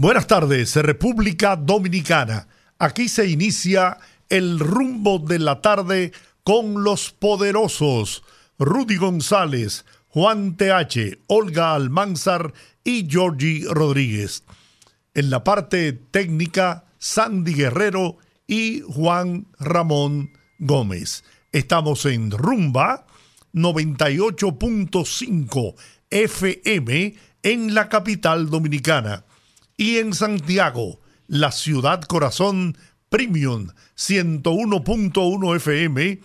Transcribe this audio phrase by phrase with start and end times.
[0.00, 2.48] Buenas tardes, República Dominicana.
[2.78, 3.98] Aquí se inicia
[4.30, 6.12] el rumbo de la tarde
[6.42, 8.22] con los poderosos
[8.58, 14.44] Rudy González, Juan TH, Olga Almanzar y Georgie Rodríguez.
[15.12, 21.24] En la parte técnica, Sandy Guerrero y Juan Ramón Gómez.
[21.52, 23.04] Estamos en Rumba
[23.52, 25.74] 98.5
[26.08, 29.26] FM en la capital dominicana
[29.80, 32.76] y en Santiago, la ciudad corazón
[33.08, 36.20] Premium 101.1 FM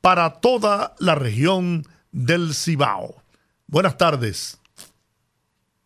[0.00, 3.16] para toda la región del Cibao.
[3.66, 4.60] Buenas tardes.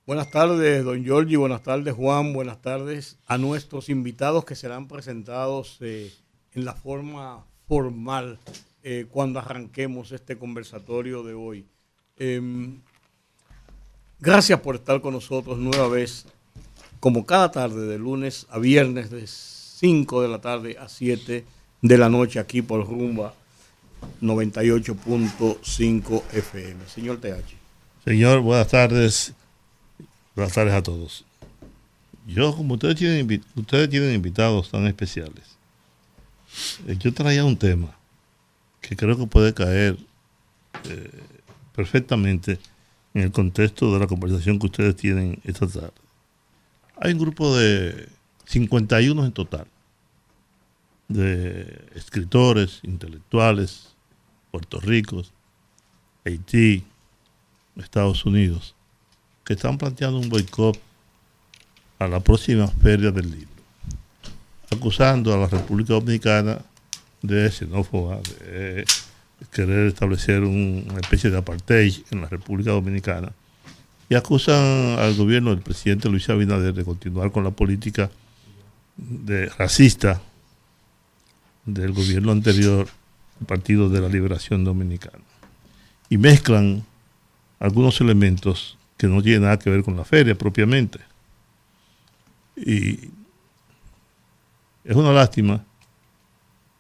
[0.07, 5.79] Buenas tardes, don Giorgi, buenas tardes, Juan, buenas tardes a nuestros invitados que serán presentados
[5.81, 6.13] eh,
[6.53, 8.39] en la forma formal
[8.83, 11.67] eh, cuando arranquemos este conversatorio de hoy.
[12.19, 12.83] Em,
[14.21, 16.27] gracias por estar con nosotros nueva vez
[17.05, 21.45] como cada tarde, de lunes a viernes, de 5 de la tarde a 7
[21.83, 23.35] de la noche, aquí por Rumba
[24.23, 26.87] 98.5 FM.
[26.87, 27.57] Señor TH.
[28.07, 29.35] Señor, buenas tardes.
[30.35, 31.27] Buenas tardes a todos.
[32.27, 35.59] Yo, como ustedes tienen, invitados tan especiales,
[36.87, 37.95] eh, yo traía un tema
[38.81, 39.99] que creo que puede caer
[40.89, 41.11] eh,
[41.77, 42.59] perfectamente
[43.13, 46.04] en el contexto de la conversación que ustedes tienen esta tarde.
[46.97, 48.09] Hay un grupo de
[48.47, 49.67] 51 en total,
[51.09, 53.95] de escritores, intelectuales,
[54.51, 55.23] Puerto Rico,
[56.25, 56.85] Haití,
[57.77, 58.75] Estados Unidos,
[59.45, 60.79] que están planteando un boicot
[61.99, 63.63] a la próxima feria del libro,
[64.71, 66.59] acusando a la República Dominicana
[67.23, 68.85] de xenófoba, de
[69.51, 73.33] querer establecer una especie de apartheid en la República Dominicana
[74.17, 78.11] acusan al gobierno del presidente Luis Abinader de continuar con la política
[79.59, 80.21] racista
[81.65, 82.89] del gobierno anterior,
[83.41, 85.25] el Partido de la Liberación Dominicana.
[86.09, 86.85] Y mezclan
[87.59, 91.01] algunos elementos que no tienen nada que ver con la feria propiamente.
[92.57, 93.11] Y
[94.85, 95.65] es una lástima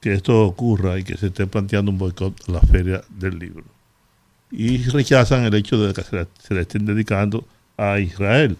[0.01, 3.74] que esto ocurra y que se esté planteando un boicot a la feria del libro
[4.57, 7.45] y rechazan el hecho de que se, le estén dedicando
[7.77, 8.57] a Israel.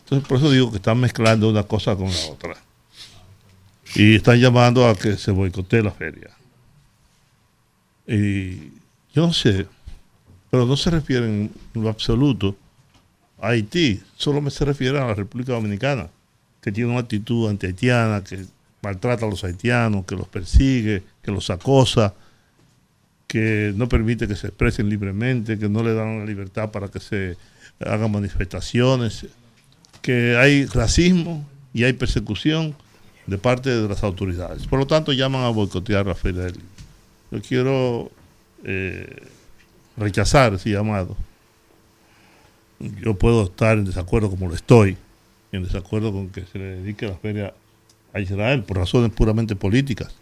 [0.00, 2.56] Entonces, por eso digo que están mezclando una cosa con la otra.
[3.94, 6.30] Y están llamando a que se boicotee la feria.
[8.08, 8.72] Y
[9.14, 9.66] yo no sé,
[10.50, 12.56] pero no se refieren en lo absoluto
[13.40, 16.08] a Haití, solo me se refieren a la República Dominicana,
[16.60, 18.44] que tiene una actitud anti-haitiana, que
[18.82, 22.14] maltrata a los haitianos, que los persigue, que los acosa
[23.36, 27.00] que no permite que se expresen libremente, que no le dan la libertad para que
[27.00, 27.36] se
[27.80, 29.26] hagan manifestaciones,
[30.00, 32.74] que hay racismo y hay persecución
[33.26, 34.66] de parte de las autoridades.
[34.66, 36.68] Por lo tanto, llaman a boicotear la Feria del Libro.
[37.30, 38.10] Yo quiero
[38.64, 39.26] eh,
[39.98, 41.14] rechazar ese llamado.
[42.78, 44.96] Yo puedo estar en desacuerdo como lo estoy,
[45.52, 47.52] en desacuerdo con que se le dedique la feria
[48.14, 50.14] a Israel por razones puramente políticas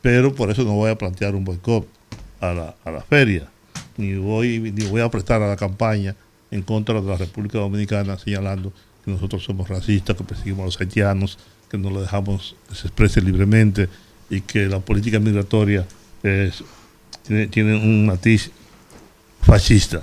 [0.00, 1.97] pero por eso no voy a plantear un boicot
[2.40, 3.48] a la, a la feria,
[3.96, 6.14] ni voy, ni voy a prestar a la campaña
[6.50, 8.72] en contra de la República Dominicana señalando
[9.04, 11.38] que nosotros somos racistas, que perseguimos a los haitianos,
[11.68, 13.88] que no lo dejamos que se exprese libremente
[14.30, 15.86] y que la política migratoria
[17.22, 18.50] tiene, un matiz
[19.42, 20.02] fascista.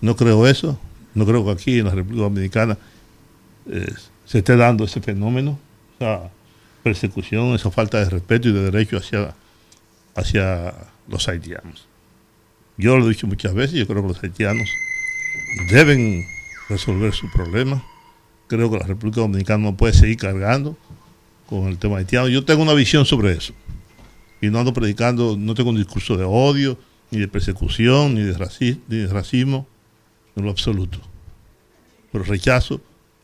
[0.00, 0.78] No creo eso,
[1.14, 2.78] no creo que aquí en la República Dominicana
[3.70, 3.92] eh,
[4.24, 5.58] se esté dando ese fenómeno.
[5.96, 6.30] O sea,
[6.82, 9.34] persecución, esa falta de respeto y de derecho hacia,
[10.14, 10.74] hacia
[11.08, 11.86] los haitianos.
[12.76, 14.68] Yo lo he dicho muchas veces, yo creo que los haitianos
[15.70, 16.24] deben
[16.68, 17.84] resolver su problema.
[18.46, 20.76] Creo que la República Dominicana no puede seguir cargando
[21.48, 22.28] con el tema haitiano.
[22.28, 23.54] Yo tengo una visión sobre eso.
[24.40, 26.78] Y no ando predicando, no tengo un discurso de odio,
[27.10, 29.66] ni de persecución, ni de, racismo, ni de racismo,
[30.36, 30.98] en lo absoluto.
[32.12, 32.80] Pero rechazo,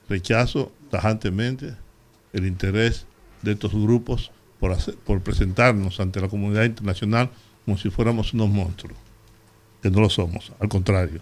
[0.09, 1.75] rechazo tajantemente
[2.33, 3.07] el interés
[3.43, 7.31] de estos grupos por presentarnos ante la comunidad internacional
[7.71, 8.99] como si fuéramos unos monstruos,
[9.81, 11.21] que no lo somos, al contrario.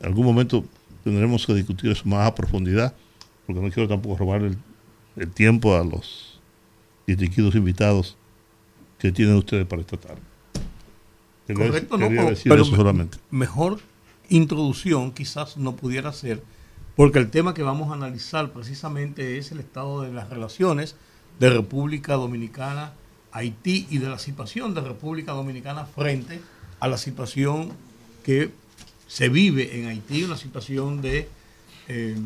[0.00, 0.64] En algún momento
[1.04, 2.94] tendremos que discutir eso más a profundidad,
[3.44, 4.40] porque no quiero tampoco robar
[5.16, 6.40] el tiempo a los
[7.06, 8.16] distinguidos invitados
[8.98, 10.22] que tienen ustedes para esta tarde.
[11.54, 12.08] Correcto, no,
[12.44, 13.18] pero, solamente.
[13.30, 13.78] mejor
[14.30, 16.42] introducción quizás no pudiera ser,
[16.96, 20.96] porque el tema que vamos a analizar precisamente es el estado de las relaciones
[21.38, 22.94] de República Dominicana,
[23.34, 26.40] Haití y de la situación de República Dominicana frente
[26.78, 27.72] a la situación
[28.22, 28.52] que
[29.08, 31.28] se vive en Haití, una situación de
[31.88, 32.16] eh,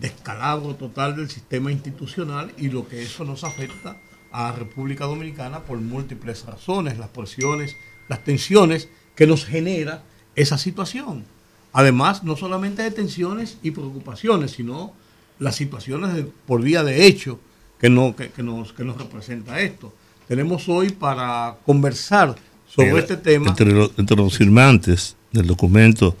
[0.00, 3.96] descalabro total del sistema institucional y lo que eso nos afecta
[4.32, 7.76] a República Dominicana por múltiples razones, las presiones,
[8.08, 10.02] las tensiones que nos genera
[10.34, 11.24] esa situación.
[11.72, 14.92] Además, no solamente de tensiones y preocupaciones, sino
[15.38, 17.38] las situaciones por vía de hecho
[17.78, 19.92] que, no, que, nos, que nos representa esto.
[20.26, 22.34] Tenemos hoy para conversar
[22.66, 23.48] sobre este tema.
[23.48, 26.16] Entre, los firmantes del documento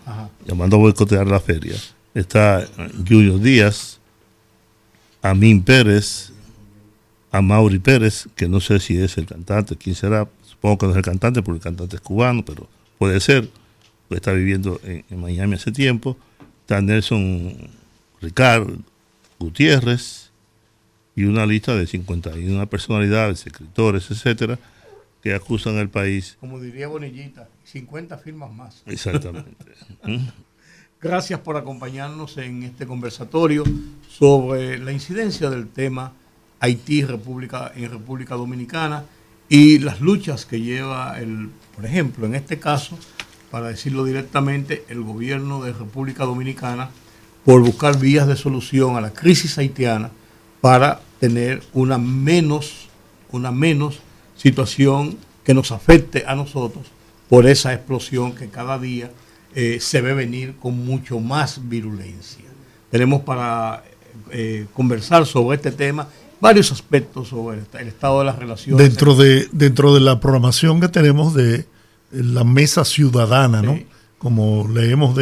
[0.46, 1.74] llamando a boicotear la feria.
[2.14, 2.66] Está
[3.06, 4.00] Julio Díaz,
[5.20, 6.32] Amin Pérez,
[7.30, 10.92] a Mauri Pérez, que no sé si es el cantante, quién será, supongo que no
[10.92, 12.66] es el cantante porque el cantante es cubano, pero
[12.98, 13.50] puede ser,
[14.08, 16.16] pues está viviendo en, Miami hace tiempo,
[16.62, 17.54] está Nelson
[18.20, 18.78] Ricardo
[19.38, 20.27] Gutiérrez
[21.18, 24.56] y una lista de 51 personalidades, escritores, etcétera,
[25.20, 26.36] que acusan al país.
[26.38, 28.84] Como diría Bonillita, 50 firmas más.
[28.86, 29.50] Exactamente.
[30.04, 30.28] ¿Mm?
[31.02, 33.64] Gracias por acompañarnos en este conversatorio
[34.08, 36.12] sobre la incidencia del tema
[36.60, 39.02] Haití República, en República Dominicana
[39.48, 42.96] y las luchas que lleva, el, por ejemplo, en este caso,
[43.50, 46.90] para decirlo directamente, el gobierno de República Dominicana
[47.44, 50.12] por buscar vías de solución a la crisis haitiana
[50.60, 52.88] para tener una menos,
[53.32, 54.00] una menos
[54.36, 56.86] situación que nos afecte a nosotros
[57.28, 59.10] por esa explosión que cada día
[59.54, 62.44] eh, se ve venir con mucho más virulencia.
[62.90, 63.82] Tenemos para
[64.30, 66.08] eh, conversar sobre este tema
[66.40, 68.86] varios aspectos sobre el, estado de las relaciones.
[68.86, 71.66] Dentro de, dentro de la programación que tenemos de
[72.12, 73.78] la mesa ciudadana, ¿no?
[74.18, 75.16] Como le hemos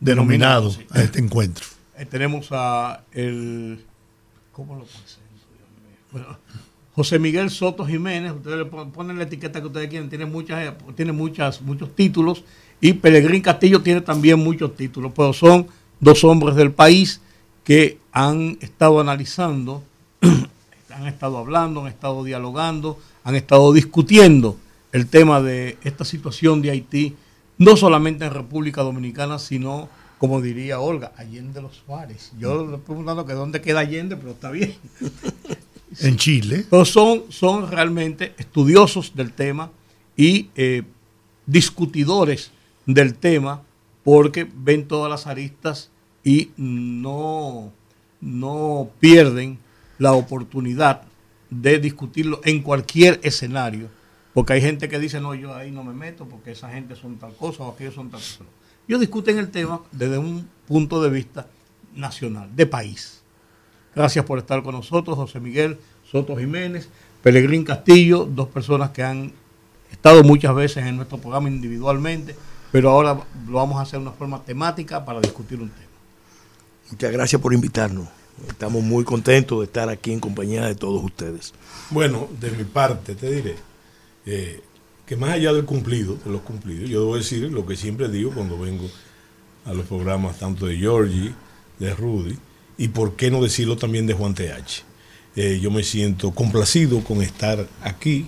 [0.00, 1.66] denominado a este encuentro.
[2.10, 3.84] tenemos a el...
[4.52, 4.86] ¿Cómo lo
[6.10, 6.38] presento?
[6.94, 11.12] José Miguel Soto Jiménez, ustedes le ponen la etiqueta que ustedes quieren, tiene muchas, tiene
[11.12, 12.42] muchas, muchos títulos,
[12.80, 15.68] y Pelegrín Castillo tiene también muchos títulos, pero son
[16.00, 17.20] dos hombres del país
[17.62, 19.84] que han estado analizando
[20.98, 24.56] han estado hablando, han estado dialogando, han estado discutiendo
[24.92, 27.16] el tema de esta situación de Haití,
[27.58, 29.88] no solamente en República Dominicana, sino,
[30.18, 32.32] como diría Olga, Allende los Suárez.
[32.38, 34.74] Yo le estoy preguntando que dónde queda Allende, pero está bien.
[36.00, 36.66] En Chile.
[36.84, 39.70] Son, son realmente estudiosos del tema
[40.16, 40.82] y eh,
[41.46, 42.50] discutidores
[42.86, 43.62] del tema
[44.04, 45.90] porque ven todas las aristas
[46.24, 47.72] y no,
[48.20, 49.58] no pierden
[49.98, 51.02] la oportunidad
[51.50, 53.88] de discutirlo en cualquier escenario,
[54.34, 57.16] porque hay gente que dice, no, yo ahí no me meto porque esa gente son
[57.16, 58.44] tal cosa o aquellos son tal cosa.
[58.86, 61.46] Ellos discuten el tema desde un punto de vista
[61.94, 63.17] nacional, de país.
[63.98, 65.76] Gracias por estar con nosotros, José Miguel
[66.08, 66.88] Soto Jiménez,
[67.20, 69.32] Pelegrín Castillo, dos personas que han
[69.90, 72.36] estado muchas veces en nuestro programa individualmente,
[72.70, 73.18] pero ahora
[73.48, 75.88] lo vamos a hacer de una forma temática para discutir un tema.
[76.92, 78.06] Muchas gracias por invitarnos.
[78.46, 81.52] Estamos muy contentos de estar aquí en compañía de todos ustedes.
[81.90, 83.56] Bueno, de mi parte te diré
[84.26, 84.62] eh,
[85.06, 88.30] que más allá del cumplido, de los cumplidos, yo debo decir lo que siempre digo
[88.30, 88.88] cuando vengo
[89.64, 91.34] a los programas tanto de Georgie,
[91.80, 92.38] de Rudy,
[92.78, 94.84] y por qué no decirlo también de Juan TH.
[95.36, 98.26] Eh, yo me siento complacido con estar aquí.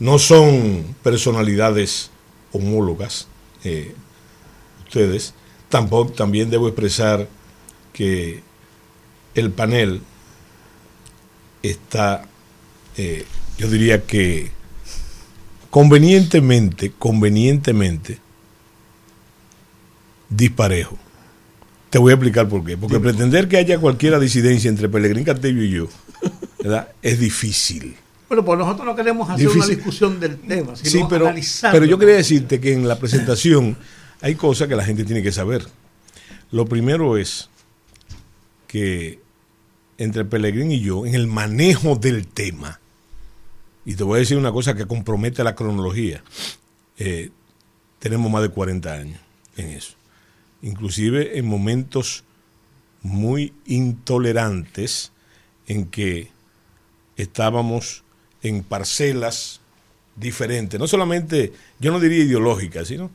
[0.00, 2.10] No son personalidades
[2.52, 3.28] homólogas,
[3.64, 3.94] eh,
[4.84, 5.32] ustedes.
[5.68, 7.28] Tampoco, también debo expresar
[7.92, 8.42] que
[9.34, 10.02] el panel
[11.62, 12.26] está,
[12.96, 13.24] eh,
[13.58, 14.50] yo diría que
[15.70, 18.18] convenientemente, convenientemente
[20.28, 20.98] disparejo.
[21.90, 22.76] Te voy a explicar por qué.
[22.76, 25.88] Porque pretender que haya cualquier disidencia entre Pelegrín Castillo y yo
[27.02, 27.96] es difícil.
[28.28, 31.32] Bueno, pues nosotros no queremos hacer una discusión del tema, sino sí, pero,
[31.72, 33.76] pero yo quería decirte que en la presentación
[34.20, 35.66] hay cosas que la gente tiene que saber.
[36.50, 37.48] Lo primero es
[38.66, 39.20] que
[39.96, 42.80] entre Pellegrín y yo en el manejo del tema,
[43.86, 46.22] y te voy a decir una cosa que compromete la cronología,
[46.98, 47.30] eh,
[47.98, 49.20] tenemos más de 40 años
[49.56, 49.94] en eso.
[50.62, 52.24] Inclusive en momentos
[53.02, 55.12] muy intolerantes
[55.66, 56.30] en que
[57.16, 58.02] estábamos
[58.42, 59.60] en parcelas
[60.16, 63.10] diferentes, no solamente, yo no diría ideológicas, sino,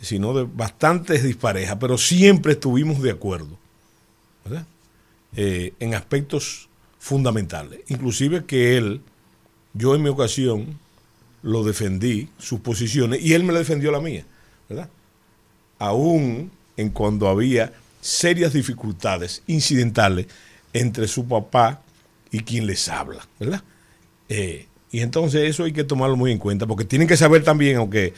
[0.00, 3.58] sino de bastantes disparejas, pero siempre estuvimos de acuerdo.
[5.36, 6.68] Eh, en aspectos
[7.00, 7.80] fundamentales.
[7.88, 9.00] Inclusive que él,
[9.72, 10.78] yo en mi ocasión,
[11.42, 14.24] lo defendí, sus posiciones, y él me la defendió la mía,
[14.68, 14.88] ¿verdad?
[15.78, 20.26] Aún en cuando había serias dificultades incidentales
[20.72, 21.82] entre su papá
[22.30, 23.62] y quien les habla, ¿verdad?
[24.28, 27.76] Eh, y entonces eso hay que tomarlo muy en cuenta, porque tienen que saber también,
[27.76, 28.12] aunque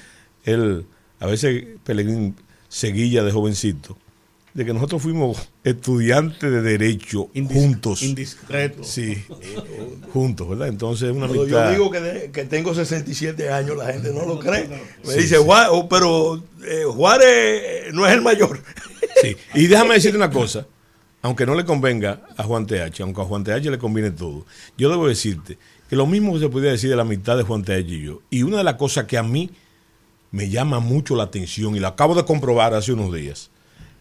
[0.45, 0.87] él,
[1.21, 2.35] a veces Pelegrín
[2.69, 3.97] seguilla de jovencito,
[4.57, 8.03] de que nosotros fuimos estudiantes de derecho juntos.
[8.03, 8.83] Indiscreto.
[8.85, 9.23] Sí,
[10.13, 10.69] juntos, ¿verdad?
[10.69, 11.65] Entonces una Cuando amistad.
[11.67, 14.69] yo digo que, de- que tengo 67 años, la gente no lo cree.
[15.07, 18.61] Me dice, "Juá- oh, pero eh, Juárez no es el mayor.
[19.23, 19.37] Sí.
[19.55, 20.67] Y déjame decirte una cosa,
[21.23, 24.47] aunque no le convenga a Juan TH, aunque a Juan TH le conviene todo,
[24.79, 25.59] yo debo decirte
[25.89, 28.23] que lo mismo que se podía decir de la mitad de Juan TH y yo.
[28.31, 29.51] Y una de las cosas que a mí
[30.31, 33.51] me llama mucho la atención, y lo acabo de comprobar hace unos días,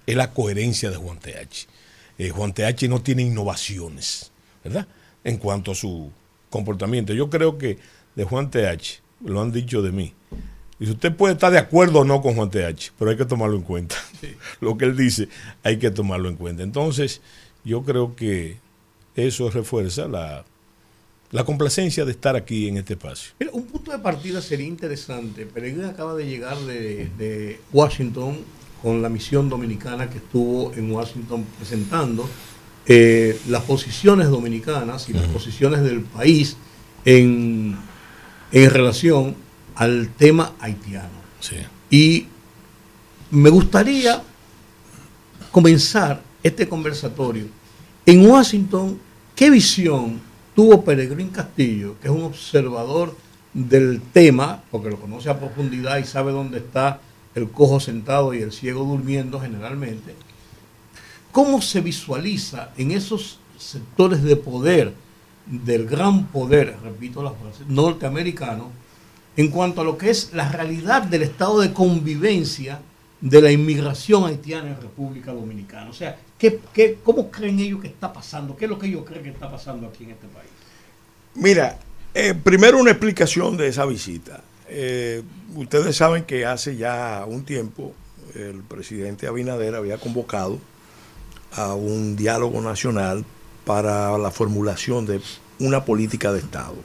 [0.05, 1.67] es la coherencia de Juan TH.
[2.17, 4.31] Eh, Juan TH no tiene innovaciones,
[4.63, 4.87] ¿verdad?
[5.23, 6.11] En cuanto a su
[6.49, 7.13] comportamiento.
[7.13, 7.77] Yo creo que
[8.15, 10.13] de Juan TH, lo han dicho de mí,
[10.79, 13.55] y usted puede estar de acuerdo o no con Juan TH, pero hay que tomarlo
[13.55, 13.95] en cuenta.
[14.61, 15.29] Lo que él dice,
[15.63, 16.63] hay que tomarlo en cuenta.
[16.63, 17.21] Entonces,
[17.63, 18.57] yo creo que
[19.15, 20.45] eso refuerza la,
[21.31, 23.33] la complacencia de estar aquí en este espacio.
[23.39, 25.45] Mira, un punto de partida sería interesante.
[25.45, 28.39] Peregrino acaba de llegar de, de Washington
[28.85, 32.29] con la misión dominicana que estuvo en Washington presentando
[32.85, 36.55] eh, las posiciones dominicanas y las posiciones del país
[37.03, 37.75] en,
[38.51, 39.35] en relación
[39.73, 41.17] al tema haitiano.
[41.39, 41.55] Sí.
[41.89, 42.27] Y
[43.31, 44.21] me gustaría
[45.49, 47.47] comenzar este conversatorio.
[48.05, 48.99] En Washington,
[49.35, 50.21] ¿qué visión
[50.55, 53.17] tuvo Peregrín Castillo, que es un observador
[53.51, 56.99] del tema, porque lo conoce a profundidad y sabe dónde está
[57.35, 60.15] el cojo sentado y el ciego durmiendo generalmente?
[61.31, 64.93] ¿Cómo se visualiza en esos sectores de poder,
[65.45, 68.71] del gran poder, repito la frase, norteamericano,
[69.37, 72.79] en cuanto a lo que es la realidad del estado de convivencia
[73.19, 75.89] de la inmigración haitiana en República Dominicana.
[75.89, 78.55] O sea, ¿qué, qué, cómo creen ellos que está pasando?
[78.55, 80.49] ¿Qué es lo que ellos creen que está pasando aquí en este país?
[81.33, 81.79] Mira,
[82.13, 84.41] eh, primero una explicación de esa visita.
[84.67, 85.21] Eh,
[85.55, 87.93] ustedes saben que hace ya un tiempo
[88.33, 90.59] el presidente Abinader había convocado
[91.53, 93.23] a un diálogo nacional
[93.63, 95.21] para la formulación de
[95.59, 96.75] una política de Estado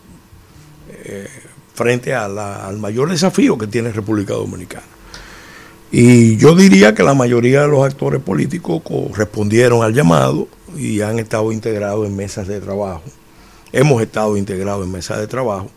[0.90, 1.28] eh,
[1.74, 4.84] frente al mayor desafío que tiene República Dominicana.
[5.92, 10.46] Y yo diría que la mayoría de los actores políticos correspondieron al llamado
[10.76, 13.02] y han estado integrados en mesas de trabajo.
[13.72, 15.70] Hemos estado integrados en mesas de trabajo,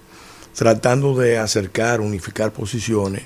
[0.53, 3.23] tratando de acercar, unificar posiciones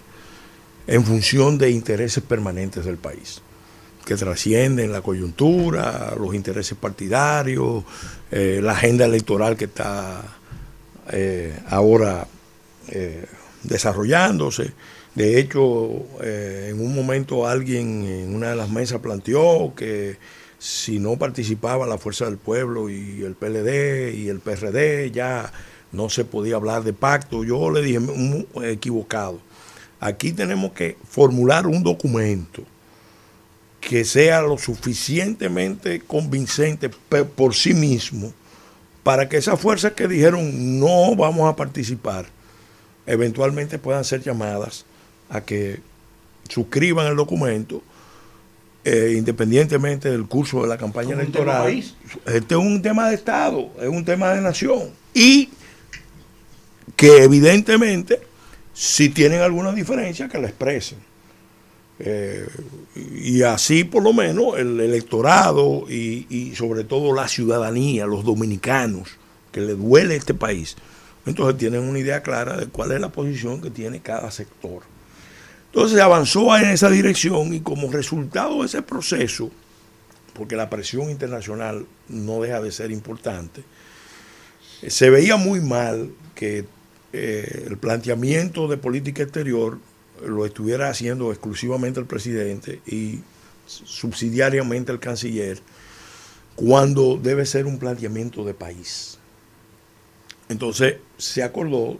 [0.88, 3.42] en función de intereses permanentes del país,
[4.06, 7.84] que trascienden la coyuntura, los intereses partidarios,
[8.32, 10.24] eh, la agenda electoral que está
[11.12, 12.28] eh, ahora
[12.90, 13.26] eh,
[13.64, 14.72] desarrollándose.
[15.16, 20.18] De hecho, eh, en un momento alguien en una de las mesas planteó que
[20.60, 25.52] si no participaba la Fuerza del Pueblo y el PLD y el PRD, ya
[25.92, 27.44] no se podía hablar de pacto.
[27.44, 29.40] Yo le dije, "Mu- equivocado.
[30.00, 32.64] Aquí tenemos que formular un documento
[33.82, 38.34] que sea lo suficientemente convincente por sí mismo
[39.04, 42.26] para que esas fuerzas que dijeron no vamos a participar,
[43.06, 44.86] eventualmente puedan ser llamadas
[45.30, 45.80] a que
[46.50, 47.82] suscriban el documento,
[48.84, 51.64] eh, independientemente del curso de la campaña ¿Es un tema electoral.
[51.64, 51.96] país?
[52.26, 54.90] Este es un tema de Estado, es un tema de nación.
[55.14, 55.50] Y
[56.98, 58.20] que evidentemente,
[58.74, 60.98] si tienen alguna diferencia, que la expresen.
[62.00, 62.48] Eh,
[62.96, 69.10] y así por lo menos el electorado y, sobre todo la ciudadanía, los dominicanos,
[69.52, 70.76] que le duele este país,
[71.26, 74.84] entonces tienen una idea clara de cuál es la posición que tiene cada sector.
[75.68, 79.52] Entonces avanzó en esa dirección y como resultado de ese proceso,
[80.34, 83.64] porque la presión internacional no deja de ser importante,
[84.88, 86.66] se veía muy mal que
[87.14, 89.80] eh, el planteamiento de política exterior
[90.26, 93.20] lo estuviera haciendo exclusivamente el presidente y
[93.66, 95.60] subsidiariamente el canciller,
[96.56, 99.20] cuando debe ser un planteamiento de país.
[100.50, 102.00] Entonces se acordó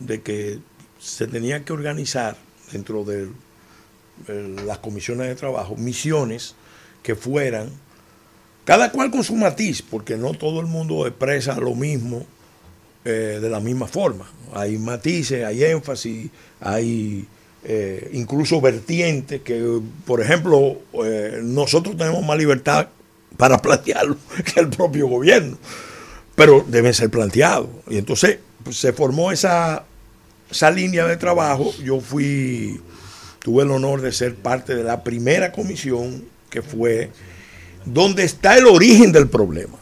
[0.00, 0.58] de que
[0.98, 2.36] se tenía que organizar
[2.72, 3.28] dentro de
[4.66, 6.54] las comisiones de trabajo misiones
[7.02, 7.70] que fueran,
[8.64, 12.26] cada cual con su matiz, porque no todo el mundo expresa lo mismo
[13.04, 14.30] eh, de la misma forma.
[14.52, 16.30] Hay matices, hay énfasis,
[16.60, 17.26] hay
[17.64, 22.88] eh, incluso vertientes que, por ejemplo, eh, nosotros tenemos más libertad
[23.36, 24.16] para plantearlo
[24.54, 25.58] que el propio gobierno.
[26.34, 27.68] pero deben ser planteados.
[27.88, 29.84] Y entonces pues, se formó esa,
[30.50, 31.74] esa línea de trabajo.
[31.82, 32.80] Yo fui,
[33.40, 37.10] tuve el honor de ser parte de la primera comisión que fue
[37.84, 39.76] donde está el origen del problema.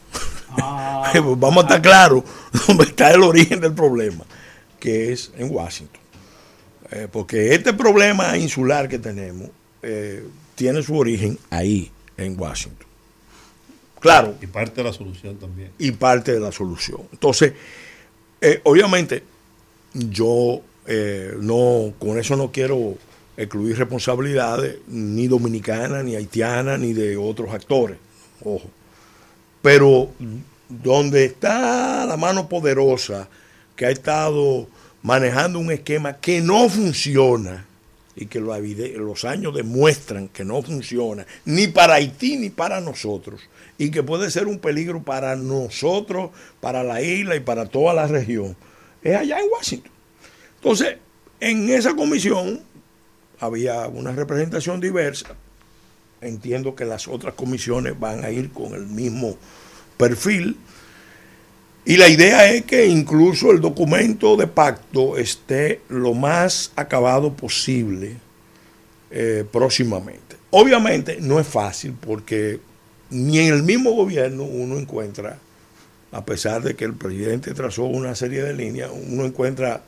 [0.60, 1.12] Ah.
[1.36, 2.24] Vamos a estar claros
[2.66, 4.24] donde está el origen del problema,
[4.78, 6.00] que es en Washington.
[6.90, 9.48] Eh, porque este problema insular que tenemos
[9.82, 12.86] eh, tiene su origen ahí, en Washington.
[13.98, 14.34] Claro.
[14.42, 15.70] Y parte de la solución también.
[15.78, 17.00] Y parte de la solución.
[17.12, 17.54] Entonces,
[18.40, 19.22] eh, obviamente,
[19.94, 20.60] yo
[21.38, 22.96] no, con eso no quiero
[23.36, 27.98] excluir responsabilidades ni dominicanas, ni haitianas, ni de otros actores.
[28.42, 28.68] Ojo.
[29.62, 30.10] Pero
[30.68, 33.28] donde está la mano poderosa
[33.76, 34.68] que ha estado
[35.02, 37.66] manejando un esquema que no funciona
[38.14, 43.40] y que los años demuestran que no funciona, ni para Haití ni para nosotros,
[43.78, 48.06] y que puede ser un peligro para nosotros, para la isla y para toda la
[48.06, 48.54] región,
[49.02, 49.92] es allá en Washington.
[50.56, 50.98] Entonces,
[51.40, 52.60] en esa comisión
[53.40, 55.34] había una representación diversa.
[56.22, 59.36] Entiendo que las otras comisiones van a ir con el mismo
[59.96, 60.56] perfil.
[61.84, 68.16] Y la idea es que incluso el documento de pacto esté lo más acabado posible
[69.10, 70.36] eh, próximamente.
[70.50, 72.60] Obviamente no es fácil porque
[73.10, 75.38] ni en el mismo gobierno uno encuentra,
[76.12, 79.82] a pesar de que el presidente trazó una serie de líneas, uno encuentra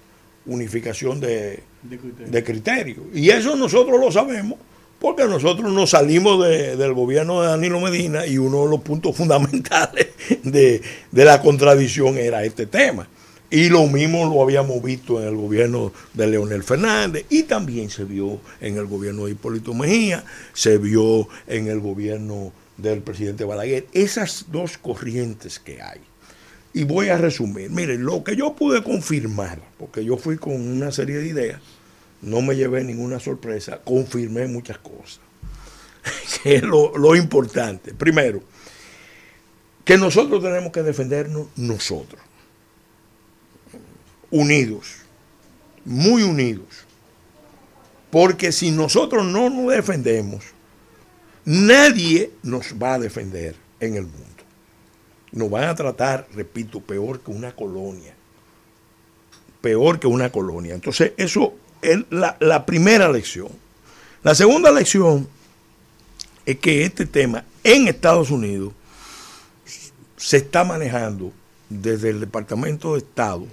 [0.47, 2.99] unificación de, de criterios.
[3.14, 4.59] Y eso nosotros lo sabemos
[5.04, 10.06] porque nosotros nos salimos del gobierno de Danilo Medina y uno de los puntos fundamentales
[10.42, 10.80] de,
[11.12, 13.06] la contradicción era este tema.
[13.50, 18.04] Y lo mismo lo habíamos visto en el gobierno de Leonel Fernández y también se
[18.04, 23.87] vio en el gobierno de Hipólito Mejía, se vio en el gobierno del presidente Balaguer.
[23.92, 26.00] Esas dos corrientes que hay.
[26.73, 27.68] Y voy a resumir.
[27.68, 31.60] Miren, lo que yo pude confirmar, porque yo fui con una serie de ideas,
[32.25, 35.21] no me llevé ninguna sorpresa, confirmé muchas cosas.
[36.43, 37.95] que es lo, importante.
[37.95, 38.43] Primero,
[39.84, 42.21] que nosotros tenemos que defendernos nosotros,
[44.30, 44.97] unidos,
[45.84, 46.87] muy unidos.
[48.10, 50.45] Porque si nosotros no nos defendemos,
[51.45, 54.25] nadie nos va a defender en el mundo.
[55.32, 58.15] Nos van a tratar, repito, peor que una colonia.
[59.60, 60.75] Peor que una colonia.
[60.75, 61.54] Entonces, eso
[62.10, 63.49] la, primera lección.
[64.23, 65.28] La segunda lección
[66.47, 68.73] es que este tema en Estados Unidos
[70.16, 71.32] se está manejando
[71.68, 73.47] desde el Departamento de Estado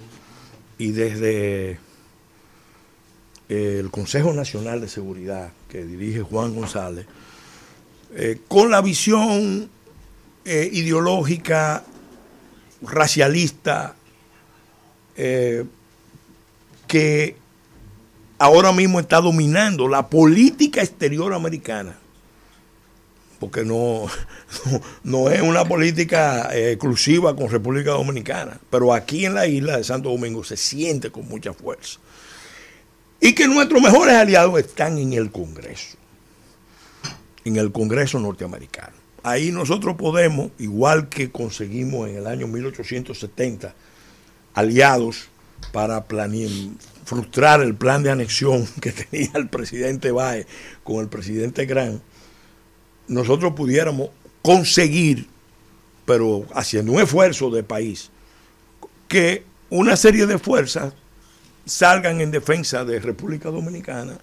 [0.78, 1.78] y desde
[3.48, 7.06] el Consejo Nacional de Seguridad que dirige Juan González,
[8.14, 9.70] eh, con la visión
[10.44, 11.84] eh, ideológica,
[12.82, 13.94] racialista,
[15.16, 15.64] eh,
[16.86, 17.36] que
[18.42, 21.96] ahora mismo está dominando la política exterior americana,
[23.38, 24.06] porque no,
[25.04, 29.84] no, es una política eh, exclusiva con República Dominicana, pero aquí en la isla de
[29.84, 32.00] Santo Domingo se siente con mucha fuerza.
[33.20, 35.96] Y que nuestros mejores aliados están en el Congreso,
[37.44, 38.94] en el Congreso norteamericano.
[39.22, 43.72] Ahí nosotros podemos, igual que conseguimos en el año 1870,
[44.54, 45.28] aliados
[45.70, 46.50] para planear,
[47.04, 50.46] frustrar el plan de anexión que tenía el presidente Baez
[50.84, 52.02] con el presidente Gran,
[53.08, 54.10] nosotros pudiéramos
[54.42, 55.26] conseguir,
[56.04, 58.10] pero haciendo un esfuerzo de país,
[59.08, 60.94] que una serie de fuerzas
[61.64, 64.18] salgan en defensa de República Dominicana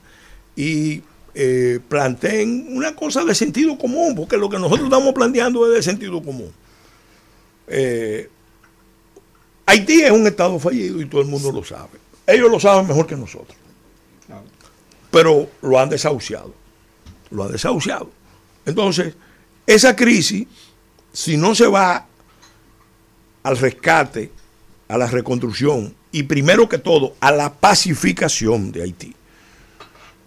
[0.56, 5.76] y eh, planteen una cosa de sentido común, porque lo que nosotros estamos planteando es
[5.76, 6.52] de sentido común.
[7.68, 8.30] Eh,
[9.66, 12.09] Haití es un estado fallido y todo el mundo lo sabe.
[12.30, 13.58] Ellos lo saben mejor que nosotros.
[15.12, 16.54] Pero lo han desahuciado.
[17.32, 18.12] Lo han desahuciado.
[18.66, 19.16] Entonces,
[19.66, 20.48] esa crisis,
[21.12, 22.06] si no se va
[23.44, 24.32] al rescate,
[24.88, 29.16] a la reconstrucción y primero que todo a la pacificación de Haití,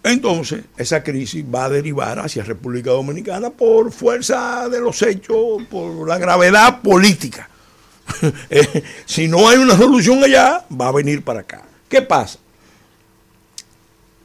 [0.03, 6.07] entonces esa crisis va a derivar hacia República Dominicana por fuerza de los hechos, por
[6.07, 7.49] la gravedad política.
[8.49, 11.63] Eh, si no hay una solución allá, va a venir para acá.
[11.93, 12.39] ¿Qué pasa?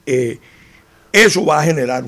[0.07, 0.39] Eh,
[1.13, 2.03] eso va a generar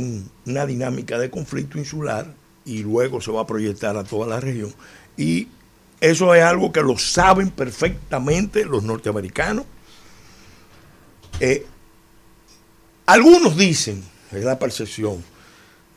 [0.46, 2.32] una dinámica de conflicto insular
[2.64, 4.74] y luego se va a proyectar a toda la región.
[5.18, 5.48] Y
[6.00, 9.66] eso es algo que lo saben perfectamente los norteamericanos.
[11.40, 11.66] Eh,
[13.04, 15.22] algunos dicen, es la percepción,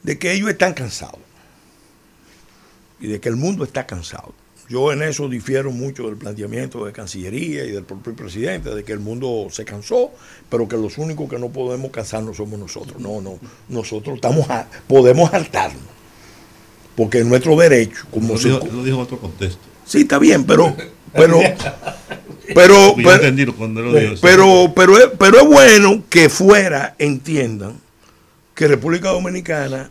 [0.02, 1.22] de que ellos están cansados
[3.00, 4.34] y de que el mundo está cansado.
[4.70, 8.94] Yo en eso difiero mucho del planteamiento de Cancillería y del propio presidente, de que
[8.94, 10.12] el mundo se cansó,
[10.50, 13.02] pero que los únicos que no podemos cansarnos somos nosotros.
[13.02, 14.48] No, no, nosotros estamos
[14.88, 15.84] podemos hartarnos,
[16.96, 18.06] porque es nuestro derecho.
[18.10, 19.62] Como lo, dijo, lo dijo en otro contexto.
[19.86, 20.76] Sí, está bien, pero...
[21.14, 21.40] pero
[22.54, 27.80] pero pero, pero, pero, es, pero es bueno que fuera entiendan
[28.56, 29.90] que República Dominicana,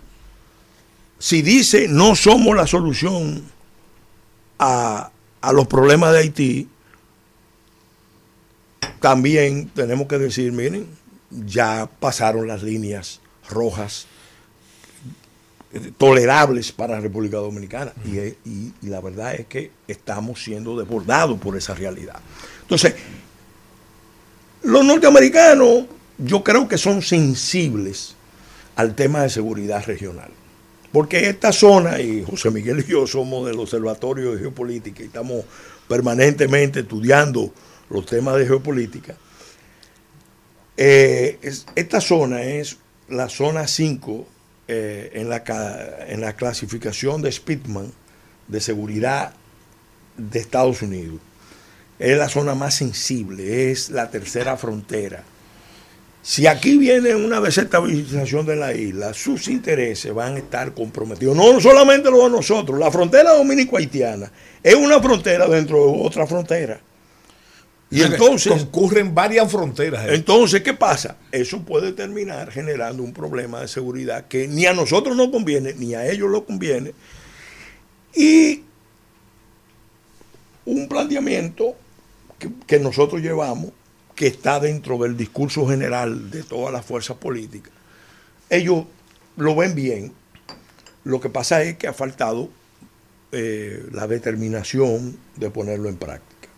[1.19, 3.43] si dice no somos la solución
[4.63, 5.11] a,
[5.53, 6.69] los problemas de Haití,
[9.01, 10.87] también tenemos que decir, miren,
[11.31, 14.07] ya pasaron las líneas rojas
[15.99, 17.93] tolerables para la República Dominicana.
[18.05, 22.21] Y, la verdad es que estamos siendo desbordados por esa realidad.
[22.61, 22.95] Entonces,
[24.63, 25.87] los norteamericanos
[26.19, 28.15] yo creo que son sensibles
[28.77, 30.31] al tema de seguridad regional.
[30.93, 35.45] Porque esta zona, y José Miguel y yo somos del Observatorio de Geopolítica y estamos
[35.89, 37.53] permanentemente estudiando
[37.89, 39.17] los temas de geopolítica,
[40.77, 41.39] eh,
[41.75, 42.77] esta zona es
[43.09, 44.27] la zona 5
[44.69, 45.43] eh, en, la,
[46.09, 47.91] en la clasificación de Spitman
[48.49, 49.33] de seguridad
[50.17, 51.21] de Estados Unidos.
[51.99, 55.25] Es la zona más sensible, es la tercera frontera
[56.23, 61.37] si aquí viene una desestabilización de la isla, sus intereses van a estar comprometidos.
[61.37, 64.31] No solamente los de nosotros, la frontera dominico-haitiana
[64.63, 66.81] es una frontera dentro de otra frontera.
[67.91, 70.07] Y entonces concurren varias fronteras.
[70.09, 71.17] Entonces, ¿qué pasa?
[71.33, 75.95] Eso puede terminar generando un problema de seguridad que ni a nosotros nos conviene, ni
[75.95, 76.95] a ellos les conviene.
[78.15, 78.63] Y
[80.65, 81.77] un planteamiento
[82.67, 83.73] que nosotros llevamos
[84.15, 87.73] que está dentro del discurso general de todas las fuerzas políticas,
[88.51, 88.85] ellos
[89.37, 90.13] lo ven bien.
[91.05, 92.49] Lo que pasa es que ha faltado
[93.33, 96.49] eh, la determinación de ponerlo en práctica.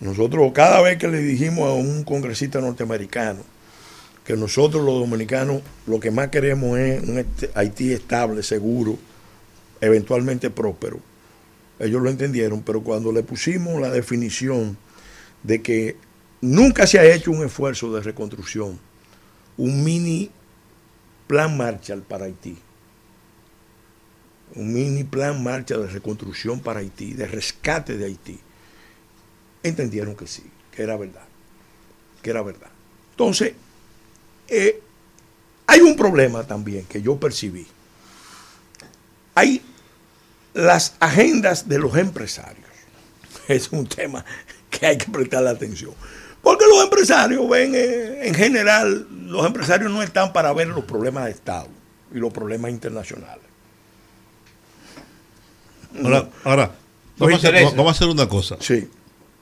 [0.00, 3.42] Nosotros cada vez que le dijimos a un congresista norteamericano
[4.24, 8.98] que nosotros los dominicanos lo que más queremos es un Haití estable, seguro,
[9.80, 10.98] eventualmente próspero,
[11.78, 14.76] ellos lo entendieron, pero cuando le pusimos la definición
[15.42, 15.96] de que
[16.40, 18.78] Nunca se ha hecho un esfuerzo de reconstrucción,
[19.56, 20.30] un mini
[21.26, 22.58] plan Marshall para Haití,
[24.54, 28.38] un mini plan marcha de reconstrucción para Haití, de rescate de Haití.
[29.62, 31.24] Entendieron que sí, que era verdad,
[32.22, 32.70] que era verdad.
[33.10, 33.54] Entonces,
[34.48, 34.80] eh,
[35.66, 37.66] hay un problema también que yo percibí.
[39.34, 39.62] Hay
[40.54, 42.64] las agendas de los empresarios.
[43.48, 44.24] Es un tema
[44.70, 45.94] que hay que prestarle atención.
[46.46, 51.24] Porque los empresarios ven, eh, en general, los empresarios no están para ver los problemas
[51.24, 51.66] de Estado
[52.14, 53.42] y los problemas internacionales.
[56.04, 56.70] Ahora, ahora
[57.18, 58.58] vamos, a hacer, una cosa.
[58.60, 58.88] Sí.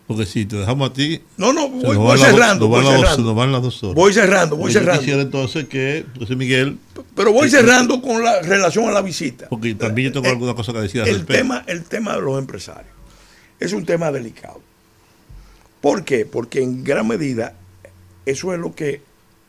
[0.06, 1.20] Porque si te dejamos a ti.
[1.36, 2.68] No, no, voy, cerrando.
[2.68, 3.34] Voy cerrando.
[3.34, 3.94] van las dos horas.
[3.94, 5.00] Voy cerrando, voy cerrando.
[5.00, 6.78] quisiera entonces que José Miguel.
[7.14, 9.50] Pero voy cerrando con la relación a la visita.
[9.50, 12.38] Porque también yo tengo alguna cosa que decir al el Tema, el tema de los
[12.38, 12.94] empresarios
[13.60, 14.62] es un tema delicado.
[15.84, 16.24] ¿Por qué?
[16.24, 17.54] Porque en gran medida
[18.24, 19.02] eso es lo que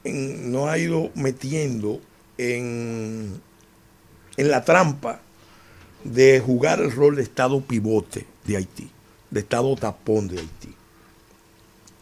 [0.03, 2.01] nos ha ido metiendo
[2.37, 3.39] en,
[4.35, 5.21] en la trampa
[6.03, 8.89] de jugar el rol de Estado pivote de Haití,
[9.31, 10.75] de Estado tapón de Haití,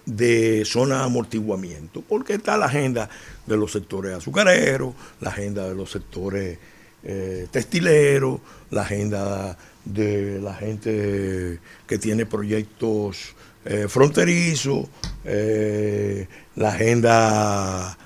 [0.08, 3.12] de zona de amortiguamiento, porque está la agenda
[3.46, 6.58] de los sectores azucareros, la agenda de los sectores
[7.04, 8.40] eh, textileros,
[8.72, 14.90] la agenda de la gente que tiene proyectos eh, fronterizo,
[15.26, 17.98] eh, la agenda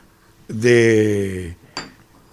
[0.48, 1.56] de,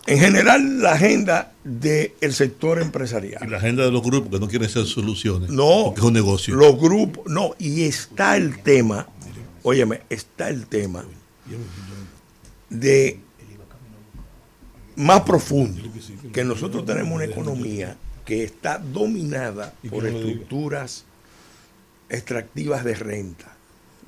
[0.07, 3.43] en general, la agenda del sector empresarial.
[3.47, 5.51] Y la agenda de los grupos que no quieren ser soluciones.
[5.51, 5.95] No.
[5.97, 6.55] es un negocio.
[6.55, 9.09] Los grupos, no, y está el tema,
[9.63, 11.05] óyeme, está el tema
[12.69, 13.21] de
[14.97, 15.83] más profundo,
[16.33, 21.05] que nosotros tenemos una economía que está dominada por estructuras
[22.09, 23.55] extractivas de renta.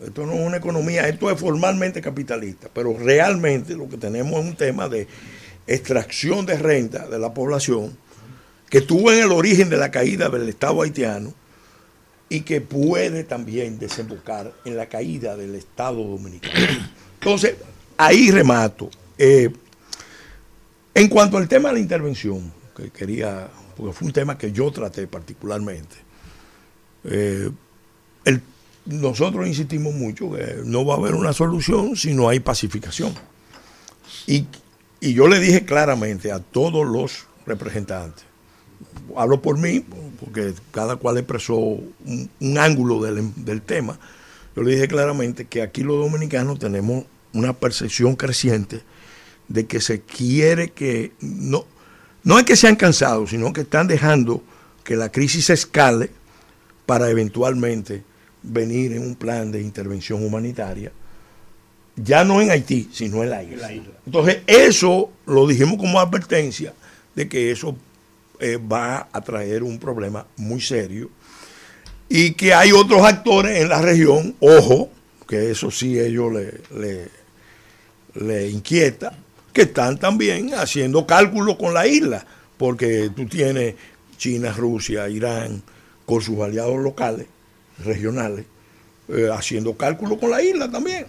[0.04, 4.46] Esto no es una economía, esto es formalmente capitalista, pero realmente lo que tenemos es
[4.46, 5.06] un tema de
[5.66, 7.96] extracción de renta de la población
[8.68, 11.32] que tuvo en el origen de la caída del Estado haitiano
[12.28, 16.54] y que puede también desembocar en la caída del Estado dominicano.
[17.20, 17.54] Entonces,
[17.96, 18.90] ahí remato.
[19.16, 19.50] Eh,
[20.94, 24.70] en cuanto al tema de la intervención, que quería, porque fue un tema que yo
[24.70, 25.96] traté particularmente,
[27.04, 27.50] eh,
[28.86, 33.12] nosotros insistimos mucho que no va a haber una solución si no hay pacificación.
[34.26, 34.46] Y,
[35.00, 38.24] yo le dije claramente a todos los representantes
[39.16, 39.84] hablo por mí,
[40.20, 43.98] porque cada cual expresó un, ángulo del, tema.
[44.54, 48.82] Yo le dije claramente que aquí los dominicanos tenemos una percepción creciente
[49.48, 51.64] de que se quiere que no,
[52.24, 54.42] no es que se han cansado, sino que están dejando
[54.82, 56.10] que la crisis escale
[56.84, 58.02] para eventualmente
[58.46, 60.92] venir en un plan de intervención humanitaria,
[61.96, 63.70] ya no en Haití, sino en la isla.
[64.04, 66.72] Entonces, eso lo dijimos como advertencia
[67.14, 67.76] de que eso
[68.38, 71.11] eh, va a traer un problema muy serio
[72.09, 74.90] y que hay otros actores en la región, ojo,
[75.26, 77.09] que eso sí ellos le, le,
[78.14, 79.16] le inquieta,
[79.52, 82.24] que están también haciendo cálculos con la isla,
[82.59, 83.74] porque tú tienes
[84.18, 85.62] China, Rusia, Irán,
[86.04, 87.26] con sus aliados locales,
[87.78, 88.46] regionales,
[89.08, 91.06] eh, haciendo cálculos con la isla también.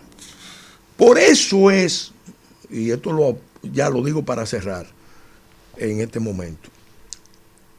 [0.96, 2.12] Por eso es,
[2.70, 4.88] y esto lo, ya lo digo para cerrar
[5.78, 6.70] en este momento,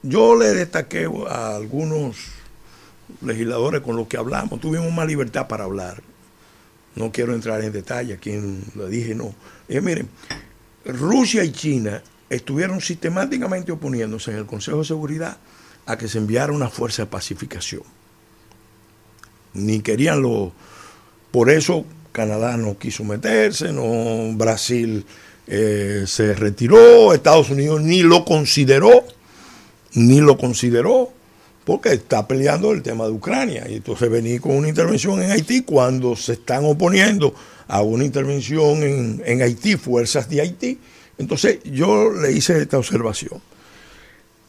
[0.02, 2.16] yo le destaqué a algunos
[3.22, 6.02] legisladores con los que hablamos, tuvimos más libertad para hablar.
[6.94, 9.34] No quiero entrar en detalle, a quien le dije no.
[9.68, 10.08] Dije, miren,
[10.84, 15.36] Rusia y China estuvieron sistemáticamente oponiéndose en el Consejo de Seguridad
[15.86, 17.82] a que se enviara una fuerza de pacificación.
[19.58, 20.52] Ni querían lo...
[21.30, 25.04] Por eso Canadá no quiso meterse, no Brasil
[25.46, 29.04] eh, se retiró, Estados Unidos ni lo consideró,
[29.94, 31.12] ni lo consideró,
[31.64, 33.66] porque está peleando el tema de Ucrania.
[33.68, 37.34] Y entonces venir con una intervención en Haití cuando se están oponiendo
[37.68, 40.78] a una intervención en, en Haití, fuerzas de Haití.
[41.18, 43.40] Entonces yo le hice esta observación.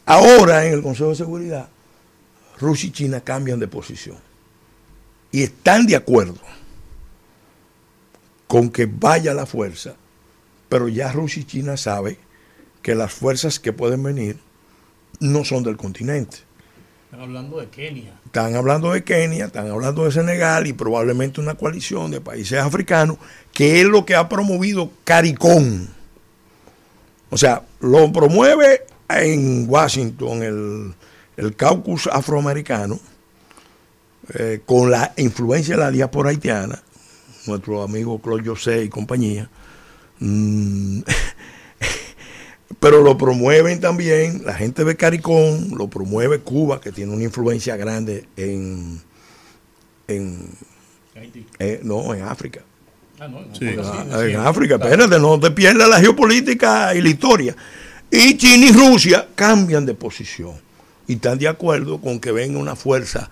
[0.05, 1.69] Ahora en el Consejo de Seguridad,
[2.59, 4.28] Rusia y China cambian de posición
[5.31, 6.39] y están de acuerdo
[8.47, 9.95] con que vaya la fuerza,
[10.69, 12.17] pero ya Rusia y China saben
[12.81, 14.37] que las fuerzas que pueden venir
[15.19, 16.37] no son del continente.
[17.05, 18.19] Están hablando de Kenia.
[18.25, 23.17] Están hablando de Kenia, están hablando de Senegal y probablemente una coalición de países africanos,
[23.53, 25.87] que es lo que ha promovido CARICOM.
[27.31, 30.93] O sea, lo promueve en Washington el,
[31.37, 32.99] el caucus afroamericano,
[34.35, 36.81] eh, con la influencia de la diáspora haitiana,
[37.47, 39.49] nuestro amigo Claude José y compañía.
[40.19, 41.01] Mm,
[42.79, 47.75] pero lo promueven también la gente de Caricón, lo promueve Cuba, que tiene una influencia
[47.75, 49.01] grande en,
[50.07, 50.49] en
[51.59, 52.61] eh, no, en África.
[53.19, 53.65] Ah, no, no, Sí.
[53.75, 54.91] porque Ah, sí, en África, claro.
[54.93, 57.55] espérate, no te pierdas la geopolítica y la historia.
[58.11, 60.53] Y China y Rusia cambian de posición
[61.07, 63.29] y están de acuerdo con que venga una fuerza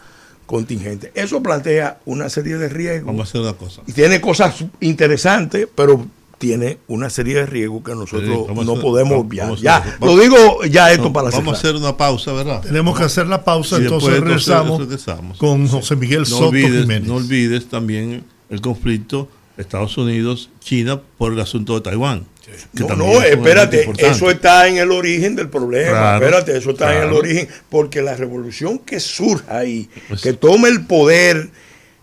[0.47, 1.11] contingente.
[1.13, 3.81] Eso plantea una serie de riesgos Vamos a hacer una cosa.
[3.85, 6.07] y tiene cosas interesantes, pero
[6.39, 9.55] tiene una serie de riesgos que nosotros Sí, no hacer- podemos obviar.
[9.57, 12.61] Ya, lo digo ya esto No, para vamos a hacer una pausa, ¿verdad?
[12.61, 15.37] Tenemos que hacer la pausa, Y entonces regresamos regresamos.
[15.37, 17.07] con José Miguel No Soto olvides, Jiménez.
[17.07, 22.25] no olvides también el conflicto Estados Unidos-China por el asunto de Taiwán.
[22.75, 25.89] Que No, no, espérate, eso está en el origen del problema.
[25.91, 27.47] Claro, espérate, eso está en el origen.
[27.69, 31.49] Porque la revolución que surja ahí, Pues- que tome el poder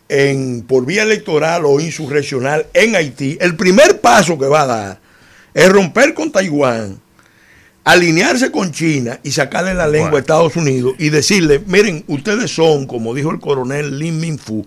[0.09, 5.01] en, por vía electoral o insurreccional en Haití, el primer paso que va a dar
[5.55, 7.01] es romper con Taiwán,
[7.85, 10.17] alinearse con China y sacarle la lengua Bueno.
[10.17, 14.65] a Estados Unidos y decirle, miren, ustedes son, como dijo el coronel Lin Minfu,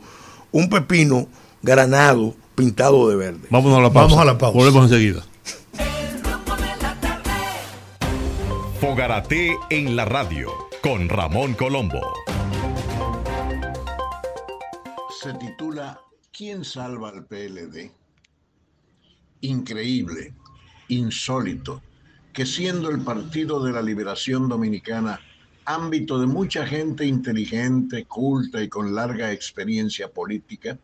[0.52, 1.28] un pepino
[1.62, 3.48] granado pintado de verde.
[3.50, 4.16] Vámonos a la pausa.
[4.16, 4.58] Vamos a la pausa.
[4.58, 5.24] Volvemos enseguida.
[8.80, 10.52] Fogarate en la radio
[10.84, 12.00] con Ramón Colombo.
[15.20, 16.00] se titula
[16.32, 17.92] ¿Quién salva al PLD?
[19.42, 20.36] Increíble,
[20.90, 21.82] insólito,
[22.32, 25.22] que siendo el Partido de la Liberación Dominicana
[25.66, 30.78] ámbito de mucha gente inteligente, culta y con larga experiencia política,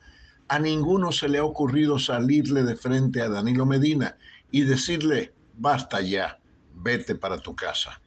[0.48, 4.18] a ninguno se le ha ocurrido salirle de frente a Danilo Medina
[4.50, 6.40] y decirle, basta ya,
[6.84, 8.02] vete para tu casa.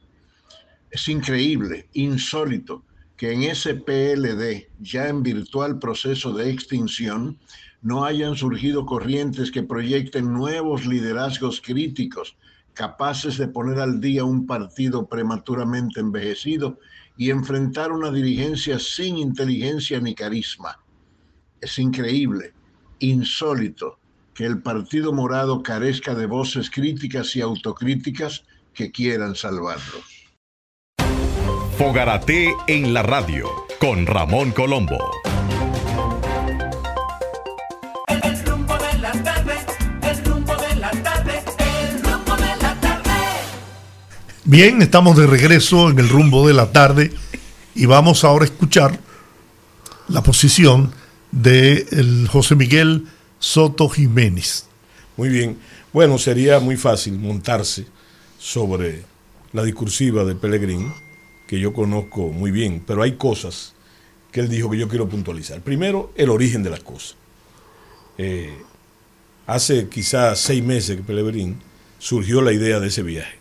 [0.89, 2.85] Es increíble, insólito,
[3.17, 7.39] que en ese PLD, ya en virtual proceso de extinción,
[7.81, 12.37] no hayan surgido corrientes que proyecten nuevos liderazgos críticos,
[12.73, 16.79] capaces de poner al día un partido prematuramente envejecido
[17.17, 20.79] y enfrentar una dirigencia sin inteligencia ni carisma.
[21.59, 22.53] Es increíble,
[22.99, 23.99] insólito,
[24.35, 28.45] que el Partido Morado carezca de voces críticas y autocríticas
[28.77, 30.03] que quieran salvarlo.
[31.79, 34.99] Fogarate en la radio con Ramón Colombo.
[38.07, 39.55] El rumbo de la tarde,
[40.03, 43.11] el rumbo de la tarde, el rumbo de la tarde.
[44.45, 47.11] Bien, estamos de regreso en el rumbo de la tarde
[47.73, 48.99] y vamos ahora a escuchar
[50.07, 50.93] la posición
[51.31, 53.07] de el José Miguel
[53.39, 54.67] Soto Jiménez.
[55.15, 55.57] Muy bien.
[55.91, 57.87] Bueno, sería muy fácil montarse
[58.37, 59.03] sobre
[59.53, 60.93] la discursiva de Pellegrín,
[61.47, 63.73] que yo conozco muy bien, pero hay cosas
[64.31, 65.61] que él dijo que yo quiero puntualizar.
[65.61, 67.15] Primero, el origen de las cosas.
[68.17, 68.57] Eh,
[69.45, 71.59] hace quizás seis meses que Pellegrín
[71.99, 73.39] surgió la idea de ese viaje.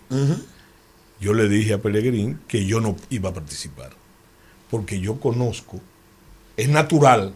[1.20, 3.90] Yo le dije a Pellegrín que yo no iba a participar,
[4.70, 5.80] porque yo conozco,
[6.56, 7.34] es natural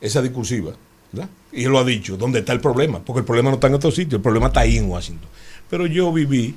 [0.00, 0.72] esa discursiva,
[1.12, 1.30] ¿verdad?
[1.52, 3.04] Y él lo ha dicho, ¿dónde está el problema?
[3.04, 5.28] Porque el problema no está en otro sitio, el problema está ahí en Washington.
[5.68, 6.56] Pero yo viví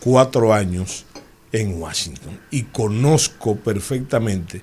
[0.00, 1.04] cuatro años
[1.52, 4.62] en Washington y conozco perfectamente.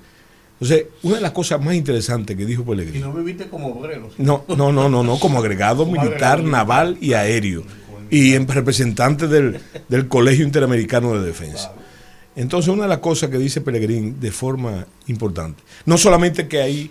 [0.60, 2.98] Entonces, una de las cosas más interesantes que dijo Y Pellegrini.
[2.98, 4.10] no viviste como obrero.
[4.18, 7.62] No, no, no, no, no, como agregado militar, naval y aéreo.
[8.10, 11.72] Y en representante del, del Colegio Interamericano de Defensa.
[12.34, 16.90] Entonces, una de las cosas que dice Pellegrín de forma importante, no solamente que ahí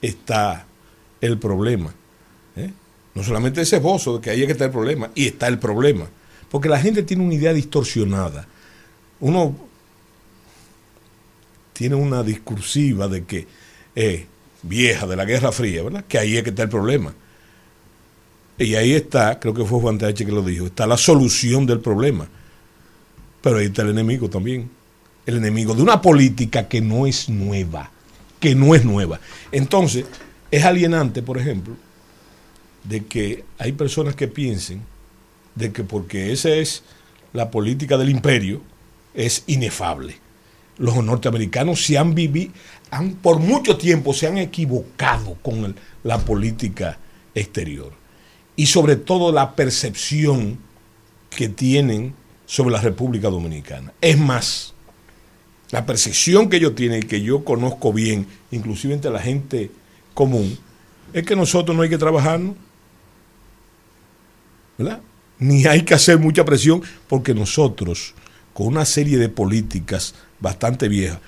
[0.00, 0.66] está
[1.20, 1.92] el problema,
[2.56, 2.70] ¿eh?
[3.14, 5.58] no solamente ese esbozo de que ahí es que está el problema, y está el
[5.58, 6.06] problema,
[6.50, 8.46] porque la gente tiene una idea distorsionada.
[9.20, 9.56] Uno
[11.72, 13.46] tiene una discursiva de que
[13.94, 14.26] eh,
[14.62, 16.04] vieja de la Guerra Fría, ¿verdad?
[16.08, 17.12] Que ahí es que está el problema.
[18.58, 20.24] Y ahí está, creo que fue Juan T.H.
[20.24, 22.26] que lo dijo, está la solución del problema.
[23.42, 24.70] Pero ahí está el enemigo también.
[25.26, 27.90] El enemigo de una política que no es nueva,
[28.40, 29.20] que no es nueva.
[29.52, 30.06] Entonces,
[30.50, 31.76] es alienante, por ejemplo,
[32.84, 34.82] de que hay personas que piensen
[35.56, 36.84] de que porque esa es
[37.32, 38.62] la política del imperio,
[39.14, 40.16] es inefable.
[40.78, 42.52] Los norteamericanos se han vivido,
[42.90, 46.98] han, por mucho tiempo se han equivocado con la política
[47.34, 47.92] exterior.
[48.54, 50.58] Y sobre todo la percepción
[51.30, 52.14] que tienen
[52.46, 53.92] sobre la República Dominicana.
[54.00, 54.74] Es más,
[55.70, 59.70] la percepción que ellos tienen y que yo conozco bien, inclusive entre la gente
[60.14, 60.56] común,
[61.12, 62.54] es que nosotros no hay que trabajarnos,
[64.78, 65.00] ¿verdad?
[65.38, 68.14] Ni hay que hacer mucha presión porque nosotros,
[68.54, 71.18] con una serie de políticas bastante viejas,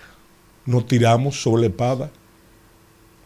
[0.64, 2.11] nos tiramos sobre la espada.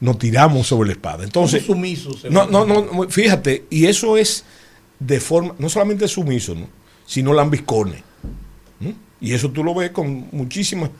[0.00, 1.24] Nos tiramos sobre la espada.
[1.24, 4.44] Entonces, sumisos, no, no, no, fíjate, y eso es
[4.98, 6.68] de forma, no solamente sumiso, ¿no?
[7.06, 8.02] sino lambiscones.
[8.80, 8.94] ¿no?
[9.20, 10.90] Y eso tú lo ves con muchísimas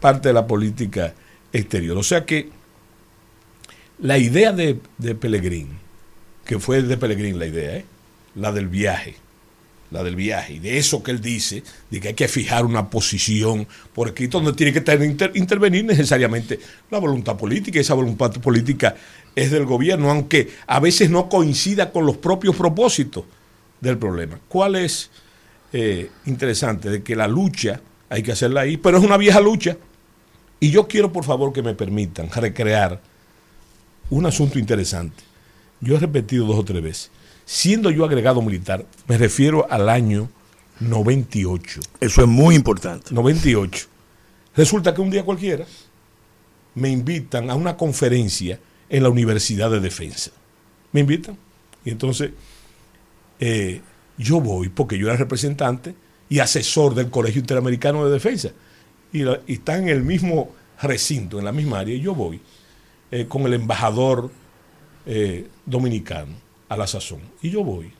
[0.00, 1.14] partes de la política
[1.52, 1.96] exterior.
[1.96, 2.50] O sea que
[3.98, 5.68] la idea de, de Pellegrín,
[6.44, 7.84] que fue de Pellegrín la idea, ¿eh?
[8.34, 9.16] La del viaje,
[9.90, 12.88] la del viaje, y de eso que él dice, de que hay que fijar una
[12.88, 16.58] posición por escrito donde tiene que intervenir necesariamente
[16.90, 18.96] la voluntad política, y esa voluntad política
[19.34, 23.24] es del gobierno, aunque a veces no coincida con los propios propósitos
[23.80, 24.38] del problema.
[24.48, 25.10] ¿Cuál es
[25.72, 26.88] eh, interesante?
[26.90, 29.76] De que la lucha hay que hacerla ahí, pero es una vieja lucha.
[30.60, 33.00] Y yo quiero, por favor, que me permitan recrear
[34.10, 35.24] un asunto interesante.
[35.80, 37.10] Yo he repetido dos o tres veces.
[37.44, 40.28] Siendo yo agregado militar, me refiero al año
[40.80, 41.80] 98.
[42.00, 43.12] Eso es muy importante.
[43.14, 43.86] 98.
[44.56, 45.64] Resulta que un día cualquiera
[46.74, 50.30] me invitan a una conferencia en la Universidad de Defensa.
[50.92, 51.36] Me invitan.
[51.84, 52.30] Y entonces
[53.40, 53.80] eh,
[54.18, 55.94] yo voy porque yo era representante
[56.28, 58.50] y asesor del Colegio Interamericano de Defensa.
[59.12, 60.50] Y, la- y está en el mismo
[60.80, 62.40] recinto, en la misma área, y yo voy
[63.10, 64.30] eh, con el embajador
[65.06, 66.32] eh, dominicano
[66.72, 67.20] a la sazón.
[67.42, 67.92] Y yo voy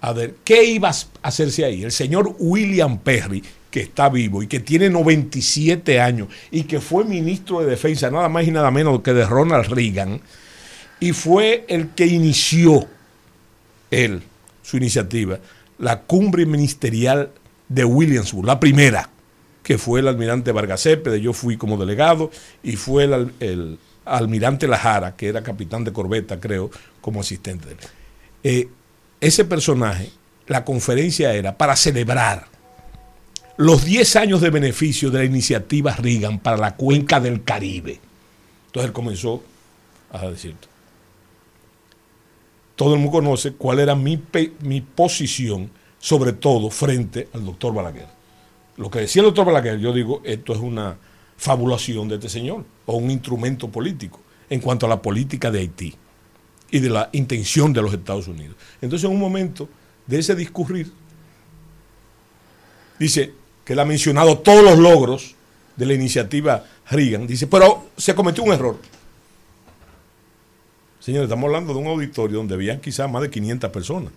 [0.00, 1.82] a ver qué iba a hacerse ahí.
[1.82, 7.04] El señor William Perry, que está vivo y que tiene 97 años y que fue
[7.04, 10.20] ministro de Defensa, nada más y nada menos que de Ronald Reagan,
[10.98, 12.86] y fue el que inició
[13.90, 14.22] él,
[14.62, 15.38] su iniciativa,
[15.78, 17.30] la cumbre ministerial
[17.68, 19.10] de Williamsburg, la primera,
[19.62, 22.30] que fue el almirante Vargas Cepeda, yo fui como delegado,
[22.62, 23.78] y fue el, el
[24.16, 26.70] almirante Lajara, que era capitán de corbeta, creo,
[27.00, 27.78] como asistente de él.
[28.42, 28.68] Eh,
[29.20, 30.10] ese personaje,
[30.46, 32.46] la conferencia era para celebrar
[33.56, 38.00] los 10 años de beneficio de la iniciativa Reagan para la cuenca del Caribe.
[38.66, 39.42] Entonces él comenzó
[40.12, 40.54] a decir,
[42.74, 44.18] todo el mundo conoce cuál era mi,
[44.60, 48.06] mi posición, sobre todo frente al doctor Balaguer.
[48.78, 50.96] Lo que decía el doctor Balaguer, yo digo, esto es una
[51.40, 54.20] fabulación de este señor, o un instrumento político,
[54.50, 55.94] en cuanto a la política de Haití
[56.70, 58.56] y de la intención de los Estados Unidos.
[58.82, 59.66] Entonces, en un momento
[60.06, 60.92] de ese discurrir,
[62.98, 63.32] dice
[63.64, 65.34] que él ha mencionado todos los logros
[65.76, 68.76] de la iniciativa Reagan, dice, pero se cometió un error.
[70.98, 74.12] Señores, estamos hablando de un auditorio donde habían quizás más de 500 personas.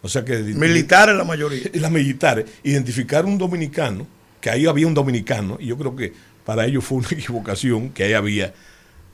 [0.00, 1.68] O sea que Militares la mayoría.
[1.74, 4.06] las militares, identificar un dominicano,
[4.40, 6.12] que ahí había un dominicano, y yo creo que
[6.44, 8.54] para ellos fue una equivocación, que ahí había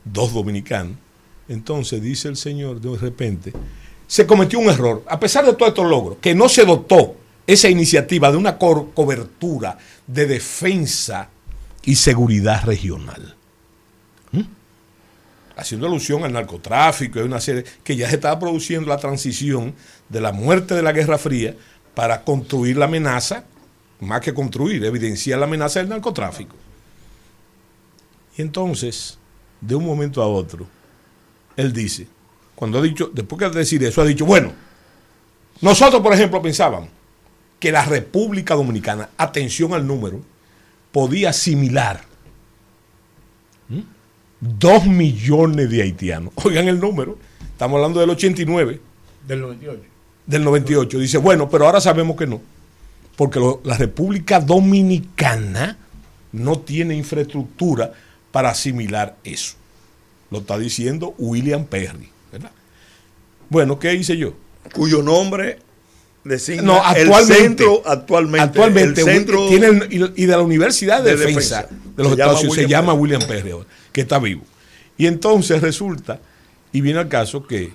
[0.03, 0.97] dos dominicanos.
[1.47, 3.53] Entonces dice el señor de repente,
[4.07, 7.15] se cometió un error, a pesar de todos estos logros, que no se dotó
[7.45, 11.29] esa iniciativa de una cobertura de defensa
[11.83, 13.35] y seguridad regional.
[14.31, 14.43] ¿Mm?
[15.55, 19.73] Haciendo alusión al narcotráfico y una serie que ya se estaba produciendo la transición
[20.09, 21.55] de la muerte de la Guerra Fría
[21.95, 23.43] para construir la amenaza,
[23.99, 26.55] más que construir, evidenciar la amenaza del narcotráfico.
[28.39, 29.17] Y entonces,
[29.59, 30.65] de un momento a otro,
[31.57, 32.07] él dice,
[32.55, 34.53] cuando ha dicho, después de decir eso, ha dicho, bueno,
[35.59, 36.87] nosotros, por ejemplo, pensábamos
[37.59, 40.21] que la República Dominicana, atención al número,
[40.93, 41.99] podía asimilar
[44.39, 46.31] dos millones de haitianos.
[46.45, 47.17] Oigan el número,
[47.51, 48.79] estamos hablando del 89,
[49.27, 49.81] Del 98.
[50.25, 50.97] del 98.
[50.97, 52.39] Dice, bueno, pero ahora sabemos que no,
[53.17, 55.77] porque lo- la República Dominicana
[56.31, 57.91] no tiene infraestructura
[58.31, 59.55] para asimilar eso.
[60.31, 62.51] Lo está diciendo William Perry, ¿verdad?
[63.49, 64.33] Bueno, ¿qué hice yo?
[64.73, 65.59] Cuyo nombre
[66.23, 67.41] designa No, el actualmente.
[67.41, 68.43] centro actualmente.
[68.43, 71.83] Actualmente, el centro tiene el- y de la Universidad de, de Defensa, Defensa.
[71.95, 72.93] de los Se Estados Unidos se llama.
[72.93, 74.43] William Perry ahora, que está vivo.
[74.97, 76.19] Y entonces resulta,
[76.71, 77.71] y viene al caso que,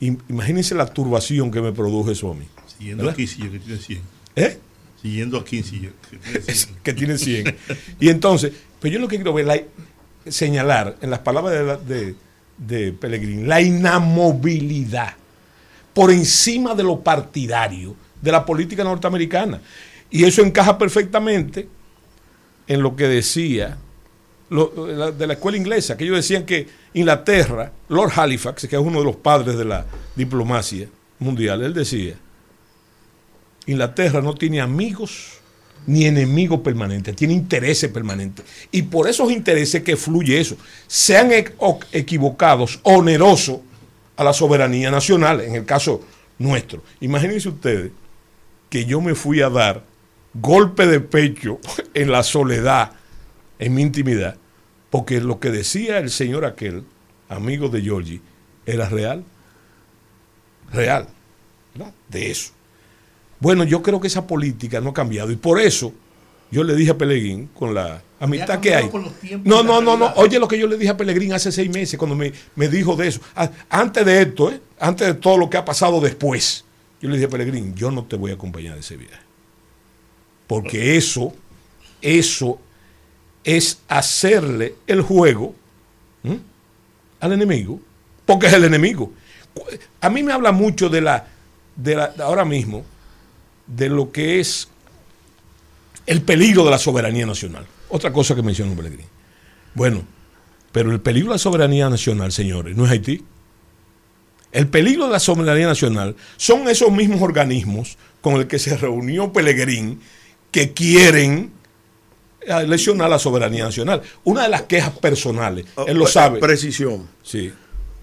[0.00, 2.46] im- imagínense la turbación que me produjo eso a mí.
[2.78, 3.14] Siguiendo ¿Verdad?
[3.14, 4.00] a Kissinger, que 100.
[4.36, 4.58] ¿Eh?
[5.02, 6.76] Siguiendo a Kissinger, que tiene 100.
[6.82, 7.56] que tiene 100.
[8.00, 9.60] Y entonces, pero yo lo que quiero ver, la-
[10.30, 12.14] señalar en las palabras de, la- de,
[12.58, 15.14] de Pellegrini, la inamovilidad
[15.92, 19.60] por encima de lo partidario de la política norteamericana.
[20.10, 21.68] Y eso encaja perfectamente
[22.68, 23.76] en lo que decía
[24.50, 29.00] lo- de la escuela inglesa, que ellos decían que Inglaterra, Lord Halifax, que es uno
[29.00, 29.84] de los padres de la
[30.14, 30.86] diplomacia
[31.18, 32.14] mundial, él decía,
[33.66, 35.38] Inglaterra no tiene amigos
[35.86, 38.44] ni enemigos permanentes, tiene intereses permanentes.
[38.70, 40.56] Y por esos intereses que fluye eso,
[40.86, 41.54] sean e-
[41.92, 43.60] equivocados, onerosos
[44.16, 46.02] a la soberanía nacional, en el caso
[46.38, 46.82] nuestro.
[47.00, 47.92] Imagínense ustedes
[48.70, 49.84] que yo me fui a dar
[50.34, 51.58] golpe de pecho
[51.94, 52.92] en la soledad,
[53.58, 54.36] en mi intimidad,
[54.90, 56.84] porque lo que decía el señor aquel,
[57.28, 58.20] amigo de Giorgi,
[58.66, 59.24] era real.
[60.72, 61.08] Real.
[62.08, 62.52] De eso.
[63.42, 65.92] Bueno, yo creo que esa política no ha cambiado y por eso
[66.52, 68.88] yo le dije a Pelegrín con la amistad que hay.
[69.42, 70.12] No, no, no, no.
[70.14, 72.94] Oye lo que yo le dije a Pelegrín hace seis meses cuando me, me dijo
[72.94, 73.20] de eso.
[73.34, 74.60] Ah, Antes de esto, ¿eh?
[74.78, 76.64] antes de todo lo que ha pasado después,
[77.00, 79.24] yo le dije a Pelegrín, yo no te voy a acompañar de ese viaje.
[80.46, 81.34] Porque eso,
[82.00, 82.60] eso
[83.42, 85.52] es hacerle el juego
[87.18, 87.80] al enemigo,
[88.24, 89.12] porque es el enemigo.
[90.00, 91.26] A mí me habla mucho de la,
[91.74, 92.84] de la de ahora mismo,
[93.66, 94.68] de lo que es
[96.06, 97.66] el peligro de la soberanía nacional.
[97.88, 99.04] Otra cosa que mencionó Pellegrini.
[99.74, 100.02] Bueno,
[100.72, 103.24] pero el peligro de la soberanía nacional, señores, no es Haití.
[104.50, 109.32] El peligro de la soberanía nacional son esos mismos organismos con el que se reunió
[109.32, 110.00] Pellegrín
[110.50, 111.52] que quieren
[112.42, 114.02] eh, lesionar la soberanía nacional.
[114.24, 116.38] Una de las quejas personales, él lo Oh, sabe.
[116.40, 117.08] Precisión.
[117.22, 117.52] Sí.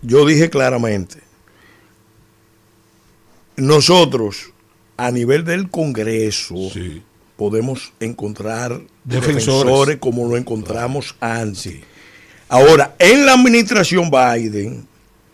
[0.02, 1.18] Yo dije claramente,
[3.58, 4.52] nosotros
[5.06, 7.02] a nivel del Congreso Sí.
[7.38, 9.46] podemos encontrar Defensores.
[9.46, 11.76] defensores, como lo encontramos antes.
[12.48, 14.86] Ahora, en la administración Biden,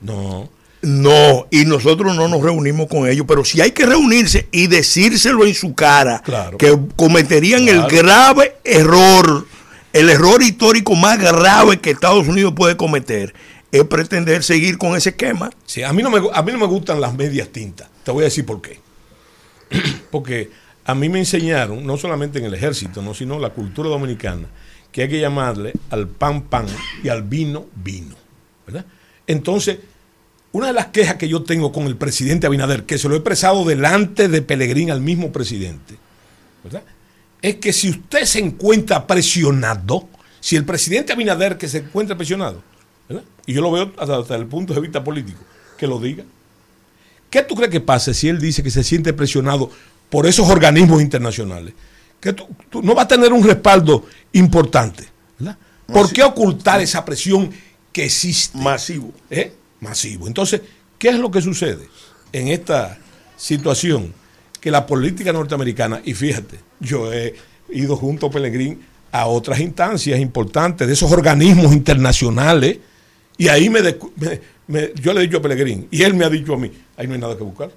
[0.02, 0.50] No.
[0.82, 5.46] no, y nosotros no nos reunimos con ellos, pero si hay que reunirse y decírselo
[5.46, 6.58] en su cara, Claro.
[6.58, 7.88] que cometerían Claro.
[7.88, 9.48] el grave error,
[9.94, 13.34] el error histórico más grave que Estados Unidos puede cometer,
[13.72, 15.50] es pretender seguir con ese esquema.
[15.66, 17.88] Sí, a mí, no me, a mí no me gustan las medias tintas.
[18.04, 18.80] Te voy a decir por qué.
[20.12, 20.52] Porque
[20.86, 24.48] a mí me enseñaron, no solamente en el ejército, no, sino la cultura dominicana,
[24.92, 26.68] que hay que llamarle al pan pan
[27.04, 28.16] y al vino vino.
[28.68, 28.86] ¿verdad?
[29.28, 29.80] Entonces,
[30.52, 33.18] una de las quejas que yo tengo con el presidente Abinader, que se lo he
[33.18, 35.96] expresado delante de Pelegrín al mismo presidente,
[36.64, 36.84] ¿verdad?
[37.42, 40.08] es que si usted se encuentra presionado,
[40.40, 42.62] si el presidente Abinader que se encuentra presionado,
[43.10, 43.24] ¿verdad?
[43.46, 45.40] y yo lo veo hasta, hasta el punto de vista político,
[45.78, 46.24] que lo diga.
[47.30, 49.70] ¿Qué tú crees que pase si él dice que se siente presionado
[50.10, 51.74] por esos organismos internacionales?
[52.20, 55.06] Que tú, tú no va a tener un respaldo importante.
[55.38, 55.58] ¿verdad?
[55.86, 57.52] ¿Por qué ocultar esa presión
[57.92, 58.58] que existe?
[58.58, 59.12] Masivo.
[59.30, 59.54] ¿Eh?
[59.82, 60.28] Masivo.
[60.28, 60.62] Entonces,
[60.98, 61.88] ¿qué es lo que sucede
[62.32, 62.98] en esta
[63.38, 64.14] situación?
[64.60, 67.36] Que la política norteamericana, y fíjate, yo he
[67.70, 72.80] ido junto a Pelegrín a otras instancias importantes de esos organismos internacionales,
[73.38, 73.82] y ahí me,
[74.96, 77.14] yo le he dicho a Pelegrín, y él me ha dicho a mí, ahí no
[77.14, 77.72] hay nada que buscar.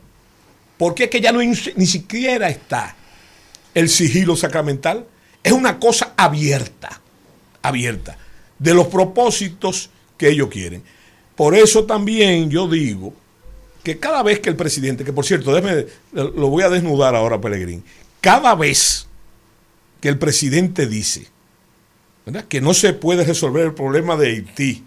[0.77, 2.95] Porque es que ya no ni siquiera está
[3.75, 5.07] el sigilo sacramental.
[5.43, 7.01] Es una cosa abierta,
[7.63, 8.17] abierta,
[8.59, 10.83] de los propósitos que ellos quieren.
[11.35, 13.13] Por eso también yo digo
[13.83, 17.41] que cada vez que el presidente, que por cierto, déjeme, lo voy a desnudar ahora,
[17.41, 17.83] Pelegrín,
[18.21, 19.07] cada vez
[20.01, 21.27] que el presidente dice
[22.49, 24.85] que no se puede resolver el problema de Haití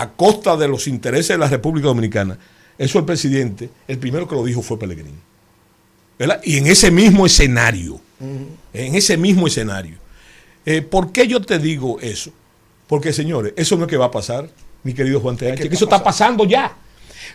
[0.00, 2.38] a costa de los intereses de la República Dominicana,
[2.78, 5.18] eso el presidente, el primero que lo dijo fue Pellegrini.
[6.18, 6.40] ¿verdad?
[6.44, 8.00] Y en ese mismo escenario,
[8.72, 9.96] en ese mismo escenario.
[10.66, 12.32] Eh, ¿Por qué yo te digo eso?
[12.88, 14.48] Porque, señores, eso no es que va a pasar,
[14.82, 15.46] mi querido Juan T.
[15.54, 16.76] que eso está pasando ya.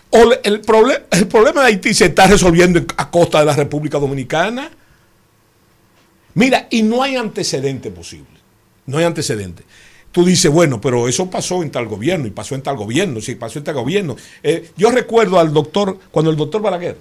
[0.09, 3.53] O el, proble- el problema de Haití se está resolviendo en- a costa de la
[3.55, 4.70] República Dominicana.
[6.36, 8.28] Mira, y no hay antecedente posible.
[8.86, 9.64] No hay antecedente.
[10.14, 13.34] Tú dices, bueno, pero eso pasó en tal gobierno y pasó en tal gobierno, sí,
[13.34, 14.16] pasó en tal gobierno.
[14.43, 16.97] Eh, yo recuerdo al doctor, cuando el doctor Balaguer,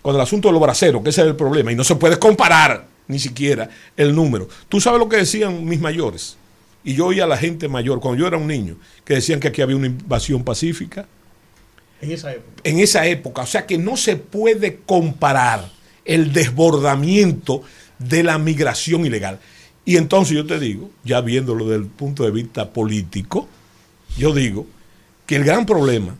[0.00, 2.18] cuando el asunto de los braceros, que ese es el problema, y no se puede
[2.20, 4.48] comparar ni siquiera el número.
[4.68, 6.36] Tú sabes lo que decían mis mayores,
[6.84, 9.48] y yo oía a la gente mayor, cuando yo era un niño, que decían que
[9.48, 11.06] aquí había una invasión pacífica
[12.00, 12.62] En esa época.
[12.62, 13.42] en esa época.
[13.42, 15.68] O sea que no se puede comparar
[16.04, 17.62] el desbordamiento
[17.98, 19.40] de la migración ilegal.
[19.84, 23.48] Y entonces yo te digo, ya viéndolo desde el punto de vista político,
[24.16, 24.66] yo digo
[25.26, 26.14] que el gran problema,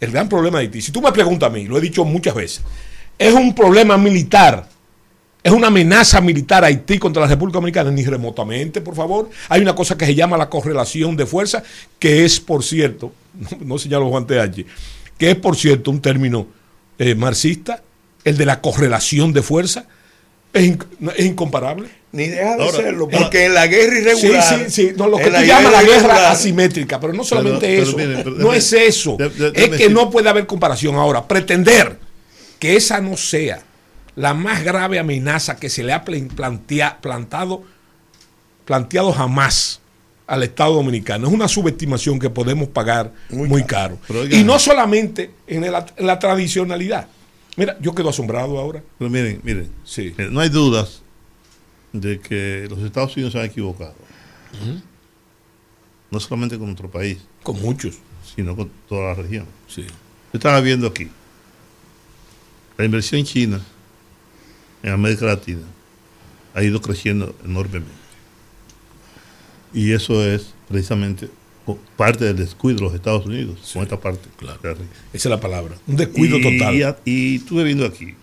[0.00, 2.34] el gran problema de Haití, si tú me preguntas a mí, lo he dicho muchas
[2.34, 2.62] veces,
[3.18, 4.68] es un problema militar.
[5.42, 9.30] Es una amenaza militar a Haití contra la República Dominicana, ni remotamente, por favor.
[9.48, 11.62] Hay una cosa que se llama la correlación de fuerza,
[11.98, 13.12] que es, por cierto,
[13.60, 14.66] no, señalo Juan TH,
[15.16, 16.46] que es, por cierto, un término
[16.98, 17.82] eh, marxista,
[18.24, 19.86] el de la correlación de fuerza,
[20.52, 21.88] es, inc- es incomparable.
[22.12, 24.42] Ni deja de Ahora, serlo, porque en la guerra irregular.
[24.42, 24.92] Sí, sí, sí.
[24.96, 27.96] No, lo que tú llamas la guerra irregular, asimétrica, pero no solamente pero eso.
[27.96, 29.16] miren, pero no déjame- es eso.
[29.16, 30.96] de- de- es que no puede haber comparación.
[30.96, 31.98] Ahora, pretender
[32.58, 33.62] que esa no sea
[34.16, 37.62] la más grave amenaza que se le ha plantea- plantado,
[38.64, 39.80] planteado jamás
[40.26, 43.98] al Estado Dominicano es una subestimación que podemos pagar muy, caro.
[44.30, 47.06] Y no solamente en la tradicionalidad.
[47.56, 48.82] Mira, yo quedo asombrado ahora.
[48.98, 50.14] Pero miren, miren, Sí.
[50.16, 51.02] miren, no hay dudas
[51.92, 53.94] de que los Estados Unidos se han equivocado.
[56.10, 57.98] No solamente con nuestro país, Con muchos.
[58.34, 59.46] sino con toda la región.
[59.68, 59.82] Sí.
[59.82, 59.88] Yo
[60.34, 61.08] estaba viendo aquí,
[62.76, 63.60] la inversión china
[64.82, 65.62] en América Latina
[66.54, 67.92] ha ido creciendo enormemente.
[69.72, 71.28] Y eso es precisamente
[71.96, 74.28] parte del descuido de los Estados Unidos con esta parte.
[74.36, 74.78] claro.
[75.12, 75.76] Esa es la palabra.
[75.86, 77.00] Un descuido y, total.
[77.04, 78.14] Y, y estuve viendo aquí,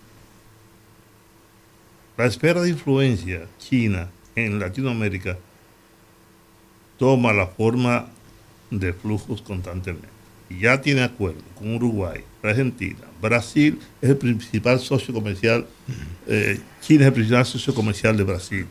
[2.16, 5.38] la esfera de influencia china en Latinoamérica
[6.98, 8.08] toma la forma
[8.70, 10.08] de flujos constantemente.
[10.50, 15.66] Y ya tiene acuerdo con Uruguay, Argentina, Brasil es el principal socio comercial,
[16.26, 18.66] eh, China es el principal socio comercial de Brasil,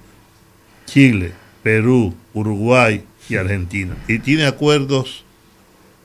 [0.86, 1.34] Chile,
[1.68, 3.94] Perú, Uruguay y Argentina.
[4.08, 5.26] Y tiene acuerdos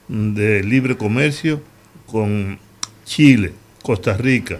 [0.09, 1.63] de libre comercio
[2.07, 2.59] con
[3.05, 3.53] Chile,
[3.85, 4.59] Costa Rica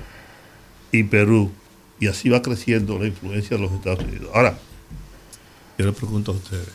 [0.93, 1.51] y Perú.
[1.99, 4.31] Y así va creciendo la influencia de los Estados Unidos.
[4.33, 4.57] Ahora,
[5.77, 6.69] yo le pregunto a ustedes,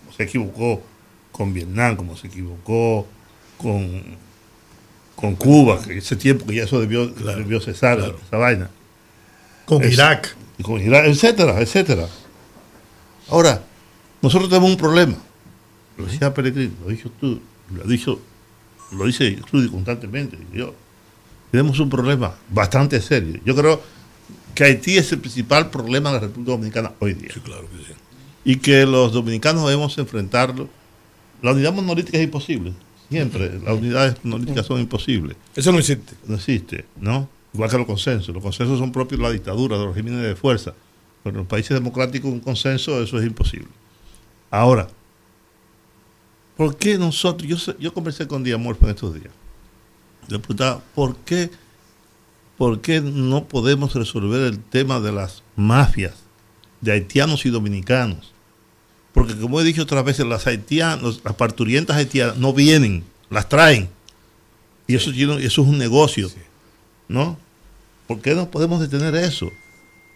[0.00, 0.82] ¿cómo se equivocó
[1.30, 1.94] con Vietnam?
[1.94, 3.06] ¿Cómo se equivocó
[3.58, 4.02] con,
[5.14, 5.80] con Cuba?
[5.80, 8.18] Que ese tiempo que ya eso debió, debió cesar, claro.
[8.26, 8.70] esa vaina.
[9.66, 10.34] Con Es- Irak.
[10.62, 12.08] con Irak, etcétera, etcétera.
[13.28, 13.64] Ahora,
[14.22, 15.16] nosotros tenemos un problema.
[15.96, 17.40] Lo decía Peregrino, lo dijo tú,
[17.72, 18.20] lo dicho,
[18.92, 20.38] lo dice Rudy constantemente.
[20.52, 20.74] Yo,
[21.50, 23.40] tenemos un problema bastante serio.
[23.44, 23.80] Yo creo
[24.54, 27.30] que Haití es el principal problema de la República Dominicana hoy día.
[27.44, 27.92] claro que sí.
[28.44, 30.68] Y que los dominicanos debemos enfrentarlo.
[31.42, 32.72] La unidad monolítica es imposible.
[33.08, 33.60] Siempre.
[33.60, 36.14] Las unidades monolíticas son imposibles Eso no existe.
[36.26, 37.28] no existe, ¿no?
[37.52, 38.34] Igual que los consensos.
[38.34, 40.74] Los consensos son propios de la dictadura, de los regímenes de fuerza.
[41.24, 43.68] Pero en los países democráticos un consenso, eso es imposible.
[44.50, 44.88] Ahora,
[46.56, 49.32] ¿por qué nosotros, yo, yo conversé con Diamorfo en estos días,
[50.28, 51.50] le preguntaba, ¿por qué,
[52.56, 56.14] ¿por qué no podemos resolver el tema de las mafias
[56.82, 58.32] de haitianos y dominicanos?
[59.12, 63.88] Porque como he dicho otras veces, las haitianos, las parturientas haitianas no vienen, las traen.
[64.86, 66.28] Y eso, eso es un negocio,
[67.08, 67.38] ¿no?
[68.06, 69.50] ¿Por qué no podemos detener eso?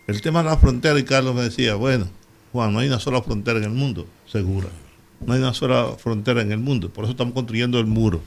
[0.08, 2.08] El tema de la frontera, y Carlos me decía, bueno,
[2.52, 4.68] Juan, no hay una sola frontera en el mundo, segura.
[5.20, 6.88] No hay una sola frontera en el mundo.
[6.88, 8.22] Por eso estamos construyendo el muro.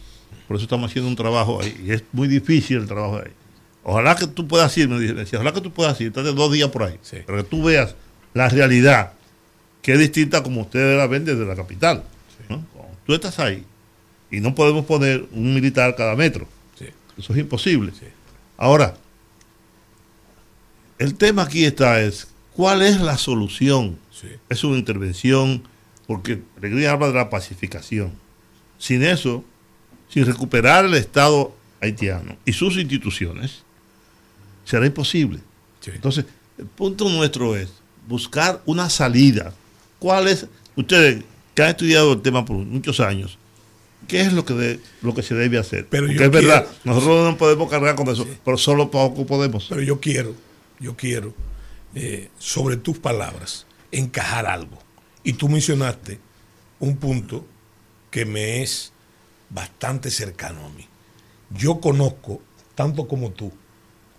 [0.48, 1.76] Por eso estamos haciendo un trabajo ahí.
[1.84, 3.32] Y es muy difícil el trabajo ahí.
[3.84, 6.52] Ojalá que tú puedas ir, me decía, ojalá que tú puedas ir, estás de dos
[6.52, 7.00] días por ahí.
[7.02, 7.18] Sí.
[7.26, 7.96] Para que tú veas
[8.36, 9.14] la realidad,
[9.82, 12.04] que es distinta como ustedes la ven desde la capital.
[13.08, 13.66] Tú estás ahí
[14.30, 16.48] y no podemos poner un militar cada metro.
[16.78, 16.86] Sí.
[17.18, 17.92] Eso es imposible.
[18.56, 18.94] Ahora,
[21.02, 23.98] el tema aquí está es, ¿cuál es la solución?
[24.50, 25.64] Es una intervención,
[26.08, 28.12] porque Pellegrini habla de la pacificación.
[28.78, 29.44] Sin eso,
[30.10, 33.64] sin recuperar el Estado haitiano y sus instituciones,
[34.66, 35.40] será imposible.
[35.88, 36.26] Entonces,
[36.58, 37.70] el punto nuestro es
[38.08, 39.54] buscar una salida.
[40.00, 40.46] ¿Cuál es?
[40.76, 41.24] Ustedes
[41.56, 43.38] que han estudiado el tema por muchos años,
[44.08, 45.88] ¿qué es lo que, de- lo que se debe hacer?
[45.90, 49.26] Pero Porque yo es verdad, quiero- nosotros no podemos cargar con eso, pero solo poco
[49.26, 49.66] podemos.
[49.70, 50.36] Pero yo quiero,
[50.82, 51.34] yo quiero,
[51.94, 54.78] eh, sobre tus palabras, encajar algo.
[55.24, 56.20] Y tú mencionaste
[56.80, 57.46] un punto
[58.10, 58.92] que me es
[59.50, 60.88] bastante cercano a mí.
[61.52, 62.42] Yo conozco,
[62.76, 63.52] tanto como tú,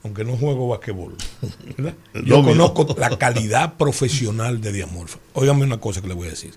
[0.04, 1.16] aunque no juego basquetbol,
[2.24, 5.18] yo conozco la calidad profesional de Diamorfa.
[5.34, 6.54] Óigame una cosa que le voy a decir.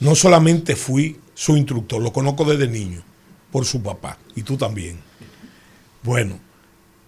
[0.00, 3.02] No solamente fui su instructor, lo conozco desde niño,
[3.52, 4.98] por su papá, y tú también.
[6.02, 6.38] Bueno,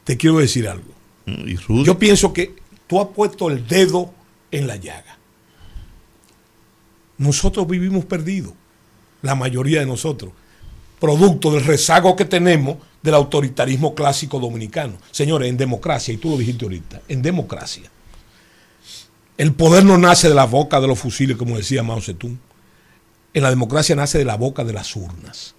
[0.05, 0.96] te quiero decir algo.
[1.27, 2.55] Yo pienso que
[2.87, 4.13] tú has puesto el dedo
[4.51, 5.19] en la llaga.
[7.19, 8.53] Nosotros vivimos perdidos,
[9.23, 10.33] la mayoría de nosotros,
[11.01, 14.99] producto del rezago que tenemos del autoritarismo clásico dominicano.
[15.11, 17.91] Señores, en democracia, y tú lo dijiste ahorita, en democracia,
[19.37, 22.39] el poder no nace de la boca de los fusiles, como decía Mao Zedong.
[23.35, 25.55] En la democracia nace de la boca de las urnas.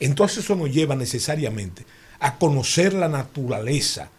[0.00, 1.86] Entonces eso nos lleva necesariamente
[2.20, 4.10] a conocer la naturaleza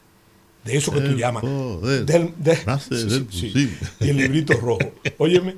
[0.65, 1.43] de eso que tú El llamas.
[1.43, 3.77] poder del- de- nace sí, del sí, fusil.
[3.99, 4.79] Y el librito rojo.
[5.17, 5.55] Óyeme.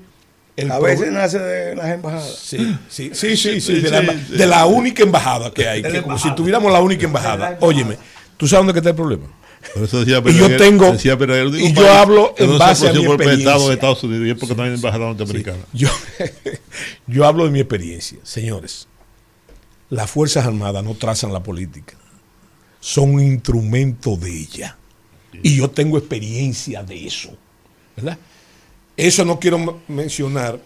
[0.57, 2.39] el A veces nace de las embajadas.
[2.43, 2.57] Sí,
[2.89, 4.37] sí, sí, sí, sí, Sí, de, la, sí, sí.
[4.37, 5.81] de la única embajada que hay.
[5.81, 7.57] De que como si tuviéramos la única embajada.
[7.61, 7.97] Óyeme,
[8.37, 9.25] ¿tú sabes dónde está el problema?
[9.73, 11.17] por eso decía y yo tengo- decía
[11.57, 13.65] único y yo país hablo en base a mi de Estado experiencia.
[13.65, 15.57] en Estados Unidos y es porque no hay embajada norteamericana.
[15.73, 15.89] Yo,
[17.07, 18.19] yo hablo de mi experiencia.
[18.23, 18.87] Señores,
[19.89, 21.95] las Fuerzas Armadas no trazan la política.
[22.79, 24.77] Son un instrumento de ella.
[25.43, 27.35] Y yo tengo experiencia de eso.
[27.95, 28.17] ¿Verdad?
[28.97, 30.59] Eso no quiero mencionar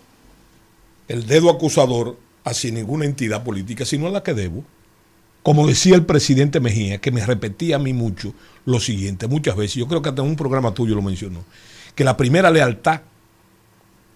[1.07, 4.63] el dedo acusador hacia ninguna entidad política, sino a la que debo.
[5.43, 8.33] Como decía el presidente Mejía, que me repetía a mí mucho
[8.65, 11.43] lo siguiente, muchas veces, yo creo que hasta en un programa tuyo lo mencionó,
[11.95, 13.01] que la primera lealtad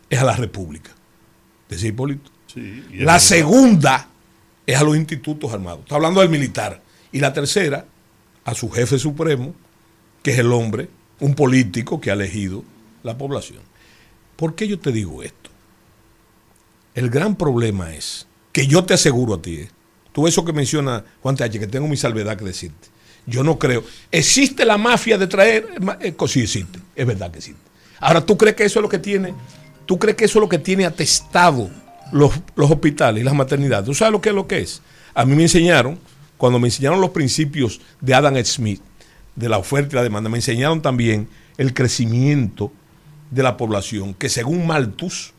[0.10, 0.92] es a la República.
[1.70, 2.30] Decía Hipólito.
[2.54, 4.10] Sí, La segunda
[4.68, 5.82] es a los institutos armados.
[5.82, 6.82] Está hablando del militar.
[7.12, 7.86] Y la tercera,
[8.46, 9.56] a su jefe supremo,
[10.24, 12.64] que es el hombre, un político que ha elegido
[13.04, 13.60] la población.
[14.36, 15.52] ¿Por qué yo te digo esto?
[16.96, 19.70] El gran problema es que yo te aseguro a ti, eh,
[20.12, 22.88] tú eso que menciona Juan Tache, que tengo mi salvedad que decirte.
[23.26, 23.84] Yo no creo.
[24.12, 25.68] ¿Existe la mafia de traer?
[26.02, 26.80] eh, Sí, existe.
[26.96, 27.62] Es verdad que existe.
[28.00, 29.34] Ahora, ¿tú crees que eso es lo que tiene?
[29.86, 31.70] ¿Tú crees que eso es lo que tiene atestado
[32.12, 33.86] los, los hospitales y las maternidades?
[33.86, 34.82] ¿Tú sabes lo que es lo que es?
[35.14, 35.98] A mí me enseñaron,
[36.38, 38.82] cuando me enseñaron los principios de Adam Smith,
[39.36, 41.28] de la oferta y la demanda, me enseñaron también
[41.58, 42.72] el crecimiento
[43.32, 45.34] de la población, que según Malthus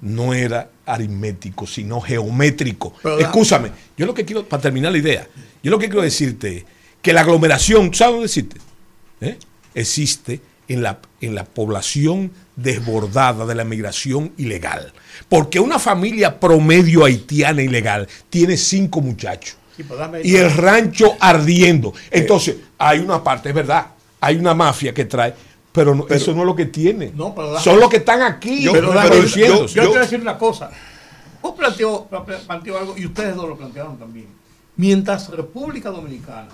[0.00, 2.94] no era aritmético, sino geométrico.
[3.18, 5.28] Escúchame, yo lo que quiero, para terminar la idea,
[5.62, 6.64] yo lo que quiero decirte es
[7.02, 8.56] que la aglomeración, ¿sabes dónde existe?
[9.20, 9.38] ¿Eh?
[9.74, 14.92] Existe en la, en la población desbordada de la migración ilegal.
[15.28, 19.56] Porque una familia promedio haitiana ilegal tiene cinco muchachos.
[20.24, 21.92] Y el rancho ardiendo.
[22.10, 23.86] Entonces, hay una parte, es verdad,
[24.20, 25.34] hay una mafia que trae,
[25.72, 27.12] pero, no- eso no es lo que tiene.
[27.14, 28.62] No, pero dame- Son los que están aquí.
[28.62, 28.92] Yo, pero
[29.46, 30.70] yo, yo te voy a decir una cosa.
[31.42, 32.06] Vos planteó,
[32.46, 34.26] planteó algo y ustedes dos lo plantearon también.
[34.76, 36.48] Mientras República Dominicana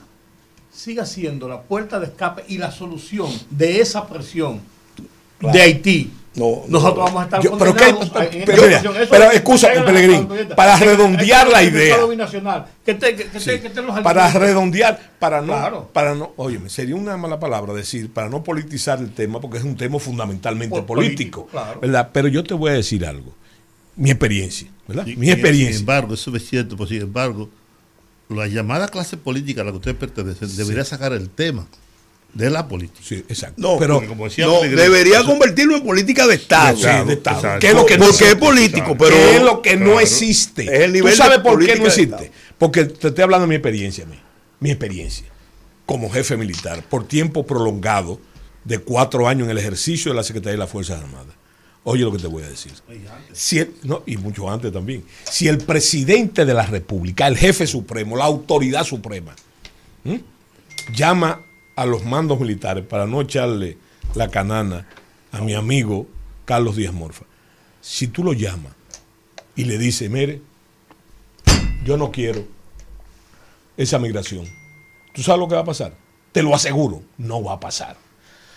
[0.72, 4.60] siga siendo la puerta de escape y la solución de esa presión
[5.40, 6.62] de Haití, No, no.
[6.68, 7.88] nosotros vamos a estar Yo- pero a-
[8.24, 8.78] en pero mira.
[8.78, 10.54] Eso la constituyente.
[10.54, 11.84] para que- redondear que la idea.
[11.90, 12.66] Estado binacional.
[12.86, 15.90] Que te- que- que te- que te los para redondear, para no, Claro.
[15.92, 19.64] para no, óyeme, sería una mala palabra decir, para no politizar el tema, porque es
[19.64, 21.80] un tema fundamentalmente Por político, político, claro.
[21.80, 22.08] ¿verdad?
[22.14, 23.34] Pero yo te voy a decir algo,
[23.96, 25.04] mi experiencia, ¿verdad?
[25.04, 25.72] Mi experiencia.
[25.74, 27.50] Sin embargo, eso es cierto, pues sin embargo,
[28.30, 31.66] la llamada clase política a la que usted pertenece debería sacar el tema
[32.34, 33.00] de la política.
[33.02, 33.54] sí, exacto.
[33.60, 36.76] No, pero porque como decía no, debería eso- convertirlo en política de Estado.
[36.76, 37.36] Sí, de Estado.
[37.36, 37.60] exacto.
[37.60, 38.36] ¿Qué es lo que no Porque es existe?
[38.46, 39.10] político, pero.
[39.16, 40.64] ¿Qué es lo que no existe?
[40.64, 42.32] Es el nivel ¿Tú sabes por qué no existe?
[42.58, 44.18] Porque te estoy hablando de mi experiencia, mi,
[44.60, 45.26] mi experiencia
[45.84, 48.18] como jefe militar por tiempo prolongado
[48.64, 51.34] de cuatro años en el ejercicio de la Secretaría de las Fuerzas Armadas.
[51.84, 52.70] Oye lo que te voy a decir.
[53.32, 55.04] Si el- no, y mucho antes también.
[55.28, 59.34] Si el presidente de la República, el jefe supremo, la autoridad suprema,
[60.94, 61.40] llama
[61.76, 63.78] a los mandos militares para no echarle
[64.14, 64.86] la canana
[65.30, 66.06] a mi amigo
[66.44, 67.24] Carlos Díaz Morfa,
[67.80, 68.72] si tú lo llamas
[69.56, 70.40] y le dices, mire,
[71.84, 72.44] yo no quiero
[73.76, 74.46] esa migración,
[75.14, 75.94] ¿tú sabes lo que va a pasar?
[76.32, 77.96] Te lo aseguro, no va a pasar.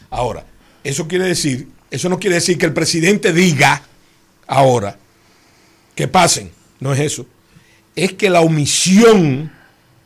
[0.10, 0.46] Ahora,
[0.84, 3.82] eso quiere decir, eso no quiere decir que el presidente diga
[4.48, 4.98] ahora
[5.96, 6.52] que pasen.
[6.80, 7.26] No es eso.
[7.96, 9.52] Es que la omisión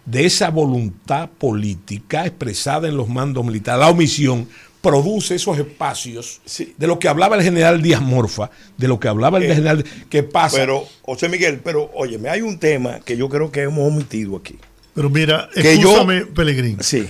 [0.09, 4.47] de esa voluntad política expresada en los mandos militares, la omisión
[4.81, 6.73] produce esos espacios Sí.
[6.77, 9.83] de lo que hablaba el general Díaz Morfa, de lo que hablaba el Eh, general
[10.09, 10.55] que pasa.
[10.57, 14.55] Pero, José Miguel, pero óyeme, hay un tema que yo creo que hemos omitido aquí.
[14.93, 16.77] Pero mira, Que yo- escúchame, Pelegrín.
[16.81, 17.07] Sí.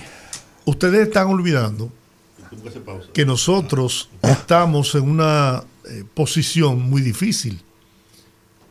[0.64, 1.90] Ustedes están olvidando
[3.12, 7.60] que nosotros estamos en una eh, posición muy difícil.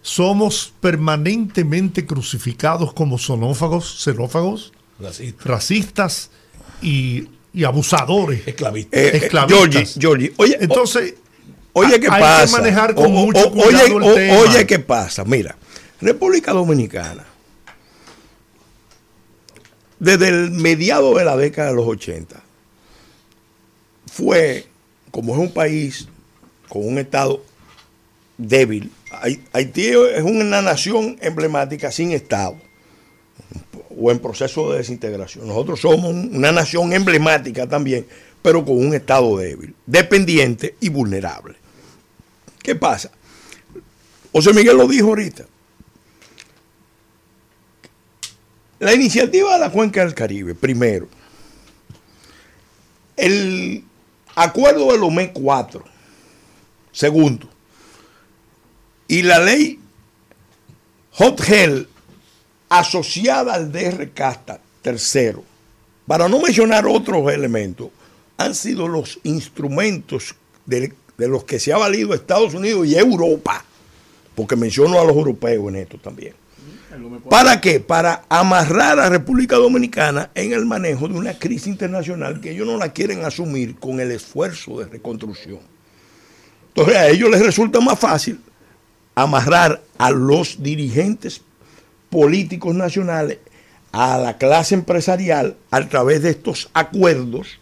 [0.09, 6.31] Somos permanentemente crucificados como sonófagos, xenófagos, Racista, racistas
[6.81, 8.41] y, y abusadores.
[8.47, 8.97] esclavista.
[8.99, 9.59] Eh, eh, Esclavistas.
[9.69, 11.13] Georgie, Georgie, oye, Entonces,
[11.73, 12.45] oye, ¿qué hay pasa?
[12.47, 14.37] que manejar con O- mucho o- cuidado oye, el o- tema.
[14.39, 15.23] oye, ¿qué pasa?
[15.25, 15.55] Mira,
[16.01, 17.25] República Dominicana,
[19.99, 22.41] desde el mediado de la década de los 80,
[24.11, 24.65] fue,
[25.11, 26.07] como es un país
[26.67, 27.43] con un Estado
[28.39, 28.91] débil,
[29.53, 32.57] Haití es una nación emblemática sin Estado
[33.99, 35.47] o en proceso de desintegración.
[35.47, 38.05] Nosotros somos un- una nación emblemática también,
[38.41, 41.55] pero con un Estado débil, dependiente y vulnerable.
[42.61, 43.11] ¿Qué pasa?
[44.31, 45.45] José Miguel lo dijo ahorita.
[48.79, 51.07] La iniciativa de la Cuenca del Caribe, primero.
[53.17, 53.83] El
[54.35, 55.83] acuerdo de Lomé 4,
[56.91, 57.49] segundo.
[59.09, 59.79] Y la ley
[61.13, 61.87] Hot Hell
[62.69, 65.43] asociada al DR Casta, tercero,
[66.05, 67.89] para no mencionar otros elementos,
[68.37, 70.35] han sido los instrumentos
[70.67, 73.65] de, de los que se ha valido Estados Unidos y Europa,
[74.35, 76.35] porque menciono a los europeos en esto también.
[77.31, 77.79] ¿Para qué?
[77.79, 82.77] Para amarrar a República Dominicana en el manejo de una crisis internacional que ellos no
[82.77, 85.59] la quieren asumir con el esfuerzo de reconstrucción.
[86.67, 88.39] Entonces a ellos les resulta más fácil
[89.21, 91.41] amarrar a los dirigentes
[92.09, 93.39] políticos nacionales,
[93.91, 97.59] a la clase empresarial a través de estos acuerdos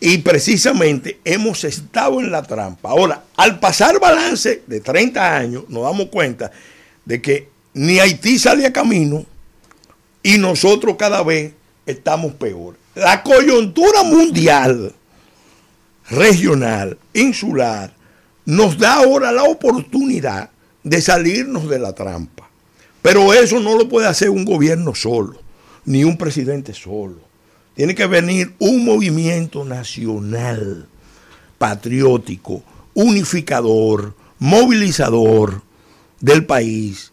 [0.00, 2.90] y precisamente hemos estado en la trampa.
[2.90, 6.50] Ahora, al pasar balance de 30 años, nos damos cuenta
[7.04, 9.24] de que ni Haití sale a camino
[10.22, 11.52] y nosotros cada vez
[11.86, 12.76] estamos peor.
[12.94, 14.94] La coyuntura mundial,
[16.10, 17.92] regional, insular,
[18.44, 20.50] nos da ahora la oportunidad
[20.84, 22.48] de salirnos de la trampa.
[23.02, 25.40] Pero eso no lo puede hacer un gobierno solo,
[25.84, 27.18] ni un presidente solo.
[27.74, 30.86] Tiene que venir un movimiento nacional,
[31.58, 32.62] patriótico,
[32.94, 35.62] unificador, movilizador
[36.20, 37.10] del país.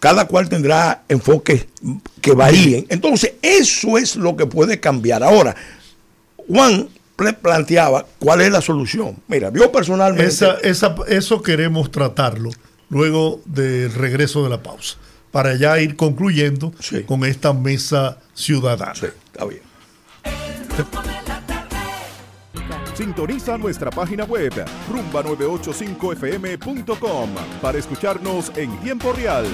[0.00, 1.66] Cada cual tendrá enfoques
[2.22, 2.86] que varíen.
[2.88, 5.22] Entonces, eso es lo que puede cambiar.
[5.22, 5.54] Ahora,
[6.48, 6.88] Juan
[7.42, 9.16] planteaba cuál es la solución.
[9.28, 10.26] Mira, yo personalmente...
[10.26, 12.48] Esa, esa- eso queremos tratarlo
[12.90, 14.98] luego del regreso de la pausa,
[15.30, 17.04] para ya ir concluyendo Sí.
[17.04, 18.94] con esta mesa ciudadana.
[18.94, 19.62] Sí, está bien.
[22.94, 24.52] Sintoniza nuestra página web
[24.92, 27.30] rumba985fm.com
[27.62, 29.46] para escucharnos en tiempo real.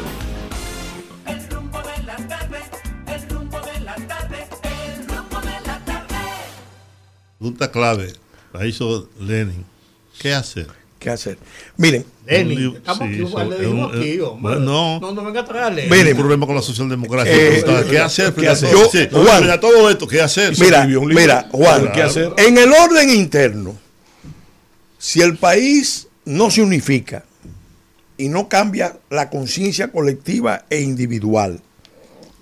[1.26, 2.58] El rumbo de la tarde,
[3.06, 6.14] el rumbo de la tarde, el rumbo de la tarde.
[7.38, 8.12] Pregunta clave,
[8.52, 9.64] la hizo Lenin.
[10.18, 10.66] ¿Qué hacer?
[10.98, 11.38] ¿Qué hacer?
[11.76, 14.56] Miren, Lenin, estamos sí, aquí, eso le dijimos aquí, hombre.
[14.56, 15.84] bueno, no, no venga a traerle.
[15.84, 17.32] Miren, Hay un problema con la socialdemocracia.
[17.32, 18.34] Eh, ¿Qué eh, hacer?
[18.34, 18.70] ¿qué hacer?
[18.72, 20.52] Yo, Yo- Juan, mira todo esto, ¿qué hacer?
[20.58, 21.22] Mira, escribió un libro.
[21.22, 22.32] mira, Juan, ¿Qué hacer?
[22.38, 23.76] en el orden interno,
[24.98, 27.24] si el país no se unifica
[28.18, 31.60] y no cambia la conciencia colectiva e individual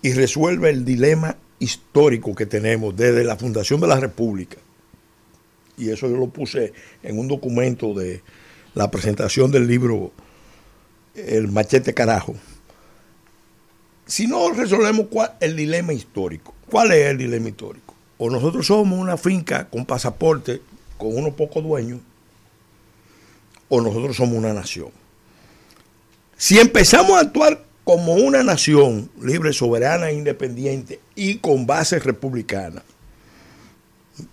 [0.02, 4.56] y resuelve el dilema histórico que tenemos desde la fundación de la República,
[5.76, 6.72] y eso yo lo puse
[7.02, 8.22] en un documento de
[8.74, 10.12] la presentación del libro
[11.14, 12.34] El machete carajo,
[14.06, 17.94] si no resolvemos cuál, el dilema histórico, ¿cuál es el dilema histórico?
[18.18, 20.60] O nosotros somos una finca con pasaporte,
[20.98, 22.00] con unos pocos dueños,
[23.68, 24.90] o nosotros somos una nación.
[26.36, 32.82] Si empezamos a actuar como una nación libre, soberana independiente y con base republicana,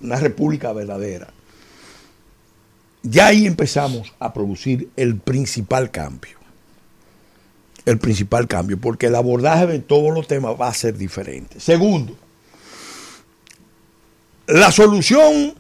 [0.02, 1.32] una república verdadera,
[3.04, 6.41] ya ahí empezamos a producir el principal cambio
[7.86, 11.60] el principal cambio, porque el abordaje de todos los temas va a ser diferente.
[11.60, 12.16] Segundo,
[14.47, 15.54] la solución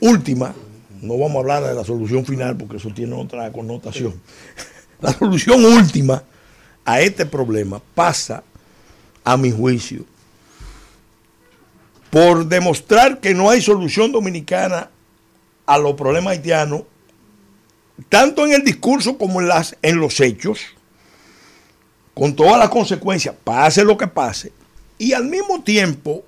[0.00, 0.54] última,
[1.02, 4.14] no vamos a hablar de la solución final porque eso tiene otra connotación,
[5.00, 6.22] la solución última
[6.84, 8.42] a este problema pasa,
[9.22, 10.04] a mi juicio,
[12.10, 14.88] por demostrar que no hay solución dominicana
[15.70, 16.82] a los problemas haitianos,
[18.08, 20.58] tanto en el discurso como en, las, en los hechos,
[22.12, 24.52] con todas las consecuencias, pase lo que pase,
[24.98, 26.24] y al mismo tiempo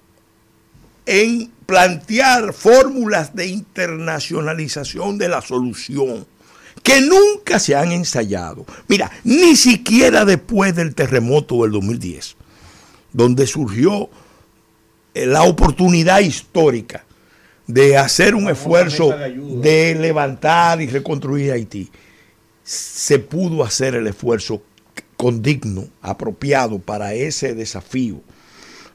[1.07, 6.24] en plantear fórmulas de internacionalización de la solución
[6.84, 8.64] que nunca se han ensayado.
[8.86, 12.36] Mira, ni siquiera después del terremoto del 2010,
[13.12, 14.09] donde surgió
[15.14, 17.05] eh, la oportunidad histórica
[17.73, 21.91] de hacer un esfuerzo de levantar y reconstruir Haití,
[22.62, 24.62] se pudo hacer el esfuerzo
[25.16, 28.20] condigno, apropiado para ese desafío.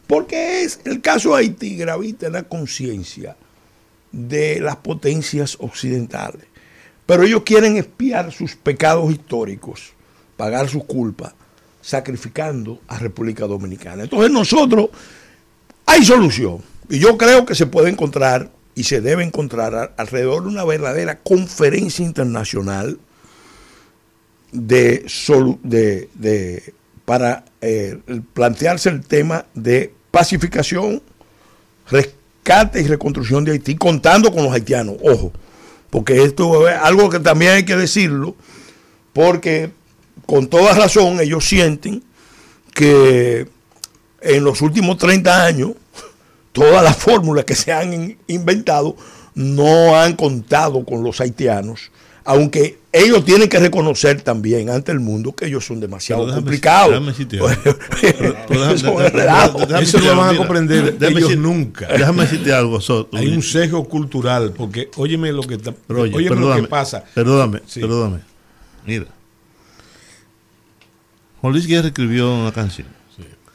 [0.05, 3.35] Porque es el caso de Haití gravita en la conciencia
[4.11, 6.45] de las potencias occidentales.
[7.07, 9.93] Pero ellos quieren espiar sus pecados históricos,
[10.35, 11.33] pagar sus culpas,
[11.81, 14.03] sacrificando a República Dominicana.
[14.03, 14.89] Entonces nosotros,
[15.85, 16.61] hay solución.
[16.89, 21.17] Y yo creo que se puede encontrar y se debe encontrar alrededor de una verdadera
[21.19, 22.99] conferencia internacional
[24.51, 25.05] de,
[25.63, 26.73] de- de-
[27.05, 27.99] para eh,
[28.33, 31.01] plantearse el tema de pacificación,
[31.89, 35.31] rescate y reconstrucción de Haití, contando con los haitianos, ojo,
[35.89, 38.35] porque esto es algo que también hay que decirlo,
[39.13, 39.71] porque
[40.25, 42.03] con toda razón ellos sienten
[42.73, 43.47] que
[44.21, 45.71] en los últimos 30 años
[46.57, 48.95] todas las fórmulas que se han in- inventado
[49.35, 51.91] no han contado con los haitianos,
[52.25, 56.89] aunque ellos tienen que reconocer también ante el mundo que ellos son demasiado déjame- complicados.
[56.91, 57.11] déjame
[59.83, 61.87] Eso lo van a comprender déjame ellos decir- nunca.
[61.87, 62.79] Déjame decirte algo.
[63.13, 67.03] Hay un sesgo cultural, porque óyeme lo que está, oye, óyeme lo que pasa.
[67.13, 67.81] Perdóname, Sí.
[67.81, 68.19] perdóname.
[68.85, 69.05] Mira.
[71.41, 72.87] Juan Luis Guerra escribió una canción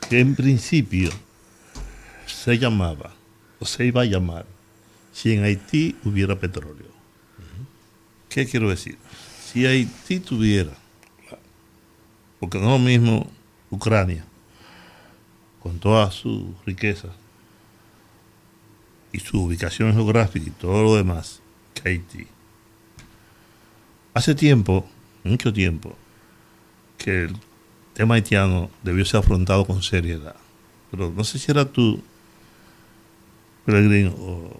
[0.08, 1.10] que en principio
[2.42, 3.12] se llamaba,
[3.60, 4.46] o se iba a llamar,
[5.12, 6.90] Si en Haití hubiera petróleo.
[8.28, 8.98] ¿Qué quiero decir?
[9.44, 10.72] Si Haití tuviera,
[12.40, 13.30] porque no lo mismo
[13.70, 14.24] Ucrania,
[15.62, 17.12] con todas sus riquezas
[19.12, 21.40] y su ubicación geográfica y todo lo demás,
[21.74, 22.26] que Haití.
[24.14, 24.88] Hace tiempo,
[25.22, 25.94] mucho tiempo,
[26.98, 27.36] que el
[27.92, 30.36] tema haitiano debió ser afrontado con seriedad.
[30.90, 32.02] Pero no sé si era tú,
[33.64, 34.56] Peregrino, o,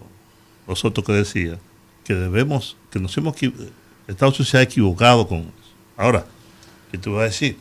[0.67, 1.59] o Soto que decía
[2.03, 3.35] que debemos, que nos hemos,
[4.07, 5.51] Estados Unidos se ha equivocado con eso.
[5.97, 6.25] Ahora,
[6.91, 7.57] ¿qué te voy a decir?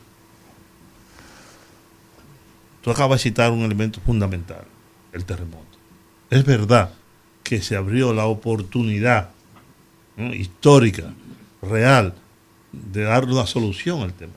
[2.83, 4.65] Tú acabas de citar un elemento fundamental,
[5.13, 5.79] el terremoto.
[6.31, 6.91] Es verdad
[7.45, 9.31] que se abrió la oportunidad
[10.17, 10.35] ¿no?
[10.35, 11.13] histórica,
[11.61, 12.15] real,
[12.73, 14.33] de dar una solución al tema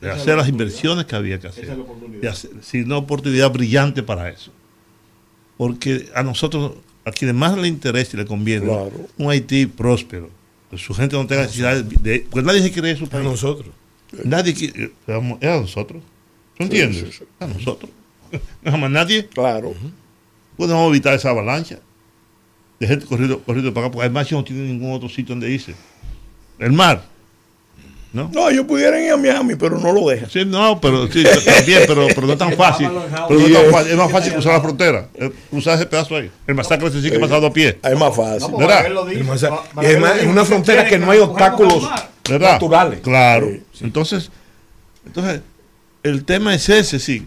[0.00, 1.76] de hacer las inversiones que había que hacer,
[2.20, 4.52] de hacer sí, una oportunidad brillante para eso.
[5.56, 6.72] Porque a nosotros,
[7.04, 8.92] a quienes más le interesa y le conviene, Claro.
[9.16, 10.30] un Haití próspero,
[10.70, 12.26] que su gente no tenga necesidad de...
[12.30, 13.24] Pues nadie se quiere a su A país.
[13.24, 13.70] nosotros.
[14.24, 14.92] Nadie quiere...
[15.06, 16.02] vamos, Es a nosotros.
[16.56, 16.98] ¿Tú entiendes?
[17.00, 17.24] sí, sí.
[17.40, 17.90] A nosotros.
[18.62, 19.26] No jamás nadie.
[19.28, 19.72] Claro.
[20.56, 21.78] Pues vamos a evitar esa avalancha
[22.80, 25.74] de gente corriendo, corriendo para acá, porque además no tiene ningún otro sitio donde irse.
[26.58, 27.04] El mar.
[28.16, 28.30] ¿No?
[28.32, 30.30] No, ellos pudieran ir a Miami, pero no lo dejan.
[30.30, 32.88] Sí, no, pero sí, también, pero, pero no es tan fácil.
[33.28, 33.90] Pero no es, tan fácil.
[33.92, 35.08] es más fácil cruzar la frontera.
[35.16, 36.30] eh, Cruzar ese pedazo ahí.
[36.46, 37.78] El masacre se sigue pasando a pie.
[37.82, 38.54] Es más fácil.
[38.58, 38.86] ¿Verdad?
[39.12, 39.16] Y
[39.86, 41.86] además, es una frontera que no hay obstáculos
[42.26, 42.52] ¿Verdad?
[42.52, 43.00] naturales.
[43.00, 43.50] Claro.
[43.82, 44.30] Entonces,
[45.04, 45.42] entonces,
[46.02, 47.26] el tema es ese, sí.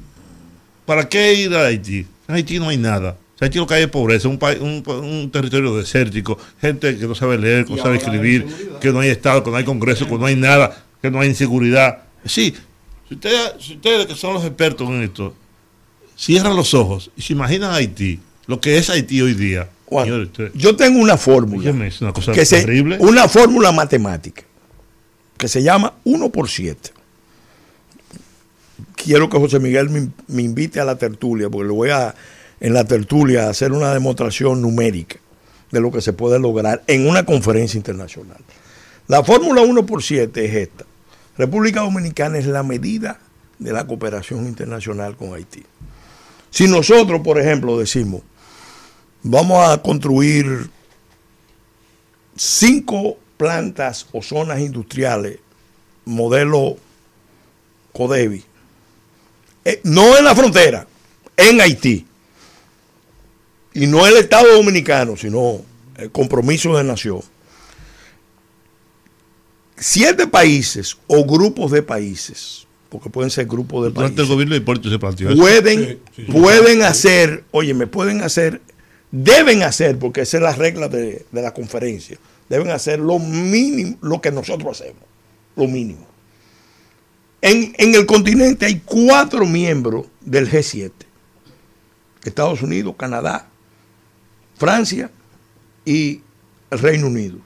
[0.87, 2.07] ¿Para qué ir a Haití?
[2.27, 3.15] En Haití no hay nada.
[3.41, 7.37] Lo que hay es pobreza, un, país- un, un territorio desértico, gente que no sabe
[7.37, 8.45] leer, que no sabe escribir,
[8.81, 11.29] que no hay Estado, que no hay Congreso, que no hay nada, que no hay
[11.29, 11.99] inseguridad.
[12.25, 12.53] Sí,
[13.07, 15.33] si ustedes, si ustedes que son los expertos en esto,
[16.17, 19.69] cierran los ojos y se imaginan Haití, lo que es Haití hoy día.
[19.85, 21.87] Juan, yo tengo una fórmula.
[21.87, 22.97] Es una cosa que se- terrible.
[22.99, 24.43] una fórmula matemática
[25.37, 26.91] que se llama 1 por 7.
[28.95, 32.13] Quiero que José Miguel me, me invite a la tertulia, porque le voy a
[32.59, 35.19] en la tertulia hacer una demostración numérica
[35.71, 38.39] de lo que se puede lograr en una conferencia internacional.
[39.07, 40.85] La fórmula 1 por 7 es esta.
[41.37, 43.19] República Dominicana es la medida
[43.59, 45.63] de la cooperación internacional con Haití.
[46.49, 48.21] Si nosotros, por ejemplo, decimos,
[49.21, 50.69] vamos a construir
[52.35, 55.39] cinco plantas o zonas industriales
[56.05, 56.77] modelo
[57.93, 58.43] Codevi,
[59.65, 60.87] eh, no en la frontera,
[61.37, 62.05] en Haití.
[63.73, 65.61] Y no el Estado Dominicano, sino
[65.95, 67.21] el compromiso de nación.
[69.77, 74.55] Siete países o grupos de países porque pueden ser grupos de Durante el países, gobierno
[74.55, 75.39] de Hipólito se planteó eso.
[75.39, 75.99] pueden,
[76.31, 78.61] pueden hacer, oye, me pueden hacer,
[79.11, 82.17] deben hacer, porque esa es la regla de, de la conferencia,
[82.49, 85.03] deben hacer lo mínimo, lo que nosotros hacemos,
[85.55, 86.07] lo mínimo.
[87.41, 90.91] En, en el continente hay cuatro miembros del G7.
[92.25, 93.49] Estados Unidos, Canadá,
[94.59, 95.09] Francia
[95.85, 96.21] y
[96.69, 97.39] el Reino Unido.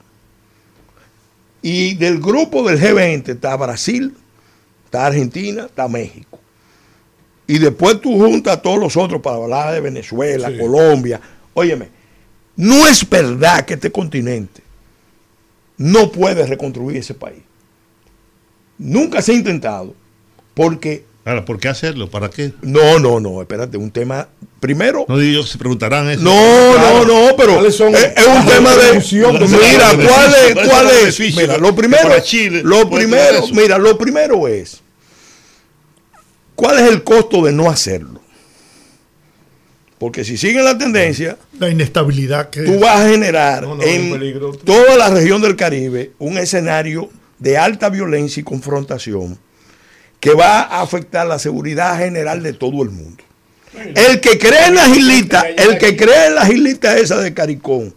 [1.62, 4.14] Y del grupo del G20 está Brasil,
[4.84, 6.40] está Argentina, está México.
[7.48, 11.22] Y después tú juntas a todos los otros para hablar de Venezuela, Colombia.
[11.54, 11.90] Óyeme,
[12.56, 14.62] no es verdad que este continente
[15.78, 17.44] no puede reconstruir ese país.
[18.78, 19.96] Nunca se ha intentado.
[20.54, 22.10] Porque, Ahora, ¿por qué hacerlo?
[22.10, 22.52] ¿Para qué?
[22.62, 24.28] no, no, no, espérate, un tema,
[24.60, 26.22] primero, No digo, se preguntarán eso.
[26.22, 30.70] no, no, no, pero ¿Cuáles son es, es un tema de mira, ¿cuál es, ¿Cuáles
[30.70, 31.20] cuál es?
[31.36, 34.82] Mira, lo primero, Chile lo primero, mira, lo primero es
[36.56, 38.22] ¿cuál es el costo de no hacerlo?
[39.98, 43.96] Porque si siguen la tendencia, La inestabilidad que tú vas a generar No, no, hay
[43.96, 47.10] en toda la región del Caribe un escenario
[47.40, 49.40] de alta violencia y confrontación
[50.24, 53.22] que va a afectar la seguridad general de todo el mundo.
[53.94, 57.94] El que cree en la islita, el que cree en la islita esa de Caricón,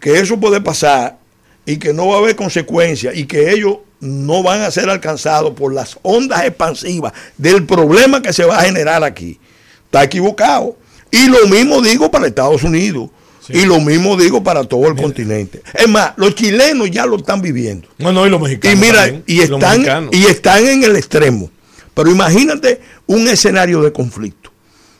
[0.00, 1.20] que eso puede pasar
[1.64, 5.54] y que no va a haber consecuencias y que ellos no van a ser alcanzados
[5.54, 9.38] por las ondas expansivas del problema que se va a generar aquí,
[9.84, 10.76] está equivocado.
[11.12, 13.10] Y lo mismo digo para Estados Unidos.
[13.50, 15.62] Y lo mismo digo para todo el continente.
[15.72, 17.88] Es más, los chilenos ya lo están viviendo.
[17.96, 18.76] No, no, y los mexicanos.
[18.76, 21.50] Y mira, también, y están, y están en el extremo.
[21.98, 24.52] Pero imagínate un escenario de conflicto.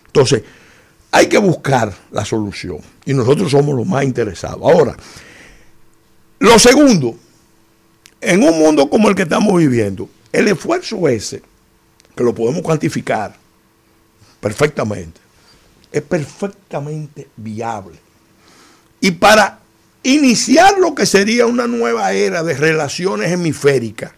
[0.07, 0.43] Entonces,
[1.13, 2.79] hay que buscar la solución.
[3.05, 4.59] Y nosotros somos los más interesados.
[4.61, 4.97] Ahora,
[6.41, 7.15] lo segundo,
[8.21, 11.41] en un mundo como el que estamos viviendo, el esfuerzo ese,
[12.17, 13.37] que lo podemos cuantificar
[14.41, 15.21] perfectamente,
[15.93, 17.97] es perfectamente viable.
[19.01, 19.61] Y para
[20.03, 24.18] iniciar lo que sería una nueva era de relaciones hemisféricas,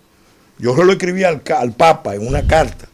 [0.60, 1.40] yo se lo escribí al,
[1.72, 2.88] Papa en una carta,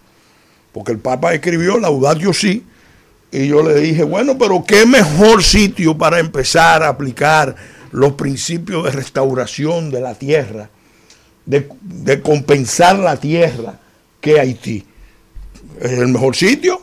[0.72, 2.64] porque el Papa escribió Laudatio Si,
[3.32, 7.56] y yo le dije, bueno, pero qué mejor sitio para empezar a aplicar
[7.90, 10.70] los principios de restauración de la tierra,
[11.44, 13.78] de, de compensar la tierra,
[14.20, 14.84] que Haití.
[15.80, 16.80] Es el mejor sitio.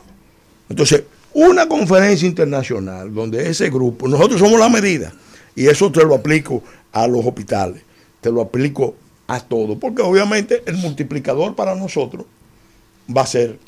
[0.68, 5.12] Entonces, una conferencia internacional donde ese grupo, nosotros somos la medida,
[5.56, 6.62] y eso te lo aplico
[6.92, 7.82] a los hospitales,
[8.20, 8.96] te lo aplico
[9.26, 12.26] a todo, porque obviamente el multiplicador para nosotros
[13.14, 13.58] va a ser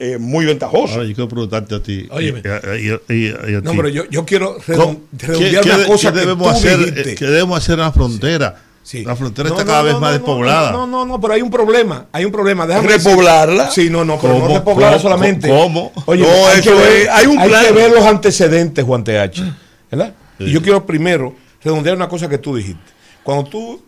[0.00, 0.94] eh, muy ventajoso.
[0.94, 2.06] Ahora yo quiero preguntarte a ti.
[2.10, 2.40] Óyeme.
[2.44, 3.76] y a- y y a- y a No, ti.
[3.76, 6.78] pero yo, yo quiero ¿Cómo- redon- ¿Qué, redondear una cosa qué que debemos tú hacer?
[6.78, 7.12] dijiste.
[7.12, 8.62] eh, ¿Qué debemos hacer en la frontera?
[8.84, 9.04] Sí.
[9.04, 10.70] La frontera No, está no, cada no, vez más no, despoblada.
[10.72, 12.06] No, no, no, pero hay un problema.
[12.12, 12.66] Hay un problema.
[12.66, 13.64] Déjame Repoblarla.
[13.66, 14.48] decir- Sí, no, no, pero ¿Cómo?
[14.48, 15.02] no repoblarla ¿Cómo?
[15.10, 15.48] solamente.
[15.48, 15.92] ¿Cómo?
[16.06, 17.66] Oye, No, hay, eso que ver, es- hay un plan.
[17.66, 19.42] que ver los antecedentes, Juan TH.
[19.90, 20.14] ¿Verdad?
[20.38, 22.80] Y yo quiero primero redondear una cosa que tú dijiste.
[23.24, 23.82] Cuando tú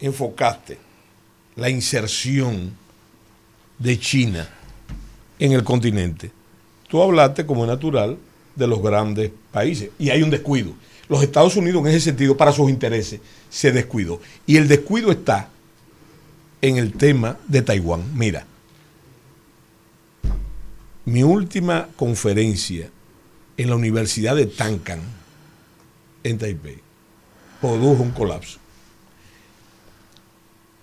[0.00, 0.78] enfocaste
[1.56, 2.72] la inserción
[3.78, 4.48] de China
[5.38, 6.30] en el continente,
[6.88, 8.18] tú hablaste, como natural,
[8.54, 9.90] de los grandes países.
[9.98, 10.72] Y hay un descuido.
[11.08, 14.20] Los Estados Unidos, en ese sentido, para sus intereses, se descuidó.
[14.46, 15.48] Y el descuido está
[16.60, 18.04] en el tema de Taiwán.
[18.14, 18.46] Mira,
[21.04, 22.90] mi última conferencia
[23.56, 25.00] en la Universidad de Tancan,
[26.22, 26.78] en Taipei,
[27.60, 28.58] produjo un colapso.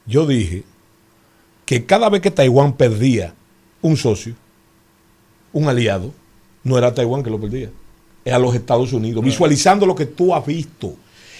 [0.07, 0.63] Yo dije
[1.65, 3.33] que cada vez que Taiwán perdía
[3.81, 4.35] un socio,
[5.51, 6.13] un aliado,
[6.63, 7.69] no era Taiwán que lo perdía,
[8.23, 10.95] era los Estados Unidos, visualizando lo que tú has visto.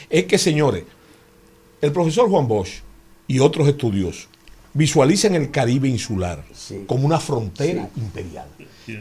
[0.09, 0.83] Es que, señores,
[1.81, 2.81] el profesor Juan Bosch
[3.27, 4.27] y otros estudiosos
[4.73, 6.43] visualizan el Caribe insular
[6.85, 8.47] como una frontera imperial,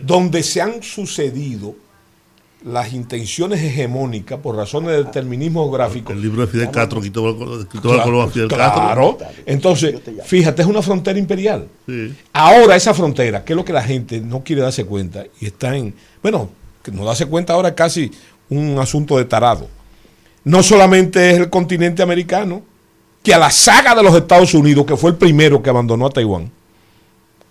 [0.02, 1.76] donde se han sucedido
[2.64, 7.94] las intenciones hegemónicas por razones de determinismo geográfico El libro de Fidel Castro quitó, quitó
[7.94, 9.16] la columna Fidel Claro.
[9.18, 9.42] Castro.
[9.46, 9.94] Entonces,
[10.24, 11.68] fíjate, es una frontera imperial.
[11.86, 12.14] Sí.
[12.32, 15.76] Ahora esa frontera, que es lo que la gente no quiere darse cuenta y está
[15.76, 16.50] en, bueno,
[16.82, 18.10] que no darse cuenta ahora es casi
[18.48, 19.68] un asunto de tarado.
[20.44, 22.62] No solamente es el continente americano,
[23.22, 26.10] que a la saga de los Estados Unidos, que fue el primero que abandonó a
[26.10, 26.50] Taiwán,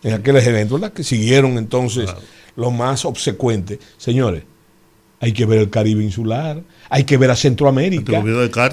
[0.03, 0.93] en aquellos eventos, ¿verdad?
[0.93, 2.09] que siguieron entonces
[2.55, 3.79] los más obsecuentes.
[3.97, 4.43] Señores,
[5.25, 8.23] hay que ver el Caribe insular, hay que ver a Centroamérica.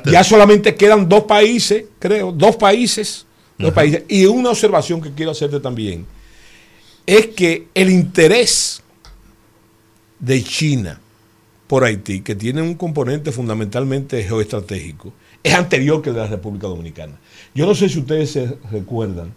[0.04, 3.24] Ya solamente quedan dos países, creo, dos países,
[3.56, 4.02] dos países.
[4.06, 6.04] Y una observación que quiero hacerte también
[7.06, 8.82] es que el interés
[10.18, 11.00] de China
[11.66, 16.66] por Haití, que tiene un componente fundamentalmente geoestratégico, es anterior que el de la República
[16.66, 17.18] Dominicana.
[17.54, 19.32] Yo no sé si ustedes se recuerdan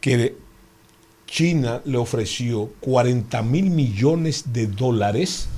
[0.00, 0.34] que
[1.28, 5.48] China le ofreció 40 mil millones de dólares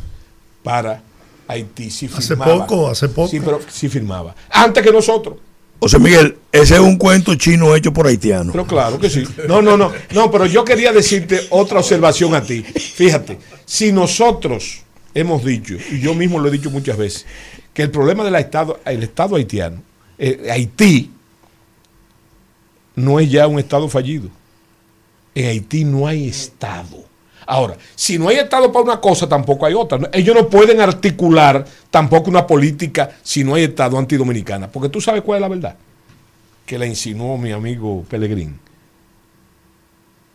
[0.63, 1.03] para
[1.49, 1.91] Haití.
[1.91, 2.67] Si Hace firmaba.
[2.67, 3.29] poco, hace poco.
[3.29, 4.35] Sí, pero sí firmaba.
[4.51, 5.37] Antes que nosotros.
[5.81, 8.53] José Miguel, ese es un cuento chino hecho por haitianos.
[8.53, 9.25] Pero claro que sí.
[9.49, 9.91] No, no, no.
[10.13, 12.63] No, pero yo quería decirte otra observación a ti.
[12.63, 14.83] Fíjate, si nosotros
[15.13, 17.27] hemos dicho, y yo mismo lo he dicho muchas veces,
[17.75, 19.83] que el problema del Estado, el Estado haitiano,
[20.19, 21.11] eh, Haití,
[22.95, 24.29] no es ya un Estado fallido.
[25.35, 27.05] En Haití no hay Estado.
[27.47, 29.99] Ahora, si no hay Estado para una cosa, tampoco hay otra.
[30.13, 34.69] Ellos no pueden articular tampoco una política si no hay Estado antidominicana.
[34.69, 35.77] Porque tú sabes cuál es la verdad.
[36.67, 38.59] Que la insinuó mi amigo Pellegrín.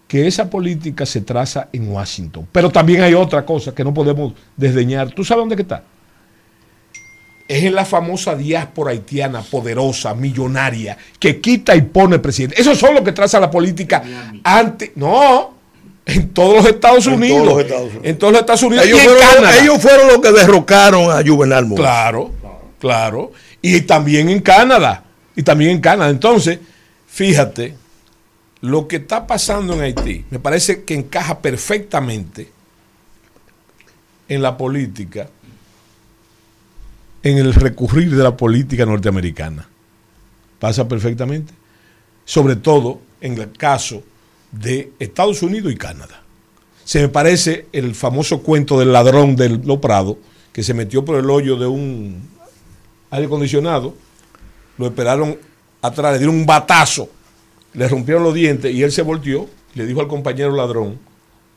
[0.07, 2.47] Que esa política se traza en Washington.
[2.51, 5.11] Pero también hay otra cosa que no podemos desdeñar.
[5.11, 5.83] ¿Tú sabes dónde que está?
[7.47, 12.59] Es en la famosa diáspora haitiana poderosa, millonaria, que quita y pone presidente.
[12.59, 14.03] Eso son los que traza la política
[14.43, 14.91] ante.
[14.95, 15.56] No,
[16.07, 17.43] en todos los Estados En Unidos.
[17.43, 18.05] todos los Estados Unidos.
[18.05, 18.85] En todos los Estados Unidos.
[18.85, 19.57] Ellos y en fueron, Canadá.
[19.57, 21.75] ellos fueron los que derrocaron a Juvenal Moïse.
[21.75, 22.31] Claro,
[22.79, 23.31] claro.
[23.61, 25.03] Y también en Canadá.
[25.35, 26.09] Y también en Canadá.
[26.09, 26.59] Entonces,
[27.07, 27.75] fíjate,
[28.61, 32.49] lo que está pasando en Haití me parece que encaja perfectamente
[34.29, 35.29] en la política,
[37.21, 39.67] en el recurrir de la política norteamericana.
[40.57, 41.53] Pasa perfectamente.
[42.23, 44.03] Sobre todo en el caso
[44.51, 46.23] de Estados Unidos y Canadá.
[46.83, 50.17] Se me parece el famoso cuento del ladrón del Lo Prado,
[50.53, 52.21] que se metió por el hoyo de un
[53.11, 53.93] aire acondicionado,
[54.77, 55.37] lo esperaron
[55.81, 57.09] atrás, le dieron un batazo,
[57.73, 60.99] le rompieron los dientes y él se volteó, le dijo al compañero ladrón,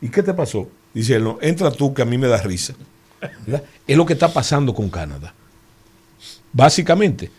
[0.01, 0.67] ¿y qué te pasó?
[0.93, 2.73] Dice él, no, entra tú que a mí me da risa.
[3.87, 5.33] Es lo que está pasando con Canadá.
[6.51, 7.31] Básicamente.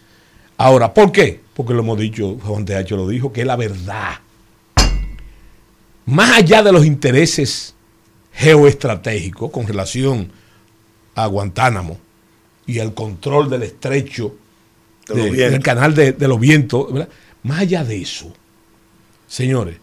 [0.57, 1.41] Ahora, ¿por qué?
[1.55, 4.15] Porque lo hemos dicho, Juan TH lo dijo, que es la verdad.
[6.07, 7.75] Más allá de los intereses
[8.33, 10.31] geoestratégicos con relación
[11.15, 11.99] a Guantánamo
[12.67, 14.35] y al control del estrecho
[15.07, 17.09] De de- del canal de, de los vientos, ¿verdad?
[17.43, 18.33] más allá de eso,
[19.27, 19.77] señores,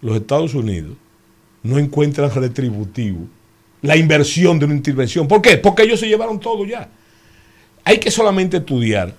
[0.00, 0.96] los Estados Unidos
[1.62, 3.26] no encuentran retributivo
[3.82, 5.26] la inversión de una intervención.
[5.28, 5.58] ¿Por qué?
[5.58, 6.88] Porque ellos se llevaron todo ya.
[7.84, 9.14] Hay que solamente estudiar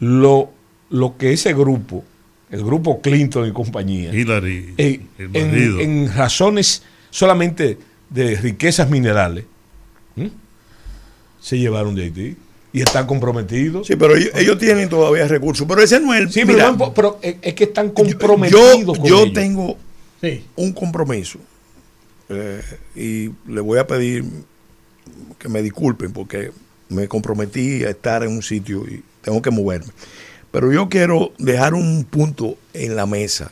[0.00, 0.50] lo,
[0.90, 2.04] lo que ese grupo,
[2.50, 7.78] el grupo Clinton y compañía, Hillary, eh, el en, razones solamente
[8.10, 9.44] de riquezas minerales,
[11.40, 12.36] se llevaron de Haití
[12.72, 13.86] y están comprometidos.
[13.86, 15.66] Sí, pero ellos, ellos tienen todavía recursos.
[15.68, 16.32] Pero ese no es el.
[16.32, 19.32] Sí, mira, pero, es, que están yo, comprometidos con yo ellos.
[19.32, 19.78] tengo
[20.20, 20.44] Sí.
[20.56, 21.38] un compromiso
[22.28, 22.60] eh,
[22.96, 24.24] y le voy a pedir
[25.38, 26.50] que me disculpen porque
[26.88, 29.92] me comprometí a estar en un sitio y tengo que moverme.
[30.50, 33.50] Pero yo quiero dejar un punto en la mesa.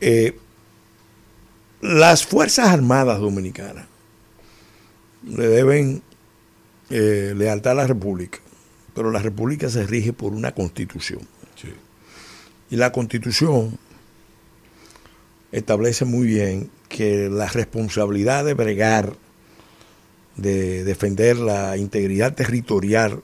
[0.00, 0.38] Eh,
[1.80, 3.86] las Fuerzas Armadas Dominicanas
[5.24, 6.02] le deben
[6.90, 8.38] eh, lealtad a la República,
[8.94, 11.20] pero la República se rige por una constitución.
[12.70, 13.78] Y la constitución
[15.52, 19.14] establece muy bien que la responsabilidad de bregar,
[20.36, 23.22] de defender la integridad territorial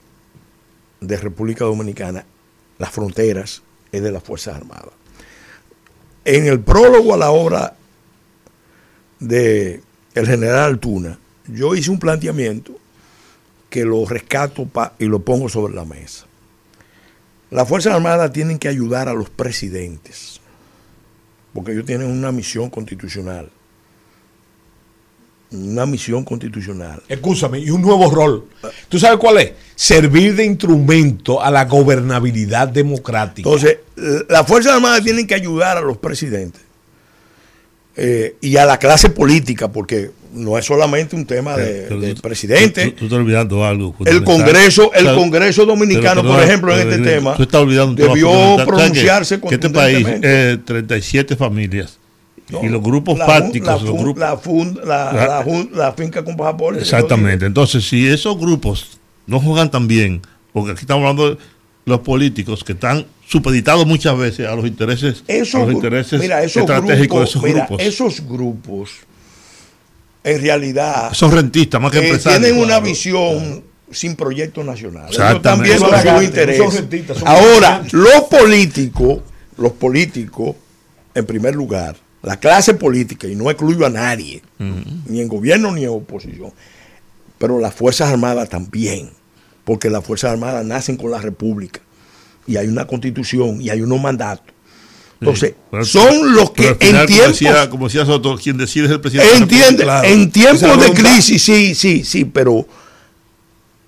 [1.01, 2.25] de República Dominicana,
[2.77, 4.93] las fronteras, es de las Fuerzas Armadas.
[6.23, 7.75] En el prólogo a la obra
[9.19, 9.81] de
[10.13, 12.73] el general Altuna, yo hice un planteamiento
[13.69, 14.67] que lo rescato
[14.99, 16.25] y lo pongo sobre la mesa.
[17.51, 20.41] Las Fuerzas Armadas tienen que ayudar a los presidentes,
[21.53, 23.49] porque ellos tienen una misión constitucional.
[25.51, 27.01] Una misión constitucional.
[27.07, 28.45] Escúchame, y un nuevo rol.
[28.89, 29.51] ¿Tú sabes cuál es?
[29.75, 33.47] Servir de instrumento a la gobernabilidad democrática.
[33.47, 36.61] Entonces, l- las Fuerzas Armadas tienen que ayudar a los presidentes
[37.95, 42.87] eh, y a la clase política, porque no es solamente un tema de, Pero presidente.
[42.87, 43.95] Tú, tú estás olvidando algo.
[44.05, 44.23] El.
[44.25, 45.19] Congreso, el ¿Sabes?
[45.19, 48.09] Congreso Dominicano, Pero, por ejemplo, en pero, este eh, tema, Tú estás olvidando un tema
[48.09, 48.65] debió fundamental.
[48.65, 51.99] ¿Sabes pronunciarse que, que este país, eh, 37 familias
[52.49, 55.69] No, y los grupos la fácticos, la los grupos, la, fun- la- La- la jun-
[55.73, 56.79] la finca con pasaporte.
[56.81, 57.45] Exactamente.
[57.45, 60.21] Entonces, si esos grupos no juegan tan bien,
[60.53, 61.37] porque aquí estamos hablando de
[61.85, 66.19] los políticos que están supeditados muchas veces a los intereses, Esos a los gru- intereses
[66.19, 67.81] mira, esos estratégicos grupos, de esos mira, grupos.
[67.85, 68.89] esos grupos,
[70.23, 72.41] en realidad, Son rentistas más que eh, empresarios.
[72.41, 72.85] tienen una Claro.
[72.85, 75.03] visión sin proyecto nacional.
[75.07, 75.49] Ellos Exactamente.
[75.49, 76.57] también Son con su lagartos, interés.
[76.57, 79.19] son rentistas, son Ahora, los políticos,
[79.57, 80.55] los políticos,
[81.13, 85.83] en primer lugar, la clase política, y no excluyo a nadie, ni en gobierno ni
[85.83, 86.51] en oposición,
[87.37, 89.11] pero las Fuerzas Armadas también,
[89.63, 91.81] porque las Fuerzas Armadas nacen con la República,
[92.47, 94.53] y hay una constitución, y hay unos mandatos.
[95.21, 98.91] Entonces, Pero- son los que final, en como decía, como decía Soto, quien decide es
[98.91, 99.29] el presidente.
[99.29, 100.07] de la Entiende, República.
[100.07, 102.67] en tiempos de crisis, sí, sí, sí, pero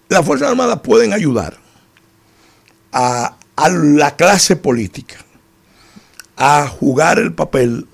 [0.10, 1.58] las Fuerzas Armadas pueden ayudar
[2.92, 5.18] a, a la clase política
[6.38, 7.87] a jugar el papel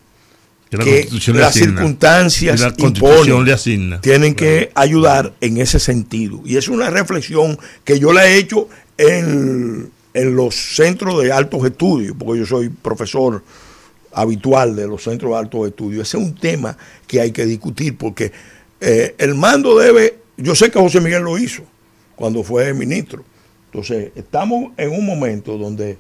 [0.78, 1.50] la que las asigna.
[1.52, 3.46] circunstancias la imponen.
[3.46, 4.02] le asigna.
[4.02, 6.42] Tienen que ayudar en ese sentido.
[6.46, 8.68] Y es una reflexión que yo la he hecho
[8.98, 13.44] en, en los centros de altos estudios, porque yo soy profesor
[14.14, 16.08] habitual de los centros de altos estudios.
[16.08, 16.78] Ese es un tema
[17.08, 18.32] que hay que discutir, porque
[18.80, 21.64] eh, el mando debe, yo sé que José Miguel lo hizo
[22.16, 23.24] cuando fue ministro.
[23.66, 25.98] Entonces, estamos en un momento donde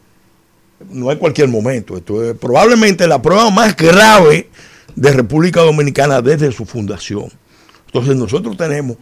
[0.89, 4.49] no es cualquier momento, esto es probablemente la prueba más grave
[4.95, 7.29] de República Dominicana desde su fundación.
[7.87, 8.97] Entonces nosotros tenemos,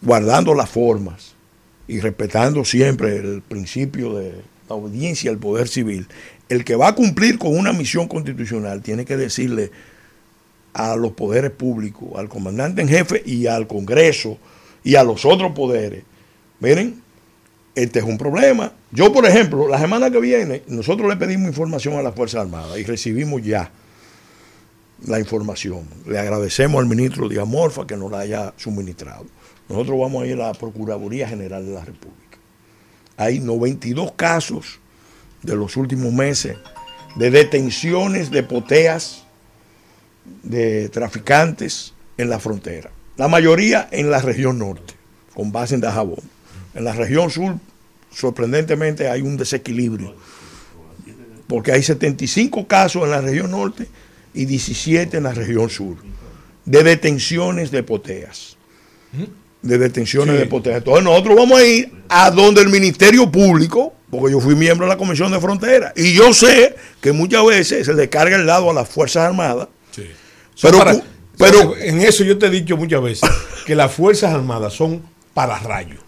[0.00, 1.34] guardando las formas
[1.88, 4.34] y respetando siempre el principio de
[4.68, 6.06] la obediencia al poder civil,
[6.48, 9.70] el que va a cumplir con una misión constitucional tiene que decirle
[10.72, 14.38] a los poderes públicos, al comandante en jefe y al Congreso
[14.82, 16.02] y a los otros poderes,
[16.60, 17.02] miren,
[17.74, 18.72] este es un problema.
[18.94, 22.78] Yo, por ejemplo, la semana que viene, nosotros le pedimos información a las Fuerzas Armadas
[22.78, 23.72] y recibimos ya
[25.04, 25.88] la información.
[26.06, 29.26] Le agradecemos al ministro Díaz Morfa que nos la haya suministrado.
[29.68, 32.38] Nosotros vamos a ir a la Procuraduría General de la República.
[33.16, 34.78] Hay 92 casos
[35.42, 36.56] de los últimos meses
[37.16, 39.24] de detenciones de poteas
[40.44, 42.92] de traficantes en la frontera.
[43.16, 44.94] La mayoría en la región norte,
[45.34, 46.22] con base en Dajabón.
[46.74, 47.56] En la región sur,
[48.14, 50.14] sorprendentemente, hay un desequilibrio,
[51.46, 53.86] porque hay 75 casos en la región norte
[54.32, 55.96] y 17 en la región sur,
[56.64, 58.56] de detenciones de poteas.
[59.62, 60.40] De detenciones Sí.
[60.42, 60.78] de poteas.
[60.78, 64.92] Entonces nosotros vamos a ir a donde el Ministerio Público, porque yo fui miembro de
[64.92, 68.70] la Comisión de Frontera, y yo sé que muchas veces se le carga el lado
[68.70, 70.06] a las Fuerzas Armadas, Sí.
[70.60, 71.02] pero, Para-
[71.38, 73.28] pero en eso yo te he dicho muchas veces
[73.66, 76.00] que las Fuerzas Armadas son para rayos.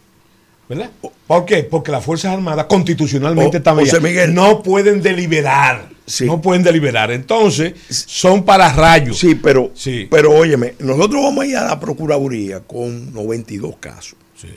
[0.68, 0.90] ¿Verdad?
[1.26, 1.62] ¿Por qué?
[1.62, 4.34] Porque las Fuerzas Armadas constitucionalmente O- también Miguel.
[4.34, 5.90] no pueden deliberar.
[6.06, 6.24] Sí.
[6.24, 7.10] No pueden deliberar.
[7.12, 9.18] Entonces, son para rayos.
[9.18, 10.06] Sí, pero, Sí.
[10.10, 14.48] pero óyeme, nosotros vamos a ir a la Procuraduría con 92 casos Sí.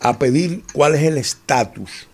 [0.00, 2.06] a pedir cuál es el estatus,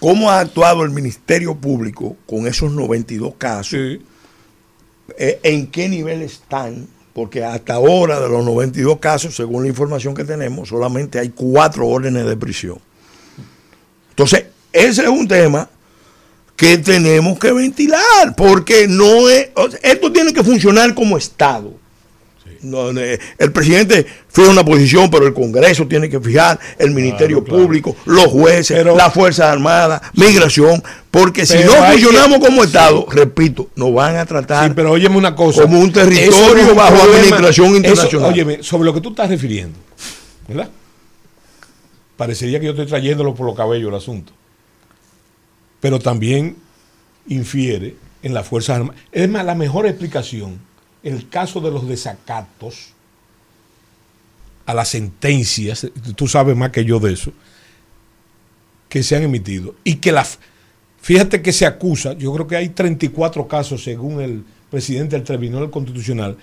[0.00, 3.78] cómo ha actuado el Ministerio Público con esos 92 casos,
[5.16, 10.14] eh, en qué nivel están, porque hasta ahora de los 92 casos, según la información
[10.14, 12.78] que tenemos, solamente hay cuatro órdenes de prisión.
[14.10, 15.68] Entonces, ese es un tema
[16.56, 19.50] que tenemos que ventilar, porque no es,
[19.82, 21.72] esto tiene que funcionar como Estado.
[22.60, 27.44] No, eh, el presidente fija una posición, pero el Congreso tiene que fijar, el Ministerio
[27.44, 27.62] claro.
[27.62, 33.06] Público, los jueces, Pero- las Fuerzas Armadas, migración, porque si no funcionamos que- como Estado,
[33.10, 35.62] repito, nos van a tratar Sí, pero óyeme una cosa.
[35.62, 37.14] como un territorio Eso no bajo problema.
[37.18, 38.32] administración Eso, internacional.
[38.32, 39.78] óyeme, sobre lo que tú estás refiriendo,
[40.48, 40.68] ¿verdad?
[42.16, 44.32] Parecería que yo estoy trayéndolo por los cabellos el asunto.
[45.80, 46.56] Pero también
[47.28, 49.00] infiere en las Fuerzas Armadas.
[49.12, 50.58] Es más, la mejor explicación,
[51.08, 52.92] el caso de los desacatos
[54.66, 57.32] a las sentencias, tú sabes más que yo de eso,
[58.88, 59.74] que se han emitido.
[59.82, 60.26] Y que la.
[61.00, 65.70] Fíjate que se acusa, yo creo que hay 34 casos según el presidente del Tribunal
[65.70, 66.36] Constitucional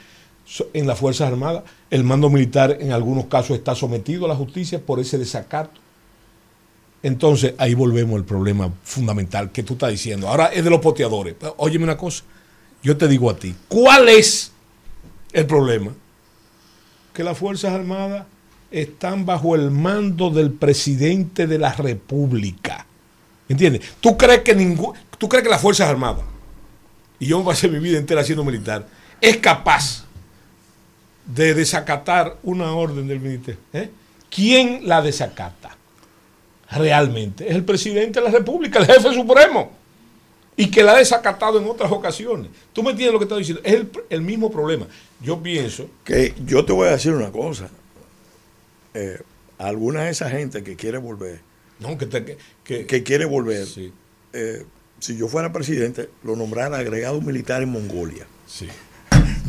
[0.74, 1.64] en las Fuerzas Armadas.
[1.92, 5.80] El mando militar en algunos casos está sometido a la justicia por ese desacato.
[7.04, 10.28] Entonces ahí volvemos al problema fundamental que tú estás diciendo.
[10.28, 11.36] Ahora es de los poteadores.
[11.58, 12.24] Óyeme una cosa,
[12.82, 14.52] yo te digo a ti, ¿cuál es
[15.36, 15.92] el problema?
[17.14, 18.26] Que las Fuerzas Armadas
[18.72, 22.86] están bajo el mando del presidente de la República.
[23.48, 23.94] ¿Entiendes?
[24.00, 26.24] ¿Tú crees que ningún, tú crees que las Fuerzas Armadas,
[27.20, 28.88] y yo me pasé mi vida entera siendo militar,
[29.22, 30.06] es capaz
[31.26, 33.62] de desacatar una orden del ministerio?
[33.74, 33.90] ¿Eh?
[34.30, 35.78] ¿Quién la desacata?
[36.72, 39.72] Realmente es el presidente de la República, el jefe supremo,
[40.58, 42.50] y que la ha desacatado en otras ocasiones.
[42.74, 43.62] ¿Tú me entiendes lo que estoy diciendo?
[43.66, 44.88] Es el, el mismo problema.
[45.22, 47.70] Yo pienso que yo te voy a decir una cosa.
[48.94, 49.20] Eh,
[49.58, 51.40] alguna de esa gente que quiere volver,
[51.80, 53.92] no, que, te- que- que- que quiere volver, sí,
[54.34, 54.66] eh,
[55.00, 58.26] si yo fuera presidente, lo nombrara agregado militar en Mongolia.
[58.48, 58.68] sí.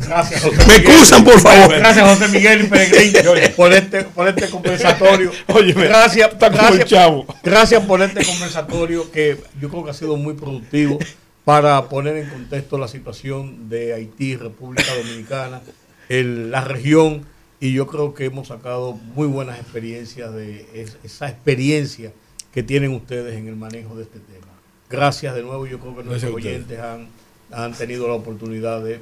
[0.05, 1.75] Gracias, José Me excusan, por favor.
[1.77, 3.13] Gracias, José Miguel y Peregrín,
[3.55, 5.31] por este, por este compensatorio.
[5.47, 7.25] Óyeme, gracias, gracias, chavo.
[7.43, 10.99] gracias por este compensatorio que yo creo que ha sido muy productivo
[11.43, 15.61] para poner en contexto la situación de Haití, República Dominicana,
[16.09, 17.25] el- la región,
[17.59, 22.11] y yo creo que hemos sacado muy buenas experiencias de es- esa experiencia
[22.53, 24.47] que tienen ustedes en el manejo de este tema.
[24.89, 25.65] Gracias de nuevo.
[25.67, 27.07] Yo creo que nuestros oyentes han,
[27.51, 28.99] han tenido la oportunidad de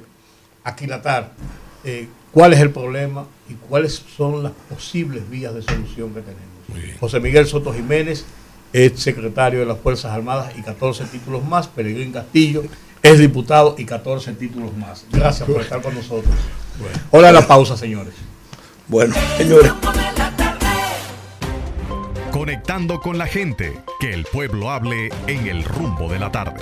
[0.66, 1.32] aquilatar
[1.84, 6.98] eh, cuál es el problema y cuáles son las posibles vías de solución que tenemos.
[6.98, 8.24] José Miguel Soto Jiménez
[8.72, 11.68] es secretario de las Fuerzas Armadas y 14 títulos más.
[11.68, 12.64] Peregrín Castillo
[13.02, 15.06] es diputado y 14 títulos más.
[15.12, 16.34] Gracias por estar con nosotros.
[17.12, 18.14] Hora de la pausa, señores.
[18.88, 19.72] Bueno, señores.
[22.32, 26.60] Conectando con la gente, que el pueblo hable en el rumbo de la tarde.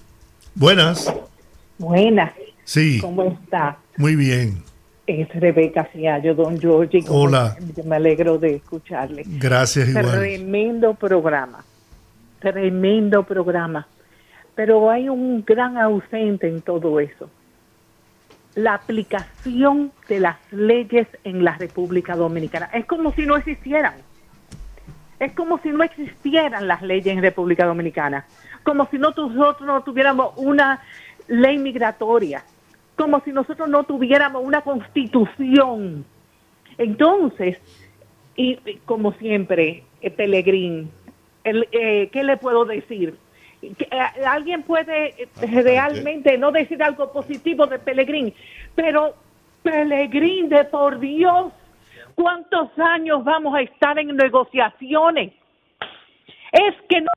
[0.55, 1.13] Buenas.
[1.79, 2.33] Buenas,
[2.65, 3.79] Sí, ¿cómo está?
[3.99, 4.63] muy bien.
[5.07, 7.03] Es Rebeca Fiallo, don Giorgi.
[7.03, 7.57] ¿cómo- Hola.
[7.85, 9.23] Me alegro de escucharle.
[9.27, 10.11] Gracias igual.
[10.11, 11.65] Tremendo programa.
[12.41, 13.87] Tremendo programa.
[14.57, 17.31] Pero hay un gran ausente en todo eso.
[18.57, 22.71] La aplicación de las leyes en la República Dominicana.
[22.73, 23.95] Es como si no existieran.
[25.21, 28.27] Es como si no existieran las leyes en República Dominicana.
[28.65, 30.83] Como si no nosotros no tuviéramos una
[31.29, 32.43] ley migratoria.
[32.97, 36.07] Como si nosotros no tuviéramos una constitución.
[36.79, 37.59] Entonces,
[38.37, 38.57] y,
[38.87, 40.91] como siempre, eh, Pelegrín,
[41.45, 43.19] el, eh, ¿qué le puedo decir?
[43.67, 45.29] Eh, Alguien puede eh,
[45.63, 48.35] realmente no decir algo positivo de Pelegrín,
[48.75, 49.15] pero
[49.63, 51.53] Pelegrín, de por Dios,
[52.15, 55.33] ¿cuántos años vamos a estar en negociaciones?
[56.53, 57.09] Es que no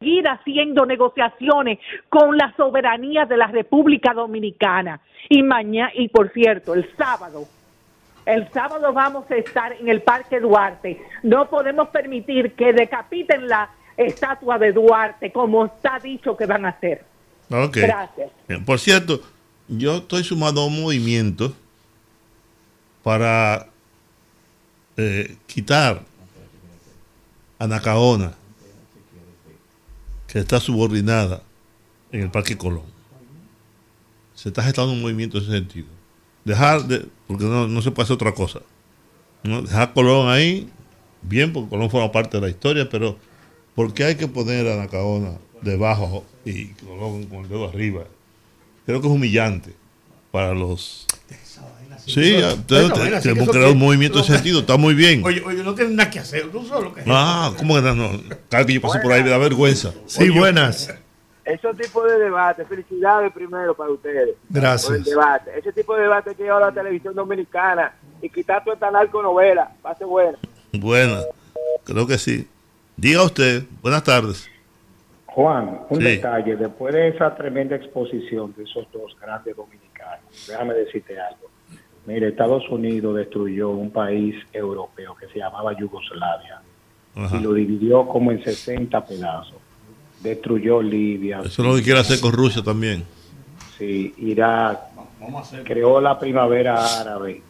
[0.00, 1.78] seguir haciendo negociaciones
[2.08, 5.00] con la soberanía de la República Dominicana.
[5.28, 7.44] Y mañana, y por cierto, el sábado,
[8.26, 11.00] el sábado vamos a estar en el Parque Duarte.
[11.22, 16.70] No podemos permitir que decapiten la estatua de Duarte, como está dicho que van a
[16.70, 17.04] hacer.
[17.50, 17.76] Ok.
[17.76, 18.30] Gracias.
[18.64, 19.20] Por cierto,
[19.68, 21.54] yo estoy sumando a un movimiento
[23.02, 23.68] para
[24.96, 26.02] eh, quitar
[27.58, 28.34] a Nacaona,
[30.26, 31.42] que está subordinada
[32.10, 32.94] en el Parque Colón.
[34.34, 35.86] Se está gestando un movimiento en ese sentido.
[36.44, 38.60] Dejar de, porque no, no se puede hacer otra cosa.
[39.42, 39.62] ¿no?
[39.62, 40.68] Dejar Colón ahí,
[41.22, 43.16] bien, porque Colón forma parte de la historia, pero
[43.74, 48.04] ¿por qué hay que poner a Nacaona debajo y con el dedo arriba?
[48.86, 49.74] Creo que es humillante
[50.30, 51.06] para los...
[52.06, 52.36] Sí,
[52.66, 55.24] tenemos crear un movimiento en ese sentido, está muy bien.
[55.24, 57.94] Oye, oye, no tienes nada que hacer, tú solo que Ah, ¿cómo que no?
[57.94, 58.10] no?
[58.48, 59.92] Cada vez que yo paso por ahí me da vergüenza.
[60.06, 60.92] Sí, buenas.
[61.44, 64.34] Esos tipos de debate, felicidades primero para ustedes.
[64.48, 64.88] Gracias.
[64.88, 65.58] Por el debate.
[65.58, 69.90] Ese tipo de debate que lleva la televisión dominicana y quitar toda esta narconovela, va
[69.90, 70.36] a ser bueno.
[70.72, 71.22] Buena,
[71.84, 72.48] creo que sí.
[72.96, 74.48] Diga usted, buenas tardes.
[75.26, 76.04] Juan, un Sí.
[76.04, 81.48] detalle, después de esa tremenda exposición de esos dos grandes dominicanos, déjame decirte algo.
[82.06, 86.60] Mire, Estados Unidos destruyó un país europeo que se llamaba Yugoslavia
[87.16, 87.36] Ajá.
[87.36, 89.56] y lo dividió como en 60 pedazos.
[90.20, 93.04] Destruyó Libia, Eso es lo que quiere hacer con Rusia también.
[93.76, 94.78] sí, Irak,
[95.64, 97.42] creó la primavera árabe.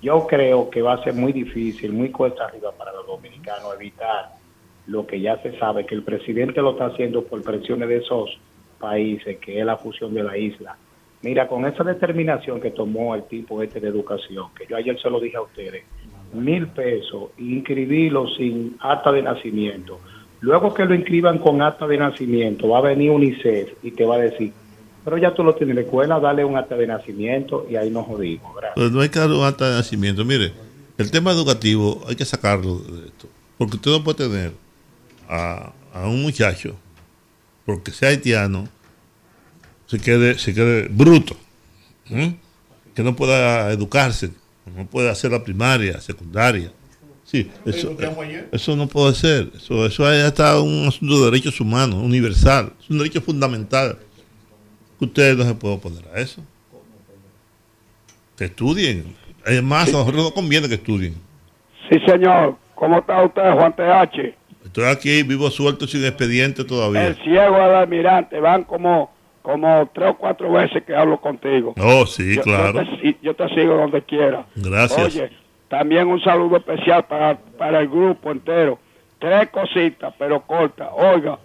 [0.00, 4.32] Yo creo que va a ser muy difícil, muy cuesta arriba para los dominicanos evitar
[4.90, 8.38] lo que ya se sabe, que el presidente lo está haciendo por presiones de esos
[8.80, 10.76] países, que es la fusión de la isla.
[11.22, 15.08] Mira, con esa determinación que tomó el tipo este de educación, que yo ayer se
[15.08, 15.84] lo dije a ustedes,
[16.32, 20.00] mil pesos, inscribirlo sin acta de nacimiento.
[20.40, 24.16] Luego que lo inscriban con acta de nacimiento, va a venir UNICEF y te va
[24.16, 24.52] a decir,
[25.04, 27.90] pero ya tú lo tienes en la escuela, dale un acta de nacimiento y ahí
[27.90, 28.52] nos jodimos.
[28.76, 30.24] No hay que dar un acta de nacimiento.
[30.24, 30.52] Mire,
[30.98, 33.28] el tema educativo hay que sacarlo de esto.
[33.56, 34.52] Porque usted no puede tener
[35.30, 36.76] a, a un muchacho,
[37.64, 38.68] porque sea haitiano,
[39.86, 41.36] se quede, se quede bruto,
[42.08, 42.36] ¿m?
[42.94, 44.30] que no pueda educarse,
[44.76, 46.72] no puede hacer la primaria, secundaria.
[47.24, 47.96] Sí, eso,
[48.50, 49.52] eso no puede ser.
[49.54, 52.72] Eso, eso está un asunto de derechos humanos, universal.
[52.82, 53.98] Es un derecho fundamental.
[54.98, 56.42] Ustedes no se pueden oponer a eso.
[58.36, 59.14] Que estudien.
[59.46, 61.14] Además, a nosotros nos conviene que estudien.
[61.88, 62.56] Sí, señor.
[62.74, 64.39] ¿Cómo está usted, Juan TH?
[64.70, 67.08] Estoy aquí, vivo suelto sin expediente todavía.
[67.08, 68.38] El ciego del almirante.
[68.38, 69.10] Van como,
[69.42, 71.74] como tres o cuatro veces que hablo contigo.
[71.76, 72.80] Oh, sí, Yo- claro.
[72.84, 74.46] Yo te, yo te sigo donde quiera.
[74.54, 75.16] Gracias.
[75.16, 75.30] Oye,
[75.66, 78.78] también un saludo especial para, para el grupo entero.
[79.18, 80.88] Tres cositas, pero cortas.
[80.92, 81.36] Oiga,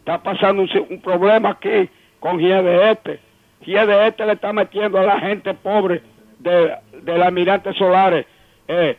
[0.00, 1.88] está pasando un, un problema aquí
[2.18, 3.20] con este.
[3.64, 6.02] GIE este le está metiendo a la gente pobre
[6.40, 6.72] de,
[7.02, 8.26] del almirante Solares
[8.66, 8.98] eh,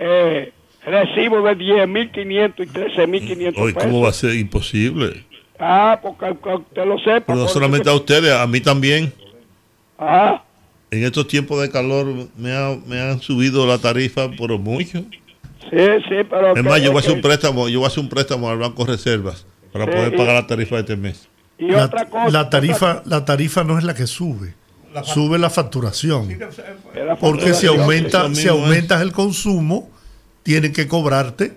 [0.00, 0.52] eh,
[0.86, 3.82] recibo de 10.500 y 13.500 Hoy, pesos.
[3.88, 5.24] ¿cómo va a ser imposible?
[5.58, 7.26] Ah, porque que usted lo sepa.
[7.26, 9.12] Pero no solamente a ustedes, a mí también.
[9.98, 10.42] Ah,
[10.90, 12.06] En estos tiempos de calor
[12.36, 15.04] me, ha- me han subido la tarifa por mucho.
[15.70, 15.78] sí,
[16.08, 16.54] sí, pero...
[16.56, 18.58] Es más, yo voy a hacer un préstamo, yo voy a hacer un préstamo al
[18.58, 21.28] Banco Reservas para Sí, poder y- pagar la tarifa de este mes.
[21.58, 22.30] Y La, otra cosa...
[22.30, 24.54] la tarifa, la tarifa no es la que sube,
[25.04, 26.30] sube la facturación.
[26.94, 29.88] Era Porque si facturación, aumenta, si aumentas el consumo,
[30.44, 31.52] tienen que cobrarte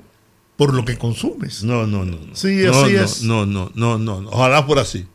[0.56, 1.64] por lo que consumes.
[1.64, 2.18] No, no, no.
[2.18, 2.36] no.
[2.36, 3.24] Sí, no, así no, es.
[3.24, 4.30] No, no, no, no, no.
[4.30, 5.06] Ojalá fuera así.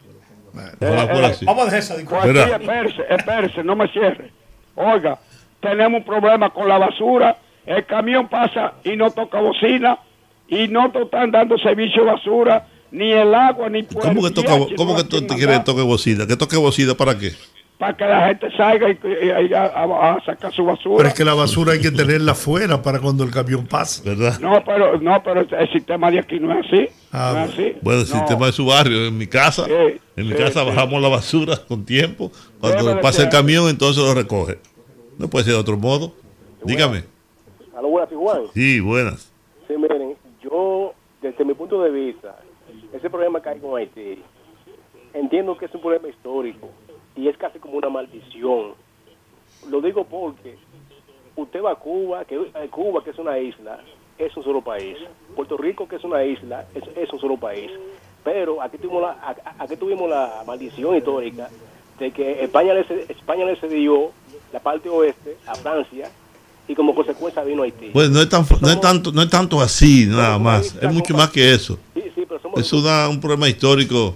[0.81, 1.45] Ojalá fuera así.
[1.45, 2.37] Vamos a dejar esa discusión.
[2.37, 4.31] espérese, espérese, no me cierre.
[4.77, 5.19] Oiga,
[5.61, 7.37] tenemos un problema con la basura.
[7.67, 9.99] El camión pasa y no toca bocina
[10.49, 14.31] y no te están dando servicio de basura, ni el agua, ni por ¿Cómo que,
[14.31, 16.27] toca, cómo que tú quieres que toque bocina?
[16.27, 17.33] ¿Que toque bocina para qué?
[17.83, 20.99] Para que la gente salga y, y- y a, a- a sacar su basura.
[20.99, 24.09] Pero es que la basura hay que tenerla fuera para cuando el camión pase.
[24.09, 24.39] ¿Verdad?
[24.39, 26.89] No, pero no, pero el sistema de aquí no es así.
[27.11, 27.77] Ah, no es así.
[27.83, 28.15] Bueno, el No.
[28.15, 29.73] sistema de su barrio, en mi casa, Sí,
[30.17, 30.67] en mi sí, casa sí.
[30.67, 32.31] bajamos la basura con tiempo.
[32.61, 34.59] Cuando Debe de pasa el camión, entonces lo recoge.
[35.19, 36.13] No puede ser de otro modo.
[36.65, 37.03] Dígame.
[37.77, 38.43] A lo buenas, Juan.
[38.55, 39.33] Sí, buenas.
[39.67, 42.37] Sí, miren, yo, desde mi punto de vista,
[42.93, 44.23] ese problema que hay con Haití,
[45.15, 46.71] entiendo que es un problema histórico
[47.17, 48.73] y es casi como una maldición.
[49.71, 50.57] Lo digo porque
[51.37, 53.81] usted va a Cuba, que eh, Cuba, que es una isla,
[54.19, 54.97] es un solo país.
[55.37, 57.71] Puerto Rico, que es una isla, es, es un solo país.
[58.25, 61.49] Pero aquí tuvimos la, aquí tuvimos la maldición histórica
[61.99, 64.11] de que España le, España le cedió
[64.53, 66.11] la parte oeste a Francia
[66.69, 67.91] y como consecuencia vino Haití.
[67.93, 70.75] Pues no es, tan, no es tanto, no es tanto así, nada más.
[70.81, 71.79] Es mucho más que eso.
[71.95, 74.15] Sí, sí, pero somos Es una- un problema histórico.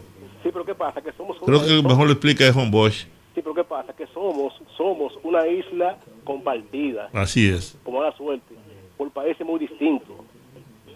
[0.66, 1.00] Sí, pero ¿qué pasa?
[1.00, 3.04] Que somos Creo que mejor lo explica es Juan Bosch.
[3.34, 3.92] Sí, pero ¿qué pasa?
[3.94, 7.76] Que somos somos una isla compartida, Así es.
[7.84, 8.54] como mala suerte,
[8.96, 10.16] por países muy distintos.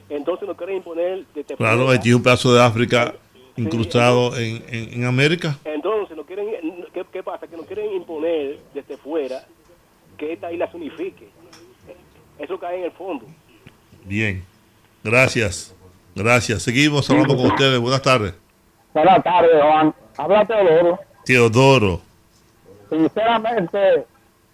[0.09, 1.93] Entonces nos quieren imponer desde Claro, fuera.
[1.93, 3.15] Haití es un pedazo de África
[3.57, 5.59] incrustado en, en, en América.
[5.65, 6.47] Entonces nos quieren,
[6.93, 7.47] ¿qué, qué pasa?
[7.47, 9.45] Que nos quieren imponer desde fuera
[10.17, 11.29] que esta isla se unifique.
[12.39, 13.27] Eso cae en el fondo.
[14.05, 14.43] Bien.
[15.05, 15.75] Gracias.
[16.15, 16.63] Gracias.
[16.63, 17.79] Seguimos hablando con ustedes.
[17.79, 18.35] Buenas tardes.
[18.93, 19.95] Buenas tardes, Juan.
[20.17, 20.99] Habla Teodoro.
[21.25, 22.01] Teodoro.
[22.89, 24.05] Sinceramente,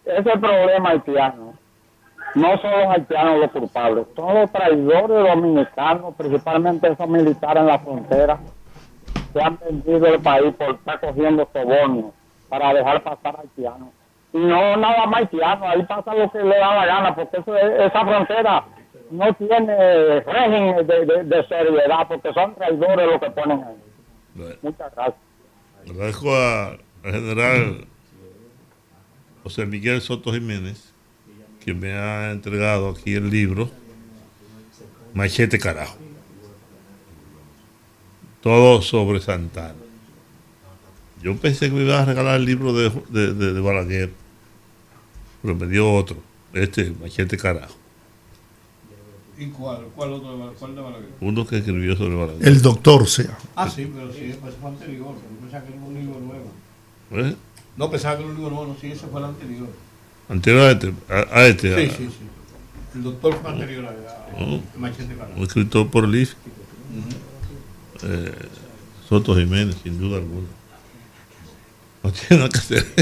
[0.04, 1.54] ese problema haitiano,
[2.34, 7.78] no son los haitianos los culpables, son los traidores dominicanos, principalmente esos militares en la
[7.78, 8.38] frontera,
[9.32, 12.12] que han vendido el país por estar cogiendo sobornos
[12.48, 13.88] para dejar pasar haitianos.
[14.34, 17.56] Y no nada más haitianos, ahí pasa lo que le da la gana, porque eso
[17.56, 18.64] es- esa frontera
[19.10, 23.76] no tiene régimen de, de- de seriedad, porque son traidores los que ponen ahí.
[24.62, 25.16] Muchas gracias.
[25.88, 27.86] Agradezco al general
[29.42, 30.92] José Miguel Soto Jiménez,
[31.64, 33.70] que me ha entregado aquí el libro
[35.14, 35.96] Machete Carajo.
[38.42, 39.74] Todo sobre Santana.
[41.22, 44.10] Yo pensé que me iba a regalar el libro de, de, de- de Balaguer,
[45.42, 46.18] pero me dio otro,
[46.52, 47.74] este Machete Carajo.
[49.38, 49.86] ¿Y cuál?
[49.94, 50.54] ¿Cuál otro?
[50.58, 51.08] ¿Cuál de Balaguer?
[51.20, 52.48] Uno que escribió sobre Balaguer.
[52.48, 53.36] El doctor sea.
[53.54, 55.14] Ah, sí, pero sí, pues fue anterior.
[55.14, 56.50] Yo pensaba que era un libro nuevo.
[57.12, 57.36] ¿Eh?
[57.76, 59.68] No, pensaba que era un libro nuevo, no, sí, ese fue el anterior.
[60.28, 60.94] Anterior a este.
[61.10, 62.26] A, a este Sí, a- sí, sí.
[62.94, 64.60] El doctor fue anterior a, a Oh.
[64.78, 65.36] Machete Carajo.
[65.38, 66.40] un escritor prolífico.
[68.02, 68.32] Eh,
[69.08, 70.46] Soto Jiménez, sin duda alguna.
[72.02, 72.86] No tiene nada que hacer.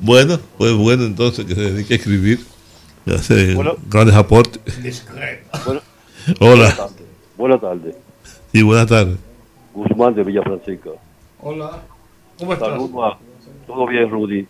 [0.00, 2.44] bueno, pues bueno, entonces que se dedique a escribir.
[3.14, 3.76] Hace Bueno.
[3.88, 5.04] grandes aportes.
[5.64, 5.80] Bueno,
[6.40, 6.56] Hola.
[6.56, 7.06] Buenas tardes.
[7.36, 7.96] Buenas tardes.
[8.52, 9.18] Sí, buenas tardes.
[9.74, 10.90] Guzmán de Villa Francisca.
[11.40, 11.82] Hola.
[12.38, 12.68] ¿Cómo estás?
[12.68, 13.18] Saludo a,
[13.66, 14.46] todo bien, Rudy.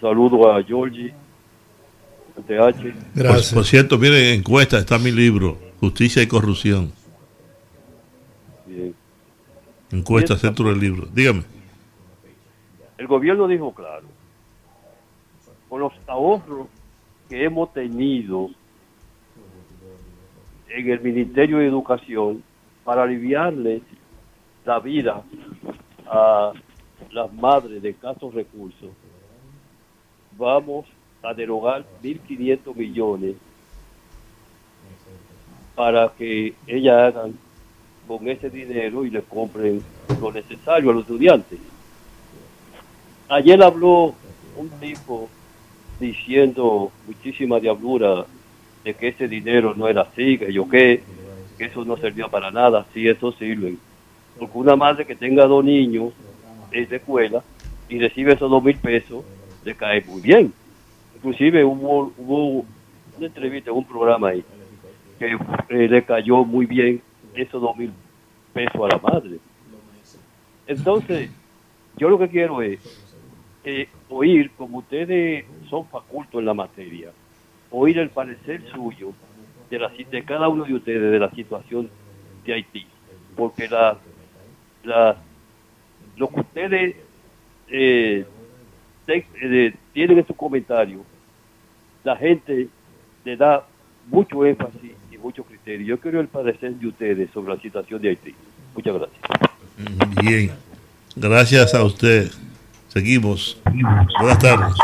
[0.00, 1.12] Saludo a Georgie
[2.42, 2.94] TH.
[3.14, 6.92] Por, por cierto, miren, encuesta, está mi libro, Justicia y Corrupción.
[8.66, 8.94] Bien.
[9.90, 11.08] Encuesta, centro del libro.
[11.12, 11.44] Dígame.
[12.98, 14.06] El gobierno dijo claro,
[15.68, 16.66] con los ahorros
[17.28, 18.50] que hemos tenido
[20.68, 22.42] en el Ministerio de Educación
[22.84, 23.82] para aliviarles
[24.64, 25.22] la vida
[26.06, 26.52] a
[27.10, 28.90] las madres de escasos recursos,
[30.36, 30.86] vamos
[31.22, 33.36] a derogar 1.500 millones
[35.74, 37.38] para que ellas hagan
[38.06, 39.82] con ese dinero y le compren
[40.20, 41.58] lo necesario a los estudiantes.
[43.28, 44.14] Ayer habló
[44.56, 45.28] un tipo
[45.98, 48.26] diciendo muchísima diablura
[48.84, 51.02] de que ese dinero no era así, que yo qué,
[51.58, 53.76] que eso no servía para nada, sí, eso sirve.
[54.38, 56.12] Porque una madre que tenga dos niños
[56.70, 57.42] es de escuela
[57.88, 59.24] y recibe esos dos mil pesos,
[59.64, 60.52] le cae muy bien.
[61.16, 62.64] Inclusive hubo, hubo
[63.16, 64.44] una entrevista en un programa ahí
[65.18, 65.36] que
[65.70, 67.00] eh, le cayó muy bien
[67.34, 67.90] esos dos mil
[68.52, 69.38] pesos a la madre.
[70.66, 71.30] Entonces,
[71.96, 72.80] yo lo que quiero es
[74.08, 77.10] oír, como ustedes son facultos en la materia,
[77.70, 79.12] oír el parecer suyo
[79.70, 81.90] de, la, de cada uno de ustedes de la situación
[82.44, 82.86] de Haití.
[83.36, 83.98] Porque la,
[84.84, 85.16] la,
[86.16, 86.96] lo que ustedes
[87.68, 88.24] eh,
[89.08, 91.04] eh, tienen en su comentario,
[92.04, 92.68] la gente
[93.24, 93.66] le da
[94.06, 95.86] mucho énfasis y mucho criterio.
[95.86, 98.34] Yo quiero el parecer de ustedes sobre la situación de Haití.
[98.74, 99.20] Muchas gracias.
[100.22, 100.52] Bien.
[101.16, 102.30] Gracias a usted.
[102.96, 103.60] Seguimos.
[104.18, 104.74] Buenas tardes.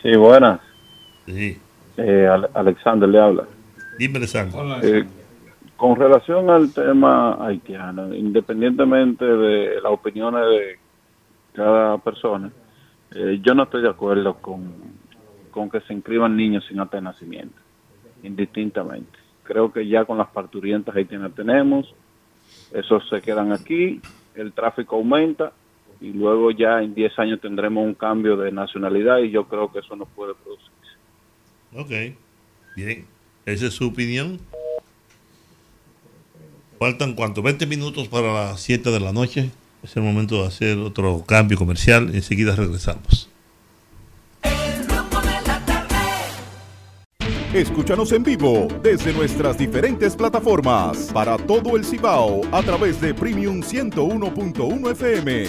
[0.00, 0.60] Sí, buenas.
[1.26, 1.58] Sí.
[1.96, 3.44] Eh, Ale- Alexander le habla.
[3.98, 4.80] Dime, Sandro.
[4.84, 5.04] Eh,
[5.76, 10.78] con relación al tema haitiano, independientemente de las opiniones de
[11.54, 12.48] cada persona,
[13.12, 14.72] eh, yo no estoy de acuerdo con,
[15.50, 17.56] con que se inscriban niños sin acta de nacimiento,
[18.22, 19.18] indistintamente.
[19.42, 21.92] Creo que ya con las parturientas haitianas tenemos,
[22.72, 24.00] esos se quedan aquí,
[24.36, 25.50] el tráfico aumenta
[26.00, 29.80] y luego ya en 10 años tendremos un cambio de nacionalidad y yo creo que
[29.80, 30.70] eso no puede producir.
[31.74, 32.16] Ok.
[32.76, 33.06] Bien.
[33.44, 34.38] Esa es su opinión.
[36.78, 37.42] Faltan cuánto?
[37.42, 39.50] 20 minutos para las 7 de la noche.
[39.82, 42.14] Es el momento de hacer otro cambio comercial.
[42.14, 43.28] Enseguida regresamos.
[47.54, 53.62] Escúchanos en vivo desde nuestras diferentes plataformas para todo el Cibao a través de Premium
[53.62, 55.46] 101.1 FM.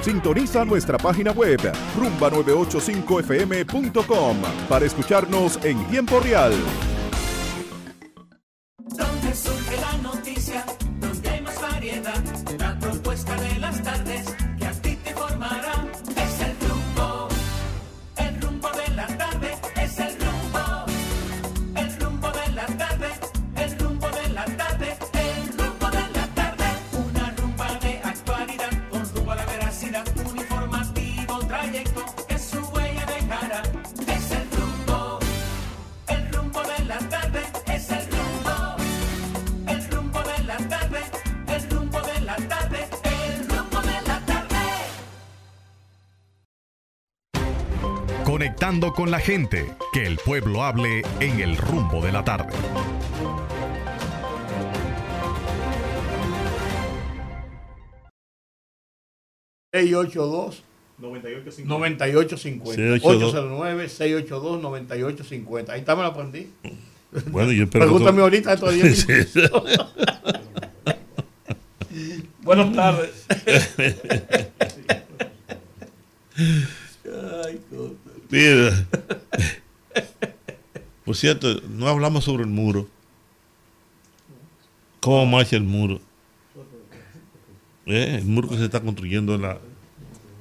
[0.00, 1.60] Sintoniza nuestra página web
[1.94, 4.36] rumba985fm.com
[4.66, 6.54] para escucharnos en tiempo real.
[48.62, 52.52] Conectando con la gente, que el pueblo hable en el rumbo de la tarde.
[60.14, 60.62] dos
[60.98, 62.04] 9850
[63.04, 66.50] 809 682 9850 ahí está me lo aprendí.
[67.30, 69.06] Bueno, yo espero que pregúntame tú- ahorita dentro de 10 Sí.
[69.34, 69.64] minutos
[72.42, 73.26] buenas tardes.
[77.44, 78.01] Ay, cosa.
[78.32, 78.86] Mira.
[81.04, 82.88] Por cierto, no hablamos sobre el muro.
[85.00, 86.00] ¿Cómo marcha el muro?
[87.84, 89.58] Eh, El muro que se está construyendo en la,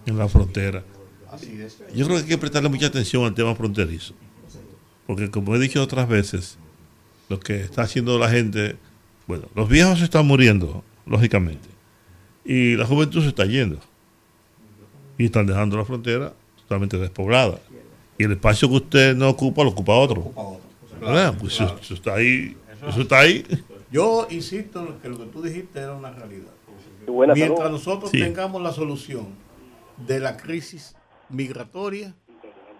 [0.05, 0.85] en la frontera.
[1.93, 4.13] Yo creo que hay que prestarle mucha atención al tema fronterizo.
[5.05, 6.57] Porque como he dicho otras veces,
[7.27, 8.77] lo que está haciendo la gente,
[9.27, 11.67] bueno, los viejos se están muriendo, lógicamente.
[12.45, 13.79] Y la juventud se está yendo.
[15.17, 16.33] Y están dejando la frontera
[16.71, 17.59] totalmente despoblada.
[18.17, 20.31] Y el espacio que usted no ocupa, lo ocupa otro.
[21.01, 21.35] ¿Verdad?
[21.39, 22.55] Pues eso, eso está ahí.
[22.87, 23.43] Eso está ahí.
[23.91, 26.47] yo insisto en que lo que tú dijiste era una realidad
[27.35, 28.19] mientras nosotros Sí.
[28.19, 29.25] tengamos la solución
[29.97, 30.95] de la crisis
[31.29, 32.13] migratoria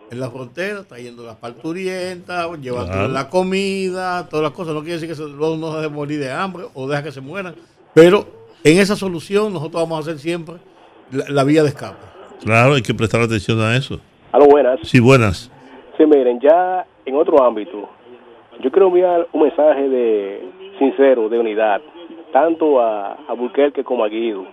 [0.10, 3.08] en la frontera, trayendo las parturientas, llevando Claro.
[3.10, 4.74] la comida, todas las cosas.
[4.74, 7.12] No quiere decir que se, luego no se debe morir de hambre o deja que
[7.12, 7.56] se mueran,
[7.94, 8.26] pero
[8.64, 10.56] en esa solución nosotros vamos a hacer siempre
[11.12, 11.98] la, la vía de escape.
[12.44, 14.00] Claro, hay que prestar atención a eso.
[14.32, 14.80] Aló, buenas.
[14.84, 15.52] Sí, buenas.
[15.98, 17.88] Sí, miren, ya en otro ámbito,
[18.60, 20.42] yo quiero enviar un mensaje de
[20.80, 21.82] sincero, de unidad,
[22.32, 24.46] tanto a, a Burquerque como a Guido,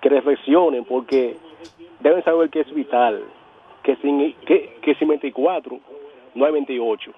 [0.00, 1.36] que reflexionen porque
[2.00, 3.22] deben saber que es vital,
[3.82, 5.80] que sin, que, que sin 24
[6.34, 7.10] no hay 28,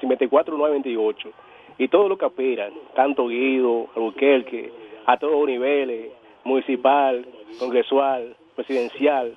[0.00, 1.30] sin 24 no hay 28,
[1.78, 4.72] y todo lo que aspiran, tanto Guido, Albuquerque,
[5.06, 6.10] a todos los niveles,
[6.44, 7.24] municipal,
[7.58, 9.36] congresual, presidencial,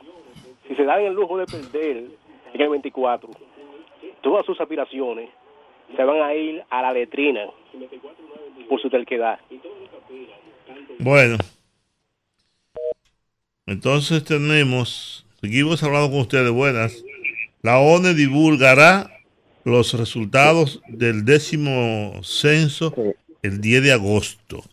[0.67, 2.05] si se dan el lujo de perder
[2.53, 3.29] en el 24,
[4.21, 5.29] todas sus aspiraciones
[5.95, 7.45] se van a ir a la letrina
[8.67, 9.39] por su terquedad.
[10.97, 11.37] Bueno.
[13.67, 17.05] Entonces tenemos, seguimos hablando con ustedes, buenas.
[17.61, 19.11] La ONE divulgará
[19.63, 22.91] los resultados del décimo censo
[23.43, 24.63] el 10 de agosto.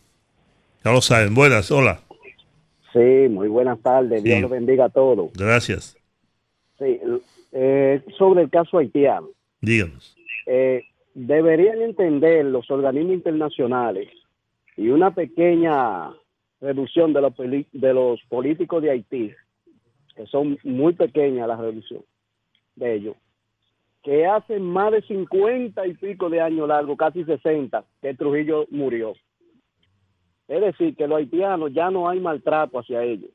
[0.83, 1.35] Ya lo saben.
[1.35, 2.01] Buenas, hola.
[2.93, 4.23] Sí, muy buenas tardes.
[4.23, 4.41] Dios Sí.
[4.41, 5.31] lo bendiga a todos.
[5.33, 5.95] Gracias.
[6.77, 6.99] Sí,
[7.51, 9.27] eh, sobre el caso haitiano,
[9.61, 10.15] Díganos.
[10.45, 10.83] eh,
[11.13, 14.07] deberían entender los organismos internacionales
[14.77, 16.11] y una pequeña
[16.61, 19.31] reducción de los, de los políticos de Haití,
[20.15, 22.01] que son muy pequeñas la reducción
[22.75, 23.15] de ellos,
[24.03, 29.13] que hace más de 50 y pico de años largo, casi 60, que Trujillo murió.
[30.49, 33.29] Es decir, que los haitianos ya no hay maltrato hacia ellos.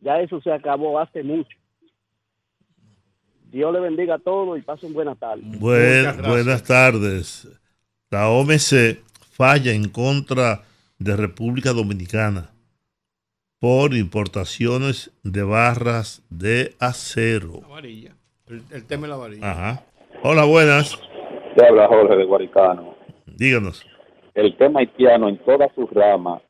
[0.00, 1.56] Ya eso se acabó hace mucho.
[3.50, 5.44] Dios le bendiga a todos y pasen buenas tardes.
[5.58, 7.48] Buen- buenas tardes.
[8.10, 9.00] La OMC
[9.32, 10.62] falla en contra
[10.98, 12.50] de República Dominicana
[13.58, 17.62] por importaciones de barras de acero.
[17.64, 18.14] Amarilla.
[18.46, 19.50] El, el tema es la varilla.
[19.50, 19.84] Ajá.
[20.22, 20.98] Hola, buenas.
[21.56, 22.94] Te habla Jorge de Guaricano.
[23.26, 23.84] Díganos.
[24.34, 26.42] El tema haitiano en todas sus ramas,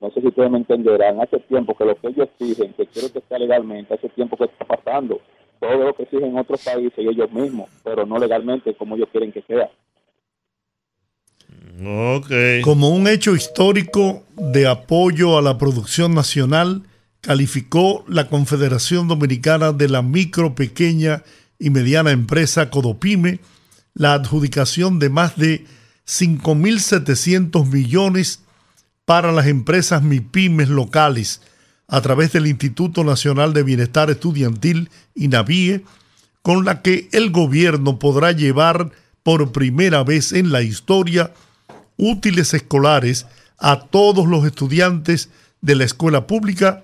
[0.00, 3.12] no sé si ustedes me entenderán, hace tiempo que lo que ellos exigen, que quiero
[3.12, 5.20] que sea legalmente, hace tiempo que está pasando.
[5.60, 9.30] Todo lo que exigen otros países y ellos mismos, pero no legalmente como ellos quieren
[9.30, 9.70] que sea.
[12.16, 12.64] Ok.
[12.64, 16.82] Como un hecho histórico de apoyo a la producción nacional,
[17.20, 21.22] calificó la Confederación Dominicana de la Micro, Pequeña
[21.58, 23.38] y Mediana Empresa Codopime
[23.94, 25.64] la adjudicación de más de
[26.06, 28.40] 5.700 millones
[29.04, 31.40] para las empresas MIPIMES locales
[31.88, 35.84] a través del Instituto Nacional de Bienestar Estudiantil, INAVIE,
[36.42, 38.90] con la que el gobierno podrá llevar
[39.22, 41.32] por primera vez en la historia
[41.96, 43.26] útiles escolares
[43.58, 45.30] a todos los estudiantes
[45.60, 46.82] de la escuela pública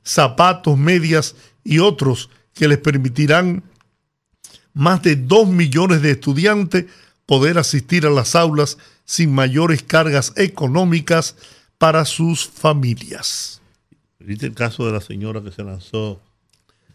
[0.04, 1.36] zapatos, medias
[1.66, 3.62] y otros que les permitirán
[4.74, 6.86] más de 2 millones de estudiantes
[7.26, 8.78] poder asistir a las aulas
[9.12, 11.36] sin mayores cargas económicas
[11.78, 13.62] para sus familias.
[14.20, 16.22] ¿Viste el caso de la señora que se lanzó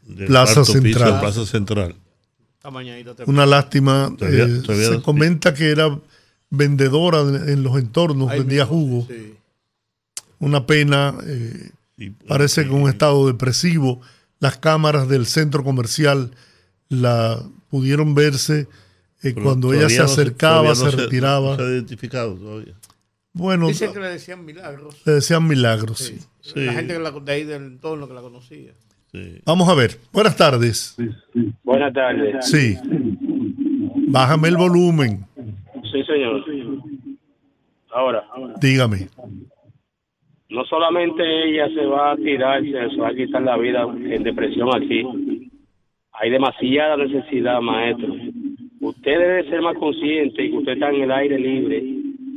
[0.07, 1.13] del Plaza piso Central.
[1.13, 1.95] de Plaza Central?
[3.27, 4.15] Una lástima.
[4.17, 5.99] Todavía- eh, todavía- se comenta que era
[6.49, 9.07] vendedora en los entornos, Ahí vendía jugo.
[9.11, 9.35] sí.
[10.39, 11.15] Una pena.
[11.25, 11.71] eh,
[12.27, 14.01] parece que en un estado depresivo.
[14.41, 16.31] Las cámaras del centro comercial
[16.89, 18.69] la pudieron verse
[19.31, 21.51] eh, cuando ella se acercaba, se, no retiraba.
[21.51, 22.75] No se ha identificado todavía.
[23.33, 25.03] Bueno, Dicen que le decían milagros.
[25.05, 25.99] le decían milagros.
[25.99, 26.19] sí.
[26.55, 28.73] La gente que la, de ahí del entorno que la conocía.
[29.45, 29.99] Vamos a ver.
[30.13, 30.97] Buenas tardes.
[31.63, 32.47] Buenas tardes.
[32.49, 32.77] Sí.
[34.09, 35.27] Bájame el volumen.
[35.93, 36.45] Sí, señor.
[37.93, 38.25] Ahora,
[38.61, 39.09] Dígame.
[40.51, 44.69] no solamente ella se va a tirar, se va a quitar la vida en depresión
[44.75, 45.51] aquí.
[46.13, 48.15] Hay demasiada necesidad, maestro.
[48.89, 51.83] Usted debe ser más consciente y que usted está en el aire libre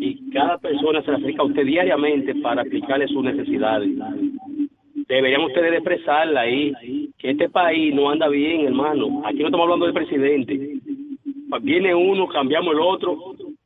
[0.01, 3.89] y cada persona se le acerca a usted diariamente para explicarle sus necesidades.
[5.07, 6.73] Deberían ustedes de expresarla ahí,
[7.17, 9.21] que este país no anda bien, hermano.
[9.25, 10.77] Aquí no estamos hablando del presidente.
[11.61, 13.17] Viene uno, cambiamos el otro.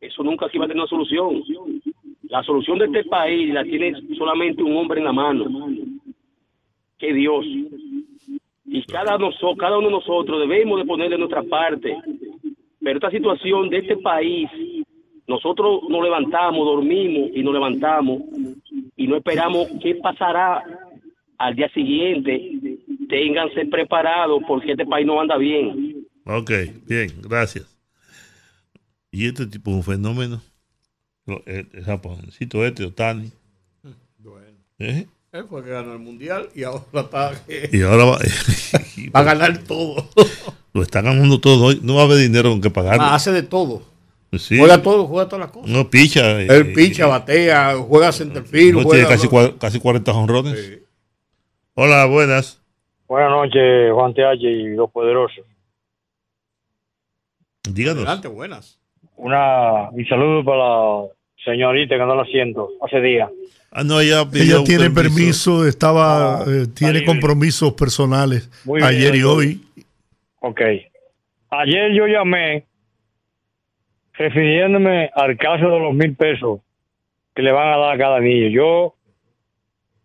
[0.02, 1.42] Eso nunca aquí va a tener una solución.
[2.30, 5.46] La solución de este país la tiene solamente un hombre en la mano,
[6.98, 7.46] que Dios.
[8.66, 11.96] Y cada, noso- cada uno de nosotros debemos de ponerle nuestra parte.
[12.84, 14.50] Pero esta situación de este país,
[15.28, 18.22] nosotros nos levantamos, dormimos y nos levantamos
[18.96, 20.64] y no esperamos qué pasará
[21.38, 22.60] al día siguiente
[23.14, 26.08] ténganse preparados porque este país no anda bien.
[26.26, 26.52] Ok,
[26.88, 27.66] bien, gracias.
[29.12, 30.42] Y este tipo es un fenómeno.
[31.26, 33.32] El, el japoncito este, Otani.
[34.18, 34.58] Bueno.
[34.80, 35.06] ¿eh?
[35.32, 37.32] Él fue el que ganó el mundial y ahora está.
[37.72, 38.18] Y ahora va,
[39.16, 40.10] Va a ganar todo.
[40.74, 41.66] Lo están ganando todo.
[41.66, 41.80] hoy.
[41.84, 42.98] No va a haber dinero con que pagar.
[43.00, 43.84] Ah, hace de todo.
[44.38, 44.58] Sí.
[44.58, 45.70] Juega todo, juega todas las cosas.
[45.70, 46.42] No picha.
[46.42, 49.08] eh, Él picha, batea, juega centerfield, no juega.
[49.08, 50.80] tiene casi, cua- casi 40 honrones.
[51.76, 52.60] Hola, buenas.
[53.08, 55.46] Buenas noches, Juan TH y los poderosos.
[57.70, 58.04] Díganos.
[58.04, 58.80] Adelante, buenas.
[59.16, 61.04] Una, mi saludo para la
[61.46, 63.30] señorita que no lo siento hace días.
[63.72, 69.24] Ah, no, ella, Ella tiene permiso, estaba, eh, tiene compromisos personales Muy bien, ayer y
[69.24, 69.62] hoy.
[70.46, 70.60] Ok.
[71.52, 72.66] Ayer yo llamé
[74.12, 76.60] refiriéndome al caso de los mil pesos
[77.34, 78.50] que le van a dar a cada niño.
[78.50, 78.96] Yo,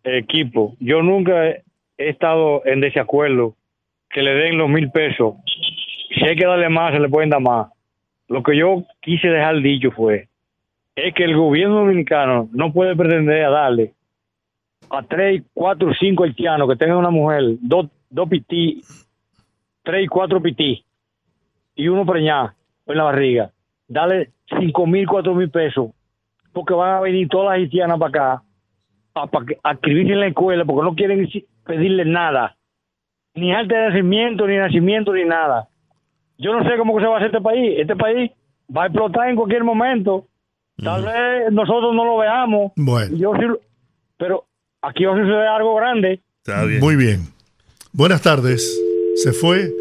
[0.04, 1.64] equipo, yo nunca he
[1.96, 3.56] estado en desacuerdo
[4.10, 5.34] que le den los mil pesos.
[6.14, 7.72] Si hay que darle más, se le pueden dar más.
[8.28, 10.28] Lo que yo quise dejar dicho fue,
[10.94, 13.92] es que el gobierno dominicano no puede pretender a darle
[14.88, 18.82] a tres, cuatro, cinco haitianos que tengan una mujer, dos, dos pití,
[19.88, 20.84] tres y cuatro pití
[21.74, 22.52] y uno preñado
[22.86, 23.50] en la barriga,
[23.86, 25.92] dale cinco mil, cuatro mil pesos,
[26.52, 28.42] porque van a venir todas las haitianas para acá
[29.14, 29.28] a,
[29.64, 31.26] a escribirse en la escuela porque no quieren
[31.64, 32.54] pedirle nada,
[33.34, 35.68] ni arte de nacimiento, ni nacimiento, ni nada.
[36.36, 37.78] Yo no sé cómo se va a hacer este país.
[37.78, 38.30] Este país
[38.74, 40.26] va a explotar en cualquier momento.
[40.76, 42.72] Tal vez nosotros no lo veamos.
[42.76, 43.16] Bueno.
[43.16, 43.58] Yo sí lo-
[44.18, 44.44] pero
[44.82, 46.20] aquí va a suceder algo grande.
[46.80, 47.20] Muy bien.
[47.92, 48.78] Buenas tardes.
[49.22, 49.72] Se fue.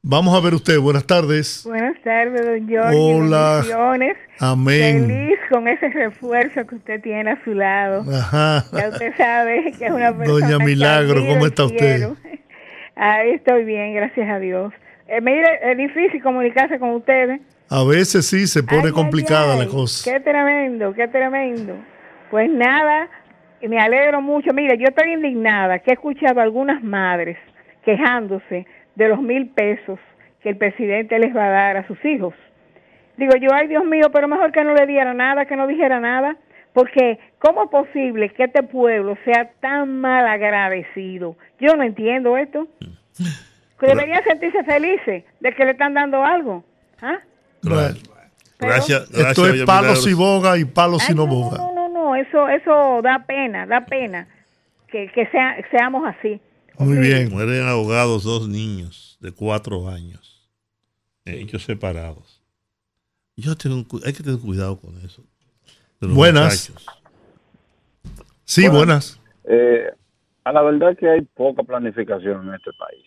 [0.00, 0.78] Vamos a ver usted.
[0.78, 1.64] Buenas tardes.
[1.66, 2.96] Buenas tardes, don Jorge.
[2.96, 3.54] Hola.
[3.56, 4.16] Bendiciones.
[4.38, 5.06] Amén.
[5.08, 8.04] Feliz con ese refuerzo que usted tiene a su lado.
[8.08, 8.62] Ajá.
[8.72, 12.10] Ya usted sabe que es una persona Doña Milagro, ¿cómo está usted?
[12.94, 14.72] Ahí estoy bien, gracias a Dios.
[15.08, 17.40] Eh, mire, es difícil comunicarse con ustedes.
[17.68, 20.08] A veces sí se pone complicada la cosa.
[20.08, 21.74] Qué tremendo, qué tremendo.
[22.30, 23.08] Pues nada,
[23.68, 24.52] me alegro mucho.
[24.52, 27.36] Mire, yo estoy indignada que he escuchado a algunas madres
[27.84, 28.66] quejándose
[28.96, 29.98] de los mil pesos
[30.42, 32.34] que el presidente les va a dar a sus hijos.
[33.16, 36.00] Digo yo, ay Dios mío, pero mejor que no le diera nada, que no dijera
[36.00, 36.36] nada,
[36.72, 41.36] porque ¿cómo es posible que este pueblo sea tan mal agradecido?
[41.58, 42.68] Yo no entiendo esto.
[43.80, 46.64] Que deberían sentirse felices de que le están dando algo.
[47.00, 47.18] ¿Ah?
[47.62, 47.96] Bueno,
[48.58, 49.10] Gracias.
[49.10, 50.06] Esto es Milagros.
[50.06, 51.58] y boga y palos y no boga.
[51.58, 54.26] No, no, no, eso, eso da pena, da pena
[54.88, 56.40] que, que sea, seamos así.
[56.78, 57.30] Muy bien.
[57.30, 60.50] Mueren ahogados dos niños de cuatro años,
[61.24, 62.42] ellos separados.
[63.36, 65.22] Yo tengo, hay que tener cuidado con eso.
[66.00, 66.70] Buenas.
[66.70, 66.86] muchachos.
[68.44, 69.20] Sí, buenas.
[69.44, 69.90] Eh,
[70.44, 73.04] a la verdad que hay poca planificación en este país.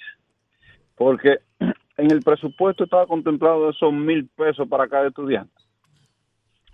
[0.96, 1.40] Porque
[1.98, 5.54] en el presupuesto estaba contemplado esos mil pesos para cada estudiante.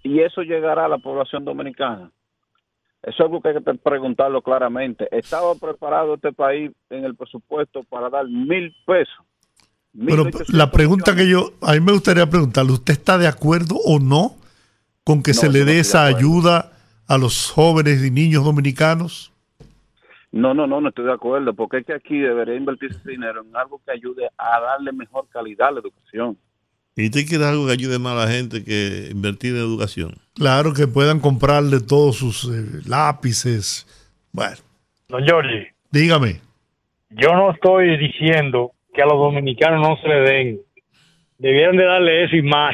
[0.04, 2.12] Y eso llegará a la población dominicana.
[3.06, 5.08] Eso es algo que hay que preguntarlo claramente.
[5.12, 9.24] ¿Estaba preparado este país en el presupuesto para dar mil pesos?
[9.94, 13.76] Pero 1.800 la pregunta que yo, a mí me gustaría preguntarle, ¿usted está de acuerdo
[13.76, 14.36] o no
[15.04, 16.72] con que No, se le no dé esa ayuda
[17.08, 19.32] a los jóvenes y niños dominicanos?
[20.32, 23.42] No, no, no, no estoy de acuerdo, porque es que aquí debería invertirse ese dinero
[23.48, 26.38] en algo que ayude a darle mejor calidad a la educación.
[26.98, 30.16] ¿Y usted quiere algo que ayude más a la gente que invertir en educación?
[30.34, 33.86] Claro, que puedan comprarle todos sus eh, lápices.
[34.32, 34.56] Bueno,
[35.10, 36.40] Don Jorge, dígame.
[37.10, 40.60] yo no estoy diciendo que a los dominicanos no se le den.
[41.38, 42.74] Debieran de darle eso y más.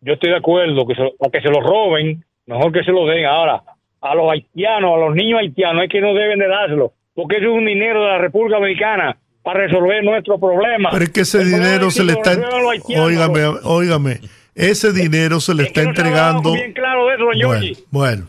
[0.00, 3.06] Yo estoy de acuerdo que se, a que se lo roben, mejor que se lo
[3.06, 3.26] den.
[3.26, 3.62] Ahora,
[4.00, 7.50] a los haitianos, a los niños haitianos, es que no deben de dárselo, porque eso
[7.50, 10.90] es un dinero de la República Dominicana para resolver nuestros problemas.
[10.92, 12.34] Pero es que ese El problema dinero se le está...
[12.34, 13.06] los haitianos.
[13.06, 14.20] Óigame, óigame.
[14.56, 16.52] Ese dinero se le está entregando...
[16.52, 18.26] Bien claro eso, Bueno, bueno.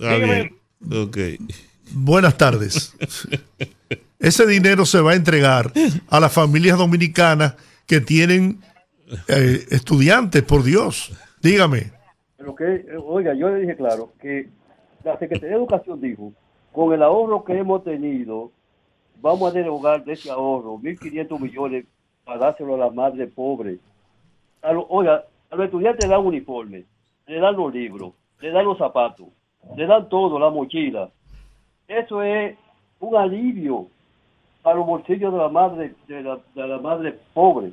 [0.00, 0.54] Ah, bien.
[0.92, 1.18] Ok.
[1.92, 2.96] Buenas tardes.
[4.20, 5.72] Ese dinero se va a entregar
[6.08, 7.56] a las familias dominicanas
[7.88, 8.60] que tienen
[9.26, 11.10] eh, estudiantes, por Dios.
[11.42, 11.90] Dígame.
[12.36, 14.48] Pero que, oiga, yo le dije claro que
[15.02, 16.32] la Secretaría de Educación dijo,
[16.70, 18.52] con el ahorro que hemos tenido,
[19.20, 21.84] vamos a derogar de ese ahorro 1.500 millones
[22.24, 23.78] para dárselo a la madre pobre.
[24.62, 26.84] A lo- oiga, a los estudiantes le dan uniforme,
[27.26, 29.26] le dan los libros, le dan los zapatos,
[29.76, 31.08] le dan todo, la mochila.
[31.88, 32.56] Eso es
[33.00, 33.86] un alivio
[34.62, 37.72] para los bolsillos de la madre, de la, de la madre pobre.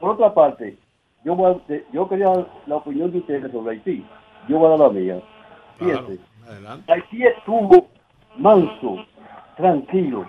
[0.00, 0.76] Por otra parte,
[1.24, 4.04] yo, voy a- yo quería la opinión de ustedes sobre Haití.
[4.48, 5.20] Yo voy a dar la mía.
[5.80, 6.18] Adelante.
[6.92, 7.88] Haití estuvo
[8.36, 8.96] manso,
[9.56, 10.26] tranquilo,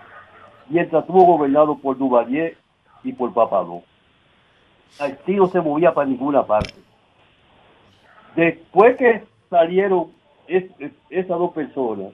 [0.70, 2.58] mientras estuvo gobernado por Duvalier
[3.04, 3.84] y por Papadó.
[5.00, 6.74] Haití no se movía para ninguna parte.
[8.36, 10.08] Después que salieron
[10.48, 12.12] es- es- esas dos personas,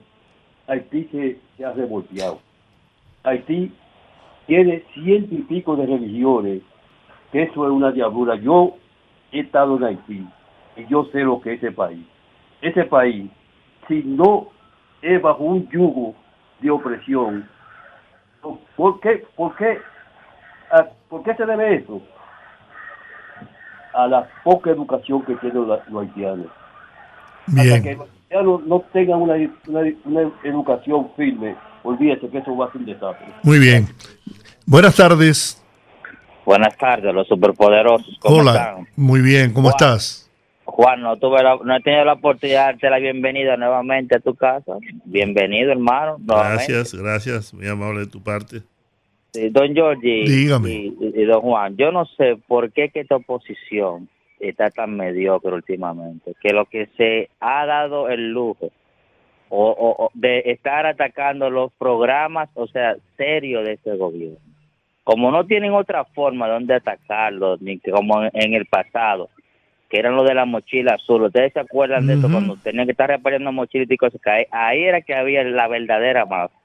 [0.66, 2.40] Haití se, se ha revolteado.
[3.24, 3.72] Haití
[4.46, 6.62] tiene ciento y pico de religiones,
[7.32, 8.36] eso es una diablura.
[8.36, 8.74] Yo
[9.30, 10.26] he estado en Haití
[10.76, 12.04] y yo sé lo que es ese país.
[12.60, 13.30] Ese país,
[13.88, 14.48] si no
[15.00, 16.14] es bajo un yugo
[16.60, 17.48] de opresión,
[18.76, 19.78] ¿por qué, por qué,
[20.70, 22.00] a- por qué se debe eso?
[23.94, 26.46] A la poca educación que tienen los, los haitianos.
[27.48, 27.82] Hasta Bien.
[27.82, 29.34] que los haitianos no tengan una,
[29.66, 33.26] una, una educación firme, olvídese que eso va a ser un desastre.
[33.42, 33.86] Muy bien.
[34.66, 35.58] Buenas tardes.
[36.44, 38.16] Buenas tardes, los superpoderosos.
[38.20, 38.52] ¿Cómo Hola.
[38.52, 38.88] están?
[38.96, 40.30] Muy bien, ¿cómo estás?
[40.74, 44.20] Juan, no, tuve la- no he tenido la oportunidad de darte la bienvenida nuevamente a
[44.20, 44.78] tu casa.
[45.04, 46.16] Bienvenido, hermano.
[46.18, 46.72] nuevamente.
[46.72, 48.62] Gracias, gracias, muy amable de tu parte.
[49.34, 50.70] Sí, don Georgie Dígame.
[50.70, 54.08] Y, y- y don Juan, yo no sé por qué que esta oposición
[54.40, 58.70] está tan mediocre últimamente, que lo que se ha dado el lujo
[59.50, 64.38] o, o- o de estar atacando los programas, o sea, serios de este gobierno.
[65.04, 69.28] Como no tienen otra forma de donde atacarlos, ni que como en, en el pasado,
[69.92, 71.24] que eran lo de la mochila azul.
[71.24, 74.18] ¿Ustedes se acuerdan de eso cuando tenían que estar repartiendo mochilas y cosas?
[74.22, 76.56] Que ahí, ahí era que había la verdadera mafia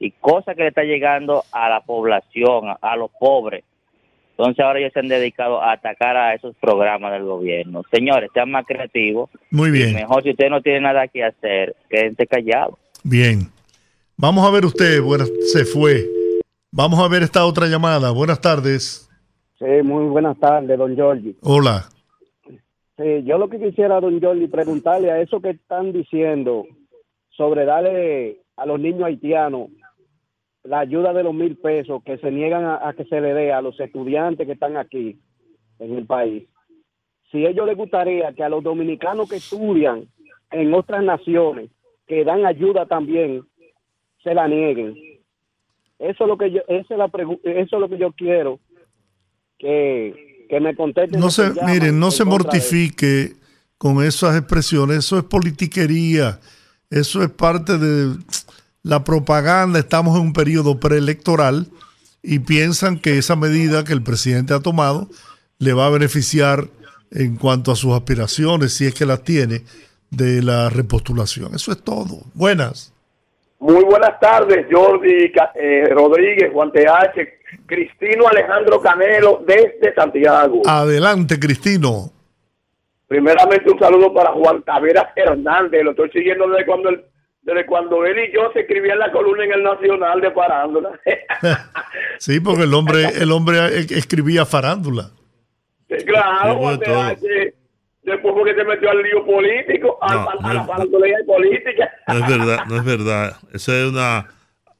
[0.00, 3.62] y cosas que le está llegando a la población, a, a los pobres.
[4.30, 7.82] Entonces ahora ellos se han dedicado a atacar a esos programas del gobierno.
[7.92, 9.30] Señores, sean más creativos.
[9.52, 9.90] Muy bien.
[9.90, 12.74] Y mejor si usted no tiene nada que hacer, quédense callados.
[13.04, 13.42] Bien.
[14.16, 15.00] Vamos a ver usted.
[15.00, 16.04] Buenas, se fue.
[16.72, 18.10] Vamos a ver esta otra llamada.
[18.10, 19.08] Buenas tardes.
[19.60, 21.36] Sí, muy buenas tardes, don Giorgi.
[21.42, 21.86] Hola.
[23.02, 26.66] Sí, yo lo que quisiera, don Giorgi, preguntarle a eso que están diciendo
[27.30, 29.70] sobre darle a los niños haitianos
[30.62, 33.60] la ayuda de los mil pesos que se niegan a, que se le dé a
[33.60, 35.18] los estudiantes que están aquí
[35.80, 36.48] en el país.
[37.32, 40.06] Si a ellos les gustaría que a los dominicanos que estudian
[40.52, 41.70] en otras naciones,
[42.06, 43.42] que dan ayuda también,
[44.22, 44.94] se la nieguen.
[45.98, 47.10] Eso es lo que yo, esa es la
[47.42, 48.60] eso es lo que yo quiero
[49.58, 51.18] que, que me contesten.
[51.18, 53.36] No se, llaman miren, no se mortifique
[53.78, 54.98] con esas expresiones.
[54.98, 56.40] Eso es politiquería.
[56.90, 58.14] Eso es parte de
[58.82, 59.78] la propaganda.
[59.78, 61.68] Estamos en un periodo preelectoral
[62.22, 65.08] y piensan que esa medida que el presidente ha tomado
[65.58, 66.68] le va a beneficiar
[67.10, 69.62] en cuanto a sus aspiraciones, si es que las tiene,
[70.10, 71.54] de la repostulación.
[71.54, 72.26] Eso es todo.
[72.34, 72.91] Buenas.
[73.62, 80.62] Muy buenas tardes, Jordi eh, Rodríguez, Juan TH, Cristino Alejandro Canelo desde Santiago.
[80.66, 82.10] Adelante, Cristino.
[83.06, 87.04] Primeramente un saludo para Juan Taveras Hernández, lo estoy siguiendo desde cuando él,
[87.42, 91.00] desde cuando él y yo se escribían la columna en el Nacional de Parándola.
[92.18, 95.10] Sí, porque el hombre, el hombre eh, escribía farándula.
[96.04, 97.16] claro, Juan bueno, todo.
[98.02, 101.92] Después porque se metió al lío político, a, No, a- la es- farándula política.
[102.08, 103.36] No es verdad, no es verdad.
[103.54, 104.26] Esa es una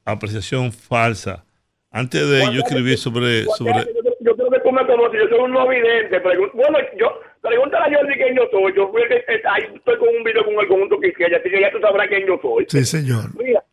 [0.05, 1.45] apreciación falsa.
[1.89, 3.85] Antes de yo escribir sobre, sobre
[4.19, 6.21] Yo creo que tú me conoces, yo soy un no vidente.
[6.23, 8.73] pregun- bueno, yo, pregúntale a Jordi quién yo soy.
[8.75, 11.49] Yo fui el que, eh, ahí estoy con un video con el conjunto Quisqueya, así
[11.49, 12.65] que ya tú sabrás quién yo soy.
[12.67, 13.25] Sí, señor.
[13.37, 13.63] Mira,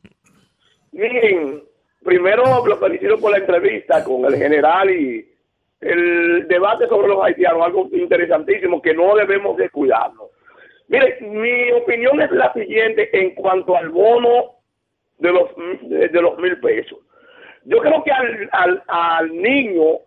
[0.93, 1.63] miren,
[2.05, 5.27] primero lo felicito por la entrevista con el general y
[5.81, 10.29] el debate sobre los haitianos, algo interesantísimo que no debemos descuidarnos.
[10.89, 14.57] Mire, mi opinión es la siguiente en cuanto al bono
[15.19, 15.51] de los,
[15.83, 16.99] de, los mil pesos.
[17.65, 20.01] Yo creo que al, al, al niño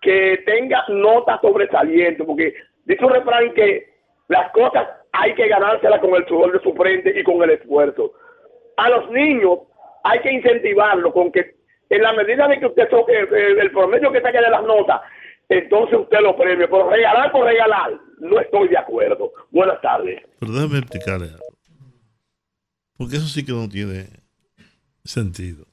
[0.00, 2.54] que tenga nota sobresaliente, porque
[2.84, 3.88] dice un refrán que
[4.28, 8.12] las cosas hay que ganárselas con el sudor de su frente y con el esfuerzo.
[8.76, 9.60] A los niños
[10.04, 11.57] hay que incentivarlo con que
[11.90, 15.00] en la medida de que usted toque el, el promedio que saque de las notas,
[15.48, 16.68] entonces usted lo premie.
[16.68, 19.32] Por regalar por regalar, no estoy de acuerdo.
[19.50, 20.22] Buenas tardes.
[20.38, 21.44] Pero déjame explicarle algo.
[22.96, 24.08] Porque eso sí que no tiene
[25.04, 25.64] sentido.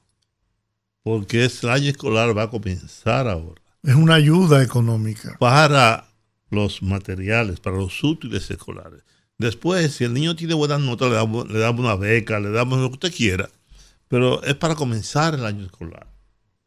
[1.02, 3.60] Porque el año escolar va a comenzar ahora.
[3.82, 5.36] Es una ayuda económica.
[5.38, 6.04] Para
[6.50, 9.04] los materiales, para los útiles escolares.
[9.38, 12.78] Después, si el niño tiene buenas notas, le damos, le damos una beca, le damos
[12.78, 13.48] lo que usted quiera.
[14.08, 16.06] Pero es para comenzar el año escolar.